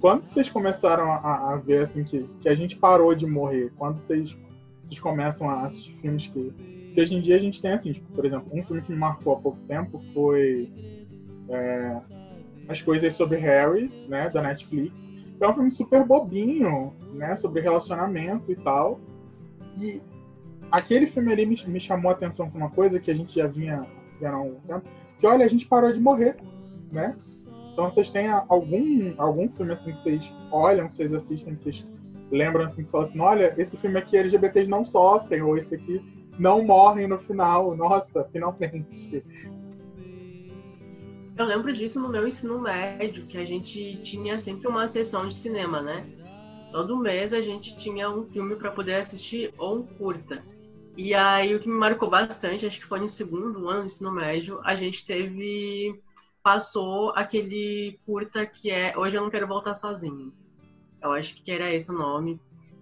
[0.00, 3.72] quando vocês começaram a, a ver assim que, que a gente parou de morrer?
[3.76, 4.36] Quando vocês,
[4.84, 6.52] vocês começam a assistir filmes que,
[6.94, 8.98] que hoje em dia a gente tem assim, tipo, por exemplo, um filme que me
[8.98, 10.70] marcou há pouco tempo foi
[11.48, 11.94] é,
[12.68, 15.06] As Coisas sobre Harry, né, da Netflix.
[15.40, 18.98] É um filme super bobinho, né, sobre relacionamento e tal.
[19.78, 20.00] E
[20.70, 23.46] aquele filme ali me, me chamou a atenção com uma coisa que a gente já
[23.46, 23.86] vinha
[24.20, 24.88] vendo há tempo,
[25.18, 26.36] que olha, a gente parou de morrer,
[26.92, 27.16] né?
[27.72, 31.86] Então vocês têm algum, algum filme assim que vocês olham, que vocês assistem, que vocês
[32.30, 36.02] lembram assim, que falam assim, olha, esse filme aqui LGBTs não sofrem, ou esse aqui
[36.38, 37.74] não morrem no final.
[37.76, 39.24] Nossa, finalmente.
[41.36, 45.34] Eu lembro disso no meu ensino médio, que a gente tinha sempre uma sessão de
[45.34, 46.04] cinema, né?
[46.70, 50.44] Todo mês a gente tinha um filme para poder assistir ou um curta.
[51.02, 54.12] E aí o que me marcou bastante, acho que foi no segundo ano do ensino
[54.12, 55.98] médio, a gente teve
[56.42, 60.30] passou aquele curta que é Hoje eu não quero voltar sozinho.
[61.02, 62.38] Eu acho que era esse o nome.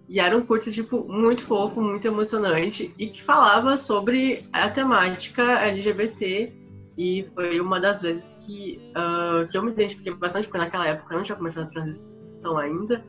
[0.09, 5.41] E era um curta, tipo, muito fofo, muito emocionante e que falava sobre a temática
[5.61, 6.51] LGBT.
[6.97, 11.13] E foi uma das vezes que, ah, que eu me identifiquei bastante, porque naquela época
[11.13, 13.01] eu não tinha começado a transição ainda.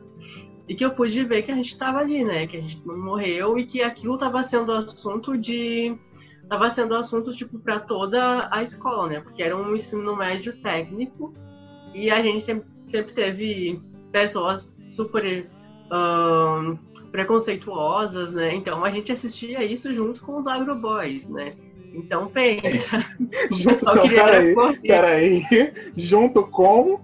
[0.71, 2.47] E que eu pude ver que a gente estava ali, né?
[2.47, 5.97] Que a gente não morreu e que aquilo estava sendo assunto de.
[6.41, 9.19] Estava sendo assunto, tipo, para toda a escola, né?
[9.19, 11.33] Porque era um ensino médio técnico
[11.93, 13.81] e a gente sempre, sempre teve
[14.13, 15.45] pessoas super
[17.11, 18.55] preconceituosas, né?
[18.55, 21.53] Então a gente assistia isso junto com os agroboys, né?
[21.93, 23.05] Então pensa.
[23.51, 25.43] Junto, queria peraí.
[25.95, 27.01] Junto com.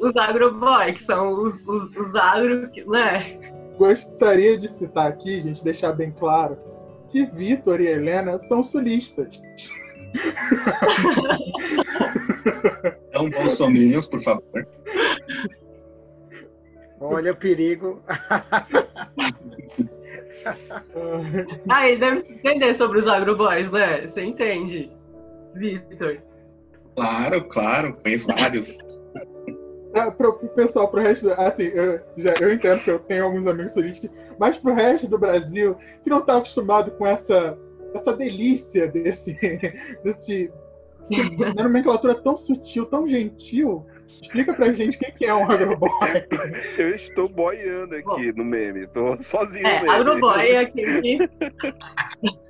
[0.00, 3.38] Os agroboys, que são os, os, os agro, né?
[3.78, 6.58] Gostaria de citar aqui, gente, deixar bem claro,
[7.08, 9.40] que Vitor e Helena são sulistas.
[13.08, 14.66] Então, bolsominions, por favor.
[17.00, 18.02] Olha o perigo.
[21.68, 24.06] Aí deve se entender sobre os agroboys, né?
[24.06, 24.90] Você entende,
[25.54, 26.18] Vitor?
[26.94, 28.78] Claro, claro, conheço vários.
[29.92, 31.30] Pra, pro, pro pessoal, pro resto.
[31.32, 35.18] Assim, eu, já, eu entendo que eu tenho alguns amigos sulistas, mas pro resto do
[35.18, 37.58] Brasil, que não tá acostumado com essa,
[37.94, 39.34] essa delícia desse.
[40.02, 40.52] desse
[41.10, 43.86] uma nomenclatura tão sutil, tão gentil.
[44.20, 45.90] Explica pra gente o que que é um agroboy.
[46.78, 48.86] Eu estou boiando aqui no meme.
[48.88, 49.94] Tô sozinho É, no meme.
[49.94, 52.46] agroboy é aquele que é?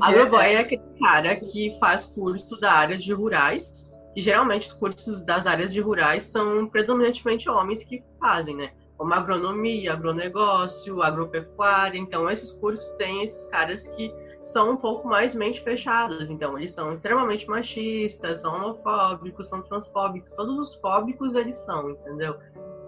[0.00, 3.88] Agroboy é aquele cara que faz curso da área de rurais.
[4.14, 8.70] E geralmente os cursos das áreas de rurais são predominantemente homens que fazem, né?
[8.98, 11.98] Como agronomia, agronegócio, agropecuária.
[11.98, 14.12] Então, esses cursos têm esses caras que
[14.42, 16.28] são um pouco mais mente fechados.
[16.28, 20.32] Então, eles são extremamente machistas, são homofóbicos, são transfóbicos.
[20.34, 22.36] Todos os fóbicos eles são, entendeu?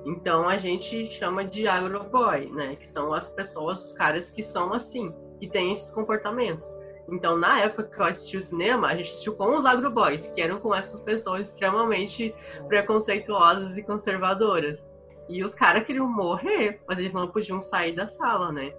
[0.04, 2.76] Então, a gente chama de agroboy, né?
[2.76, 6.76] Que são as pessoas, os caras que são assim, que têm esses comportamentos.
[7.08, 10.40] Então, na época que eu assisti o cinema, a gente assistiu com os agroboys, que
[10.40, 12.34] eram com essas pessoas extremamente
[12.66, 14.90] preconceituosas e conservadoras.
[15.28, 18.74] E os caras queriam morrer, mas eles não podiam sair da sala, né?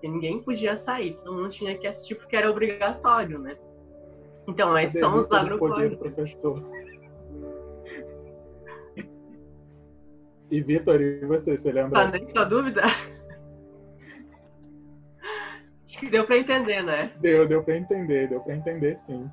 [0.00, 3.54] Porque ninguém podia sair, todo mundo tinha que assistir porque era obrigatório, né?
[4.48, 6.64] Então, esses são os professor.
[10.50, 12.06] E Vitor, e você, você lembra?
[12.06, 12.80] Mandei sua dúvida?
[15.84, 17.12] Acho que deu pra entender, né?
[17.20, 19.30] Deu, deu pra entender, deu pra entender sim.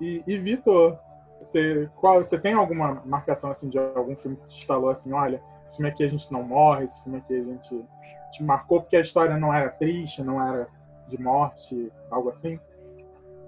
[0.00, 0.98] E, e Vitor,
[1.38, 5.40] você, qual, você tem alguma marcação assim de algum filme que te instalou assim, olha,
[5.64, 7.84] esse filme aqui a gente não morre, esse filme aqui a gente
[8.30, 10.68] te marcou porque a história não era triste, não era
[11.08, 12.58] de morte, algo assim?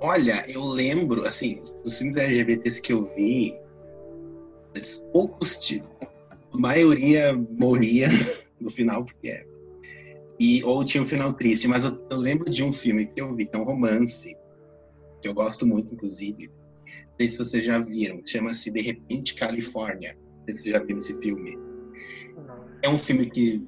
[0.00, 3.59] Olha, eu lembro, assim, dos filmes LGBTs que eu vi,
[5.12, 5.59] poucos,
[6.52, 8.09] a maioria morria
[8.60, 9.44] no final, porque é.
[10.38, 13.34] E, ou tinha um final triste, mas eu, eu lembro de um filme que eu
[13.34, 14.36] vi, que é um romance,
[15.20, 16.48] que eu gosto muito, inclusive.
[16.48, 20.16] Não sei se vocês já viram, chama-se De Repente Califórnia.
[20.16, 21.59] Não sei se vocês já viram esse filme.
[22.82, 23.66] É um filme que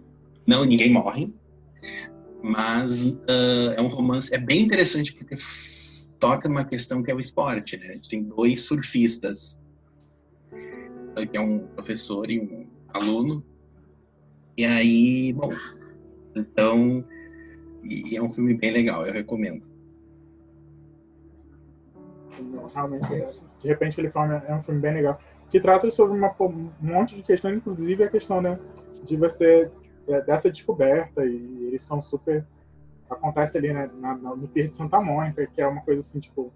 [0.50, 1.32] não ninguém morre,
[2.42, 5.36] mas uh, é um romance, é bem interessante porque
[6.18, 7.90] toca numa questão que é o esporte, né?
[7.90, 9.56] A gente tem dois surfistas,
[11.30, 13.44] que é um professor e um aluno.
[14.56, 15.50] E aí, bom,
[16.34, 17.04] então,
[18.12, 19.62] é um filme bem legal, eu recomendo.
[22.74, 23.08] Realmente,
[23.60, 27.14] de repente, ele fala é um filme bem legal, que trata sobre uma, um monte
[27.14, 28.58] de questões, inclusive a questão, né,
[29.04, 29.70] de você
[30.20, 32.44] dessa descoberta e eles são super
[33.08, 36.52] acontece ali né, na, no Pier de Santa Mônica que é uma coisa assim tipo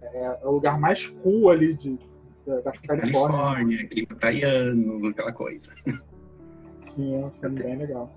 [0.00, 1.98] é, é o lugar mais cool ali de
[2.46, 5.74] da, da Califórnia, Califórnia clima praiano aquela coisa.
[6.86, 8.12] Sim é um filme bem legal.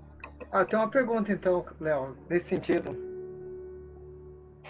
[0.52, 2.96] Ah tem uma pergunta então Léo nesse sentido.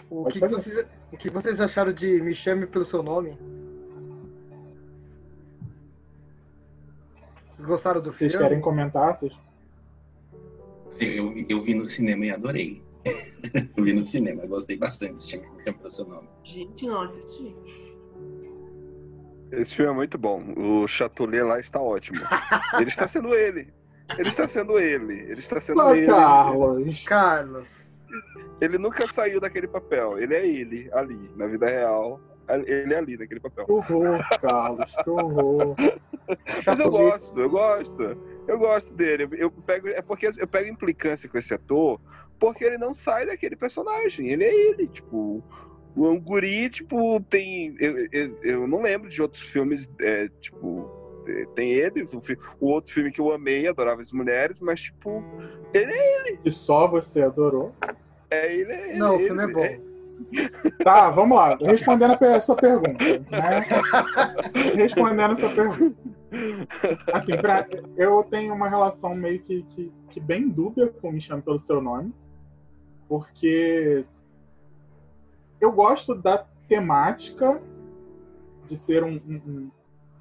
[0.08, 3.38] O que, que, vocês, o que vocês acharam de Me Chame pelo Seu Nome?
[7.50, 8.48] Vocês gostaram do vocês filme?
[8.48, 9.14] querem comentar?
[9.14, 9.32] Vocês
[11.48, 12.82] eu, vi no cinema e adorei.
[13.76, 15.26] eu vi no cinema, gostei bastante.
[15.26, 16.28] Tinha que pelo seu nome.
[16.44, 17.54] Gente, não assisti.
[19.52, 20.42] Esse filme é muito bom.
[20.56, 22.20] O Chatolet lá está ótimo.
[22.78, 23.72] Ele está sendo ele.
[24.18, 25.14] Ele está sendo ele.
[25.14, 26.06] Ele está sendo Ah, ele.
[26.06, 27.04] Carlos.
[27.04, 27.68] Carlos.
[28.60, 30.18] Ele nunca saiu daquele papel.
[30.18, 32.20] Ele é ele, ali, na vida real.
[32.48, 33.64] Ele é ali, naquele papel.
[33.64, 35.76] Que horror, Carlos, que horror.
[36.66, 38.02] Mas eu gosto, eu gosto.
[38.50, 39.28] Eu gosto dele.
[39.38, 42.00] Eu pego, é porque eu pego implicância com esse ator,
[42.36, 44.28] porque ele não sai daquele personagem.
[44.28, 45.40] Ele é ele, tipo.
[45.94, 47.76] O Anguri, tipo, tem.
[47.78, 50.90] Eu, eu, eu não lembro de outros filmes, é, tipo.
[51.28, 55.22] é, Tem ele, o, o outro filme que eu amei, Adorava as Mulheres, mas, tipo,
[55.72, 56.40] ele é ele.
[56.44, 57.72] E só você adorou.
[58.28, 58.98] É ele, é ele.
[58.98, 59.89] Não, o ele, filme é bom.
[60.84, 61.56] Tá, vamos lá.
[61.60, 63.04] Respondendo a sua pergunta.
[63.30, 63.66] Né?
[64.76, 65.96] Respondendo a sua pergunta.
[67.12, 67.66] Assim, pra,
[67.96, 71.80] eu tenho uma relação meio que, que, que bem dúbia com Me Chame Pelo Seu
[71.82, 72.14] Nome.
[73.08, 74.04] Porque
[75.60, 77.60] eu gosto da temática
[78.66, 79.70] de ser um, um, um-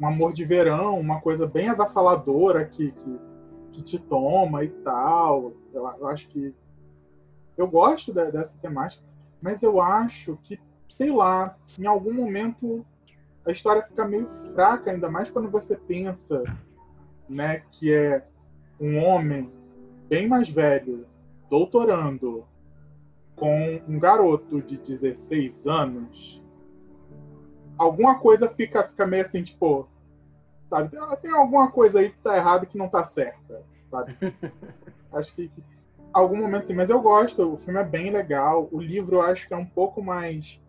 [0.02, 3.19] um amor de verão, uma coisa bem avassaladora que, que,
[3.73, 5.52] que te toma e tal.
[5.73, 6.56] Eu, eu acho que.
[7.57, 9.03] Eu gosto da- dessa temática,
[9.41, 10.60] mas eu acho que,
[10.90, 12.86] sei lá, em algum momento
[13.45, 16.44] a história fica meio fraca, ainda mais quando você pensa
[17.28, 18.26] né, que é
[18.80, 19.52] um homem
[20.07, 21.06] bem mais velho,
[21.49, 22.45] doutorando,
[23.36, 26.44] com um garoto de 16 anos,
[27.78, 29.88] alguma coisa fica, fica meio assim, tipo,
[30.70, 30.90] sabe?
[31.22, 34.18] Tem, alguma coisa aí que tá errada e que não tá certa, sabe?
[35.14, 35.49] acho que
[36.14, 39.48] algum momento sim, mas eu gosto, o filme é bem legal, o livro eu acho
[39.48, 40.60] que é um pouco mais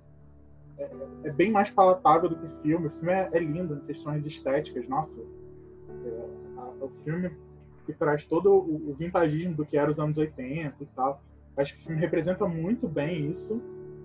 [0.79, 0.91] é,
[1.25, 2.87] é bem mais palatável do que o filme.
[2.87, 5.21] O filme é, é lindo em questões estéticas, nossa.
[6.05, 6.27] É,
[6.57, 7.31] a- o filme
[7.85, 11.23] que traz todo o, o vintagismo do que era os anos 80 e tal.
[11.57, 13.61] Acho que o filme representa muito bem isso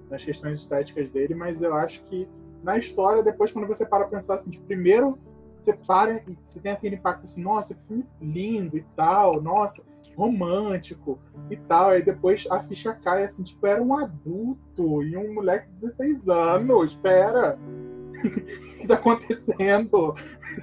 [0.09, 2.27] nas questões estéticas dele, mas eu acho que
[2.61, 5.17] na história, depois, quando você para pensar assim, primeiro
[5.61, 9.83] você para e você tem aquele impacto assim, nossa, que filme lindo e tal, nossa,
[10.15, 11.19] romântico
[11.49, 11.89] e tal.
[11.89, 16.29] Aí depois a ficha cai assim, tipo, era um adulto e um moleque de 16
[16.29, 17.57] anos, espera.
[18.25, 20.15] O que tá acontecendo?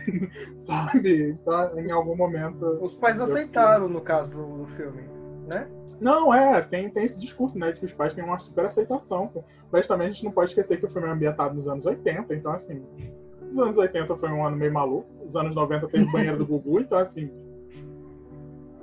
[0.56, 1.30] Sabe?
[1.30, 2.64] Então, em algum momento.
[2.80, 5.02] Os pais aceitaram, no caso do, do filme,
[5.46, 5.68] né?
[6.00, 9.30] Não, é, tem, tem esse discurso, né, de que os pais têm uma super aceitação.
[9.70, 12.34] Mas também a gente não pode esquecer que o filme é ambientado nos anos 80,
[12.34, 12.84] então assim,
[13.50, 16.46] os anos 80 foi um ano meio maluco, os anos 90 teve o banheiro do
[16.46, 17.30] Gugu, então assim.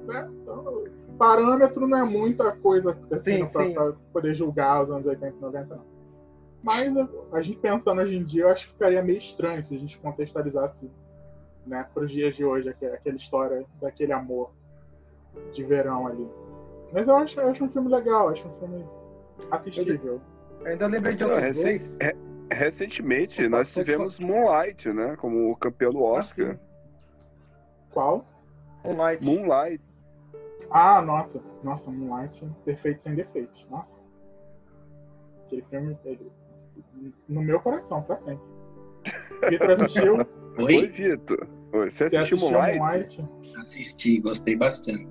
[0.10, 0.84] Né, então,
[1.18, 3.46] parâmetro não é muita coisa assim sim.
[3.48, 5.86] pra poder julgar os anos 80 e 90, não.
[6.64, 6.94] Mas
[7.32, 9.98] a, gente pensando hoje em dia, eu acho que ficaria meio estranho se a gente
[10.00, 10.90] contextualizasse
[11.66, 14.52] né, para os dias de hoje aque- aquela história daquele amor
[15.54, 16.28] de verão ali.
[16.92, 18.86] Mas eu acho, eu acho um filme legal, acho um filme
[19.52, 20.20] assistível.
[20.62, 22.18] Eu ainda lembrei de recen- re-
[22.52, 25.16] recentemente, nós tivemos Moonlight, né?
[25.16, 26.58] Como campeão do Oscar.
[27.92, 28.26] Qual?
[28.84, 29.24] Moonlight.
[29.24, 29.84] Moonlight.
[30.72, 33.68] Ah, nossa, nossa, Moonlight, perfeito sem defeitos.
[33.70, 33.98] Nossa.
[35.46, 36.32] Aquele filme, ele-
[37.28, 38.44] no meu coração, pra sempre.
[39.50, 40.18] Vitor assistiu?
[40.60, 40.88] Oi, Oi?
[40.90, 41.48] Vitor.
[41.74, 42.78] Oi, Você assistiu assistiu Moonlight?
[42.80, 43.26] Moonlight?
[43.62, 45.08] Assisti, gostei bastante.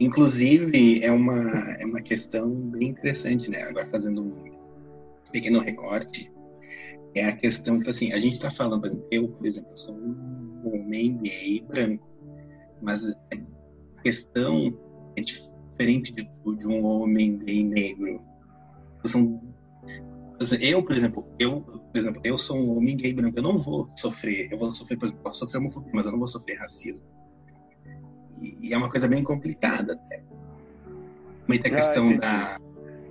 [0.00, 1.50] Inclusive, é uma,
[1.80, 3.62] é uma questão bem interessante, né?
[3.62, 4.56] Agora fazendo um
[5.32, 6.30] pequeno recorte,
[7.14, 11.16] é a questão que, assim, a gente tá falando, eu, por exemplo, sou um homem
[11.18, 12.06] gay branco,
[12.82, 14.70] mas a questão
[15.16, 18.22] é diferente de, de um homem gay negro.
[19.04, 19.40] São,
[20.60, 23.88] eu, por exemplo, eu, por exemplo, eu sou um homem gay branco, eu não vou
[23.96, 27.06] sofrer, eu vou sofrer, por exemplo, posso sofrer homofobia, mas eu não vou sofrer racismo.
[28.40, 30.22] E, e é uma coisa bem complicada até.
[31.48, 32.20] Muita Ah, questão entendi.
[32.20, 32.60] da.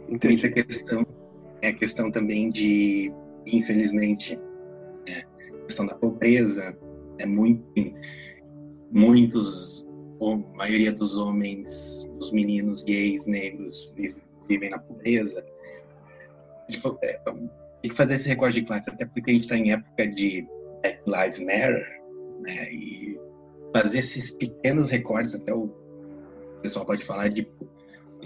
[0.10, 0.41] Entendi.
[0.44, 1.06] Muita questão.
[1.61, 3.11] É a questão também de,
[3.48, 4.38] infelizmente,
[5.07, 6.77] né, a questão da pobreza.
[7.18, 7.64] É muito.
[8.91, 9.86] Muitos,
[10.21, 14.15] a maioria dos homens, dos meninos gays, negros, vi-
[14.47, 15.43] vivem na pobreza.
[16.69, 17.49] Tipo, é, tem
[17.89, 20.47] que fazer esse recorde de classe, até porque a gente está em época de
[20.81, 22.01] Black Lives Matter,
[22.41, 22.71] né?
[22.73, 23.19] E
[23.73, 25.67] fazer esses pequenos recordes, até o
[26.61, 27.47] pessoal pode falar de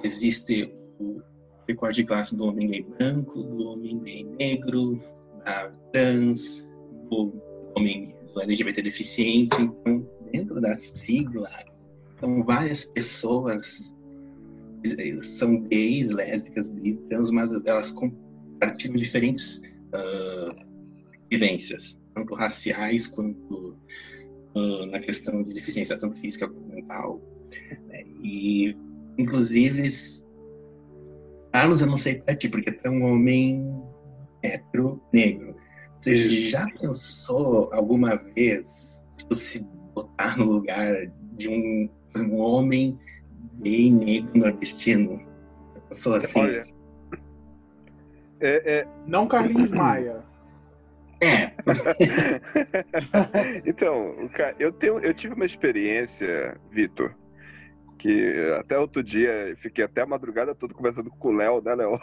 [0.04, 1.22] existe o
[1.68, 5.00] recorde de classe do homem gay branco, do homem gay negro,
[5.46, 6.70] da trans,
[7.10, 7.34] do
[7.76, 9.56] homem do LGBT deficiente.
[9.62, 11.50] Então, dentro da sigla,
[12.22, 13.96] são várias pessoas
[14.86, 19.62] eh, são gays, lésbicas, bi, trans, mas elas compartilham diferentes
[19.94, 20.56] ah,
[21.32, 23.78] vivências, tanto raciais quanto
[24.56, 27.22] ah, na questão de deficiência tanto física como mental.
[27.88, 28.04] né?
[28.24, 28.76] E,
[29.18, 29.90] inclusive,
[31.52, 33.84] Carlos, eu não sei pra ti, porque tu é um homem
[34.44, 35.56] hétero negro.
[36.02, 40.94] Você já pensou alguma vez tipo, se botar no lugar
[41.38, 42.98] de um, um homem
[43.62, 45.22] gay negro nordestino?
[45.90, 46.40] Pensou assim?
[46.40, 46.64] Olha,
[48.40, 50.24] é, é, Não Carlinhos Maia.
[51.22, 51.52] É,
[53.66, 54.16] então,
[54.58, 57.14] eu, tenho, eu tive uma experiência, Vitor,
[57.98, 62.00] que até outro dia fiquei até a madrugada toda conversando com o Léo, né, Léo?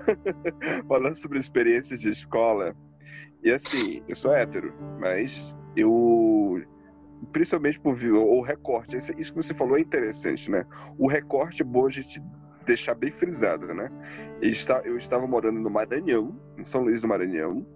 [0.86, 2.76] Falando sobre experiências de escola.
[3.42, 6.62] E assim, eu sou hétero, mas eu.
[7.32, 10.64] Principalmente por o recorte, isso que você falou é interessante, né?
[10.98, 12.20] O recorte bom a gente
[12.64, 13.90] deixar bem frisado, né?
[14.84, 17.66] Eu estava morando no Maranhão, em São Luís do Maranhão,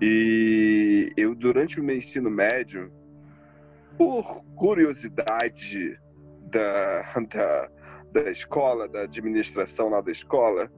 [0.00, 2.92] e eu, durante o meu ensino médio,
[3.96, 5.98] por curiosidade
[6.50, 7.70] da, da,
[8.12, 10.70] da escola, da administração lá da escola,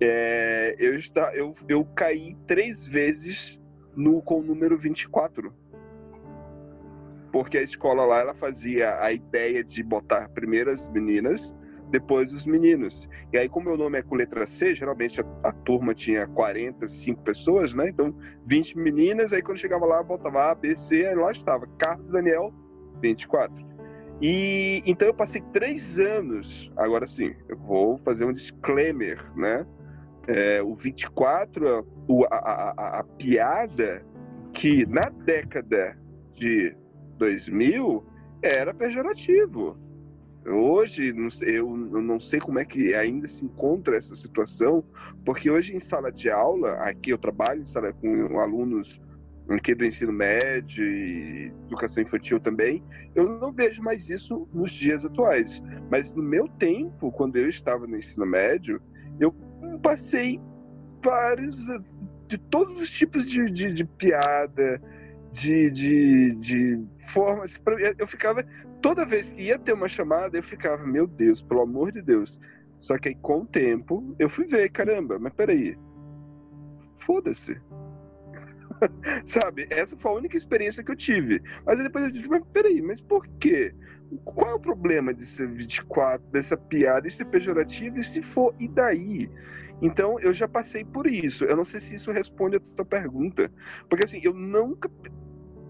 [0.00, 3.60] é, eu, está, eu, eu caí três vezes
[3.94, 5.54] no, com o número 24.
[7.34, 11.52] Porque a escola lá ela fazia a ideia de botar primeiro as meninas,
[11.90, 13.08] depois os meninos.
[13.32, 17.24] E aí, como meu nome é com letra C, geralmente a, a turma tinha 45
[17.24, 17.88] pessoas, né?
[17.88, 18.16] Então,
[18.46, 22.54] 20 meninas, aí quando chegava lá, voltava A, B, C, aí lá estava Carlos Daniel,
[23.02, 23.66] 24.
[24.22, 26.70] E então eu passei três anos.
[26.76, 29.66] Agora sim, eu vou fazer um disclaimer, né?
[30.28, 34.06] É, o 24, o, a, a, a, a piada
[34.52, 35.98] que na década
[36.32, 36.76] de
[37.14, 38.04] 2000
[38.42, 39.78] era pejorativo.
[40.46, 44.84] Hoje, eu não sei como é que ainda se encontra essa situação,
[45.24, 49.00] porque hoje em sala de aula, aqui eu trabalho em sala com alunos
[49.48, 52.82] aqui do ensino médio e educação infantil também,
[53.14, 55.62] eu não vejo mais isso nos dias atuais.
[55.90, 58.80] Mas no meu tempo, quando eu estava no ensino médio,
[59.20, 59.34] eu
[59.82, 60.40] passei
[61.02, 61.66] vários
[62.26, 64.80] de todos os tipos de, de, de piada,
[65.34, 67.60] de, de, de formas.
[67.98, 68.44] Eu ficava
[68.80, 72.38] toda vez que ia ter uma chamada, eu ficava, meu Deus, pelo amor de Deus.
[72.78, 75.76] Só que aí, com o tempo, eu fui ver, caramba, mas peraí.
[76.96, 77.60] Foda-se.
[79.24, 79.66] Sabe?
[79.70, 81.42] Essa foi a única experiência que eu tive.
[81.66, 83.74] Mas depois eu disse, mas peraí, mas por quê?
[84.24, 87.98] Qual é o problema de ser 24, dessa piada, e ser pejorativo?
[87.98, 89.28] E se for, e daí?
[89.84, 91.44] Então, eu já passei por isso.
[91.44, 93.52] Eu não sei se isso responde a tua pergunta.
[93.86, 94.90] Porque, assim, eu nunca,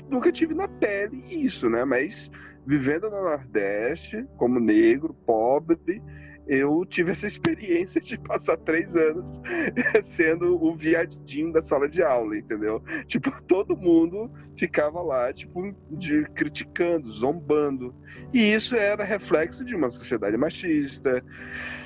[0.09, 1.85] nunca tive na pele isso, né?
[1.85, 2.31] Mas,
[2.65, 6.01] vivendo no Nordeste, como negro, pobre,
[6.47, 9.41] eu tive essa experiência de passar três anos
[10.01, 12.82] sendo o viadinho da sala de aula, entendeu?
[13.09, 17.93] Tipo, todo mundo ficava lá, tipo, de, criticando, zombando.
[18.32, 21.24] E isso era reflexo de uma sociedade machista,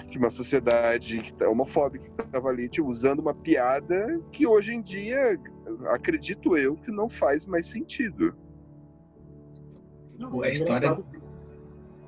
[0.08, 4.74] de uma sociedade que tá- homofóbica que estava ali, tipo, usando uma piada que hoje
[4.74, 5.38] em dia,
[5.88, 8.34] acredito eu, que não faz mais sentido.
[10.18, 10.98] Não, a é história,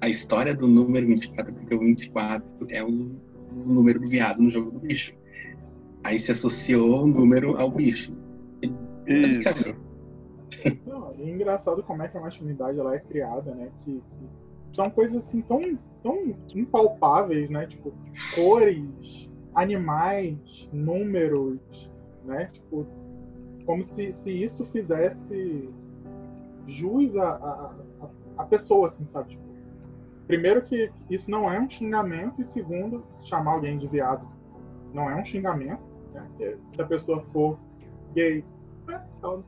[0.01, 4.51] a história do número 24, porque o 24 é o, o número do viado no
[4.51, 5.14] jogo do bicho.
[6.02, 8.12] Aí se associou o número ao bicho.
[9.06, 9.77] Isso.
[10.86, 13.70] Não, é engraçado como é que a masculinidade ela é criada, né?
[13.85, 14.02] Que,
[14.70, 17.66] que são coisas assim tão, tão impalpáveis, né?
[17.66, 17.93] Tipo,
[18.35, 21.90] cores, animais, números,
[22.24, 22.51] né?
[22.52, 22.86] Tipo,
[23.64, 25.68] como se, se isso fizesse
[26.66, 27.74] jus a, a,
[28.39, 29.31] a pessoa, assim, sabe?
[29.31, 29.44] Tipo,
[30.27, 34.27] primeiro que isso não é um xingamento e segundo, chamar alguém de viado
[34.93, 35.82] não é um xingamento,
[36.12, 36.28] né?
[36.68, 37.59] Se a pessoa for
[38.14, 38.44] gay,
[38.86, 39.05] né?
[39.22, 39.43] ela,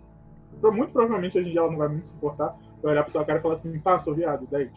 [0.73, 3.25] muito provavelmente hoje em dia ela não vai muito se importar, vai olhar pra sua
[3.25, 4.71] cara e falar assim, tá, sou viado, daí?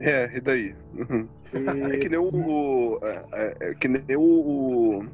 [0.00, 0.74] É, e daí?
[0.94, 1.28] Uhum.
[1.52, 1.94] E...
[1.94, 2.28] É que nem o.
[2.28, 5.04] o é, é, é, que nem o, o,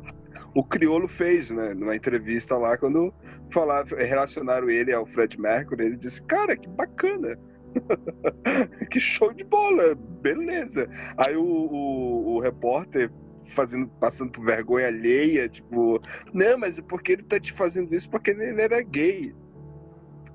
[0.55, 1.75] o Criolo fez, né?
[1.75, 3.13] Numa entrevista lá, quando
[3.51, 7.39] falava, relacionaram ele ao Fred Mercury, ele disse, cara, que bacana.
[8.91, 10.89] que show de bola, beleza.
[11.17, 13.11] Aí o, o, o repórter
[13.45, 16.01] fazendo, passando por vergonha alheia, tipo,
[16.33, 19.35] não, mas é porque ele tá te fazendo isso porque ele era gay.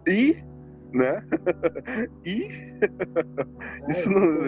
[0.08, 0.38] E,
[0.96, 1.24] né?
[2.26, 2.44] e
[2.82, 4.40] é, isso não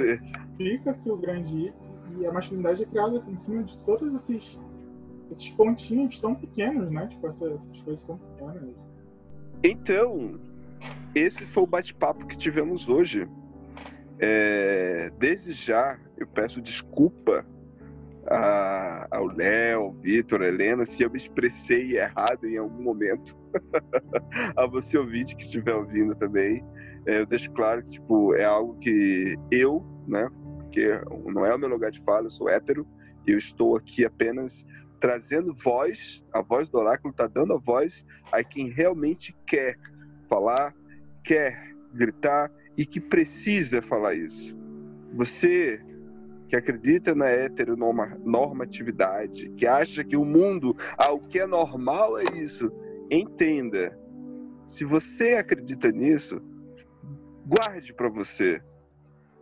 [0.57, 1.73] fica-se o grande
[2.17, 4.57] e a masculinidade é criada em cima de todos esses
[5.29, 7.07] esses pontinhos tão pequenos, né?
[7.07, 8.75] Tipo essas, essas coisas tão pequenas.
[9.61, 10.39] Então,
[11.13, 13.27] esse foi o bate-papo que tivemos hoje.
[14.19, 17.45] É, desde já, eu peço desculpa
[18.29, 23.37] a, ao Léo, Vitor, Helena, se eu me expressei errado em algum momento.
[24.55, 26.63] a você ouvinte que estiver ouvindo também.
[27.05, 31.59] É, eu deixo claro que tipo, é algo que eu, né, porque não é o
[31.59, 32.85] meu lugar de fala, eu sou hétero,
[33.25, 34.65] e eu estou aqui apenas
[34.99, 39.77] trazendo voz, a voz do oráculo está dando a voz a quem realmente quer
[40.27, 40.73] falar,
[41.23, 44.57] quer gritar e que precisa falar isso.
[45.13, 45.81] Você
[46.47, 52.23] que acredita na heteronormatividade, que acha que o mundo, ah, o que é normal é
[52.37, 52.71] isso,
[53.11, 53.99] entenda.
[54.65, 56.41] Se você acredita nisso,
[57.45, 58.59] guarde para você.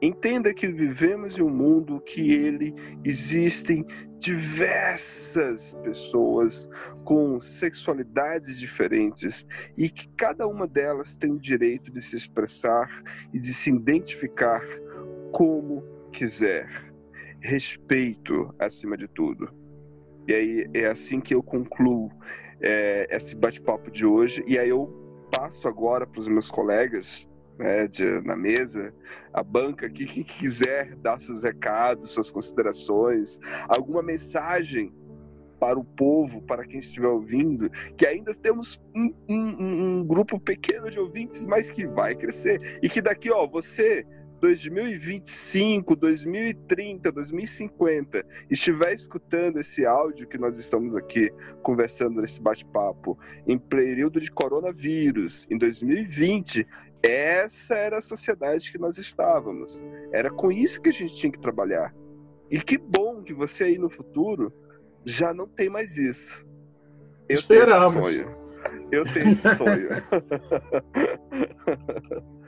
[0.01, 3.85] Entenda que vivemos em um mundo que ele existem
[4.19, 6.67] diversas pessoas
[7.05, 12.89] com sexualidades diferentes e que cada uma delas tem o direito de se expressar
[13.33, 14.61] e de se identificar
[15.31, 16.93] como quiser
[17.45, 19.53] respeito acima de tudo.
[20.27, 22.11] E aí é assim que eu concluo
[22.59, 24.43] é, esse bate-papo de hoje.
[24.47, 24.87] E aí eu
[25.31, 27.27] passo agora para os meus colegas
[27.57, 28.93] né, de, na mesa,
[29.33, 33.37] a banca aqui, quem quiser dar seus recados, suas considerações,
[33.69, 34.93] alguma mensagem
[35.59, 40.89] para o povo, para quem estiver ouvindo, que ainda temos um, um, um grupo pequeno
[40.89, 42.79] de ouvintes, mas que vai crescer.
[42.81, 44.05] E que daqui, ó, você
[44.45, 51.31] 2025, 2030, 2050 estiver escutando esse áudio que nós estamos aqui
[51.63, 53.17] conversando nesse bate-papo
[53.47, 56.63] em período de coronavírus, em 2020,
[57.01, 59.83] essa era a sociedade que nós estávamos.
[60.11, 61.91] Era com isso que a gente tinha que trabalhar.
[62.51, 64.53] E que bom que você aí no futuro
[65.03, 66.45] já não tem mais isso.
[67.27, 67.95] Eu Esperamos.
[67.95, 68.37] tenho esse sonho.
[68.91, 69.89] Eu tenho esse sonho.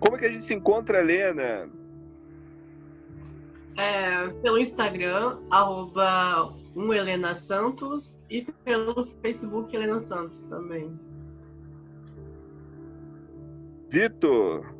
[0.00, 1.70] Como é que a gente se encontra, Helena?
[3.78, 10.98] É, pelo Instagram, arroba um Helena Santos e pelo Facebook Helena Santos também.
[13.88, 14.79] Vitor!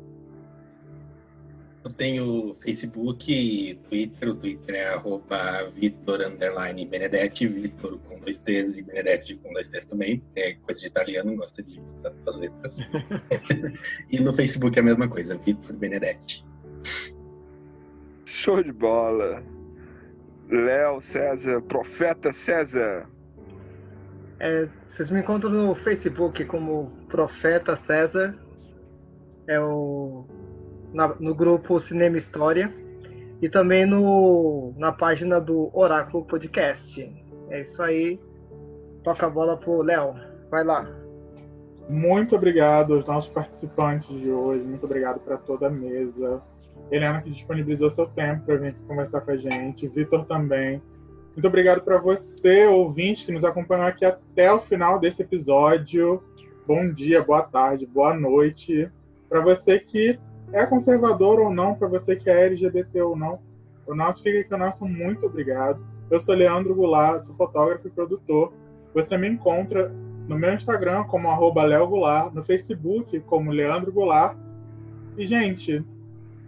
[1.83, 4.29] Eu tenho Facebook e Twitter.
[4.29, 9.69] O Twitter é arroba Vitor Underline Benedetti, Vitor com dois T's e Benedetti com dois
[9.69, 10.23] T's também.
[10.35, 12.79] É coisa de italiano, gosta de botar duas letras.
[14.11, 16.45] e no Facebook é a mesma coisa, Vitor Benedetti.
[18.25, 19.43] Show de bola.
[20.49, 23.09] Léo César, Profeta César.
[24.39, 28.37] É, vocês me encontram no Facebook como Profeta César.
[29.47, 30.25] É o
[30.93, 32.73] na, no grupo Cinema História
[33.41, 37.11] e também no, na página do Oráculo Podcast.
[37.49, 38.19] É isso aí.
[39.03, 40.13] Toca a bola pro Léo.
[40.49, 40.87] Vai lá.
[41.89, 44.63] Muito obrigado aos nossos participantes de hoje.
[44.63, 46.41] Muito obrigado para toda a mesa.
[46.91, 49.87] Helena, que disponibilizou seu tempo para vir aqui conversar com a gente.
[49.87, 50.81] Vitor também.
[51.33, 56.21] Muito obrigado para você, ouvinte, que nos acompanhou aqui até o final desse episódio.
[56.67, 58.91] Bom dia, boa tarde, boa noite.
[59.29, 60.19] Para você que
[60.53, 63.39] é conservador ou não, para você que é LGBT ou não,
[63.85, 65.83] o nosso fica aqui o nosso muito obrigado.
[66.09, 68.53] Eu sou Leandro Goulart, sou fotógrafo e produtor.
[68.93, 69.91] Você me encontra
[70.27, 74.37] no meu Instagram como arroba Goulart, no Facebook como Leandro Goulart.
[75.17, 75.83] E, gente,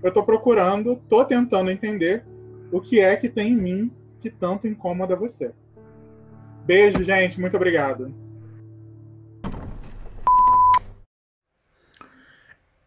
[0.02, 2.26] eu estou procurando, estou tentando entender
[2.72, 5.52] o que é que tem em mim que tanto incomoda você.
[6.66, 7.40] Beijo, gente.
[7.40, 8.14] Muito obrigado.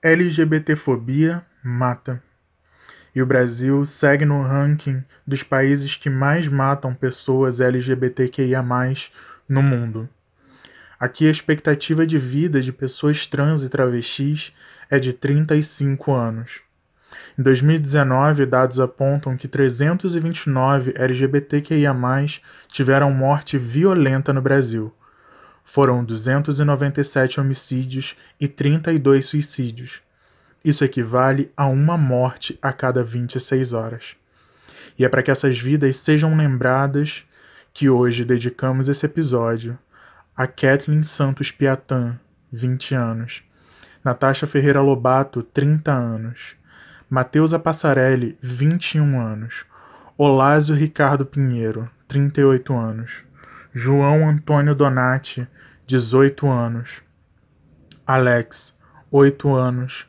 [0.06, 2.22] LGBTfobia mata.
[3.12, 8.64] E o Brasil segue no ranking dos países que mais matam pessoas LGBTQIA
[9.48, 10.08] no mundo.
[11.00, 14.52] Aqui a expectativa de vida de pessoas trans e travestis
[14.88, 16.60] é de 35 anos.
[17.36, 21.92] Em 2019, dados apontam que 329 LGBTQIA+,
[22.68, 24.94] tiveram morte violenta no Brasil.
[25.68, 30.00] Foram 297 homicídios e 32 suicídios.
[30.64, 34.16] Isso equivale a uma morte a cada 26 horas.
[34.96, 37.24] E é para que essas vidas sejam lembradas
[37.74, 39.76] que hoje dedicamos esse episódio
[40.36, 42.18] a Kathleen Santos Piatan,
[42.52, 43.42] 20 anos,
[44.04, 46.54] Natasha Ferreira Lobato, 30 anos,
[47.10, 49.66] Mateusa Passarelli, 21 anos,
[50.16, 53.25] Olásio Ricardo Pinheiro, 38 anos,
[53.78, 55.46] João Antônio Donati,
[55.86, 57.02] 18 anos,
[58.06, 58.74] Alex,
[59.10, 60.06] 8 anos,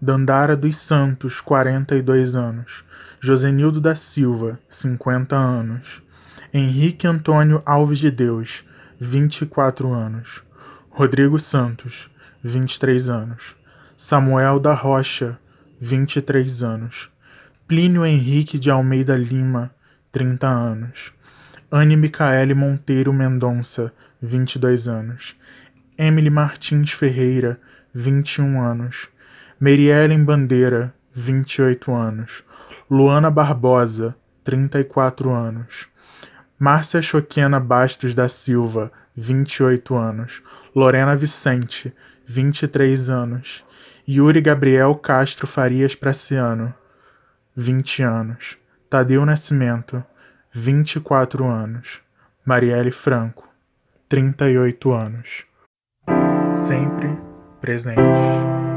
[0.00, 2.84] Dandara dos Santos, 42 anos,
[3.18, 6.00] Josenildo da Silva, 50 anos,
[6.54, 8.64] Henrique Antônio Alves de Deus,
[9.00, 10.40] 24 anos.
[10.88, 12.08] Rodrigo Santos,
[12.44, 13.56] 23 anos.
[13.96, 15.36] Samuel da Rocha,
[15.80, 17.10] 23 anos.
[17.66, 19.72] Plínio Henrique de Almeida Lima,
[20.12, 21.17] 30 anos.
[21.70, 23.92] Anne Micaele Monteiro Mendonça,
[24.22, 25.36] 22 anos.
[25.98, 27.60] Emily Martins Ferreira,
[27.92, 29.08] 21 anos.
[29.60, 32.42] Meriellen Bandeira, 28 anos.
[32.90, 35.86] Luana Barbosa, 34 anos.
[36.58, 40.42] Márcia Choquena Bastos da Silva, 28 anos.
[40.74, 41.92] Lorena Vicente,
[42.26, 43.62] 23 anos.
[44.08, 46.72] Yuri Gabriel Castro Farias Praciano,
[47.54, 48.56] 20 anos.
[48.88, 50.02] Tadeu Nascimento,
[50.52, 52.00] 24 anos.
[52.44, 53.48] Marielle Franco,
[54.08, 55.44] 38 anos.
[56.50, 57.10] Sempre
[57.60, 58.67] presente.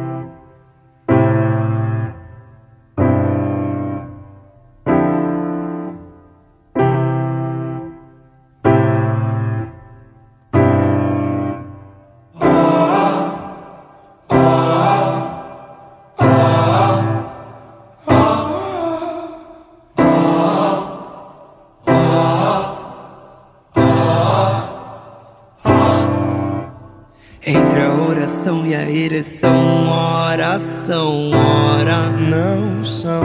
[28.71, 33.23] Oração e a ereção, oração, ora não são,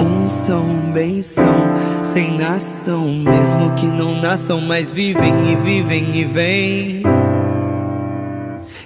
[0.00, 1.54] um são, bem são,
[2.02, 7.02] sem nação, mesmo que não nasçam, mas vivem e vivem e vêm.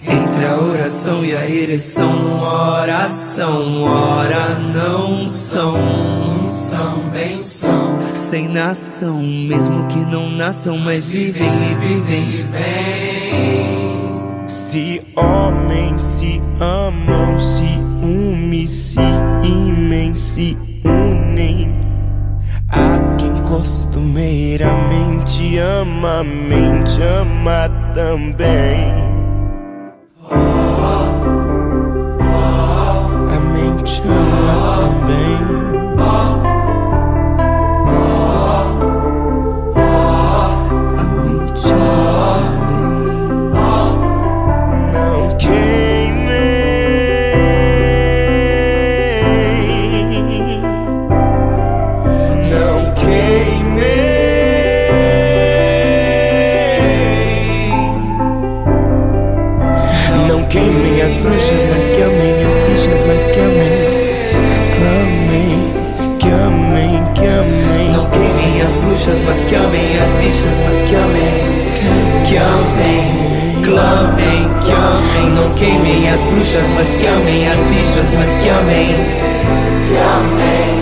[0.04, 8.48] Entre a oração e a ereção, oração, ora não são, um são, bem são, sem
[8.48, 13.81] nação, mesmo que não nasçam, mas vivem e vivem e vêm.
[14.72, 19.00] Se homens se amam, se unem, se
[19.44, 21.76] imem, se unem.
[22.70, 28.94] A quem costumeiramente ama, mente ama também.
[33.28, 35.61] A mente ama também.
[75.62, 78.96] Queimem as bruxas, mas que amem as bichas, mas que amem,
[79.86, 80.81] que amem.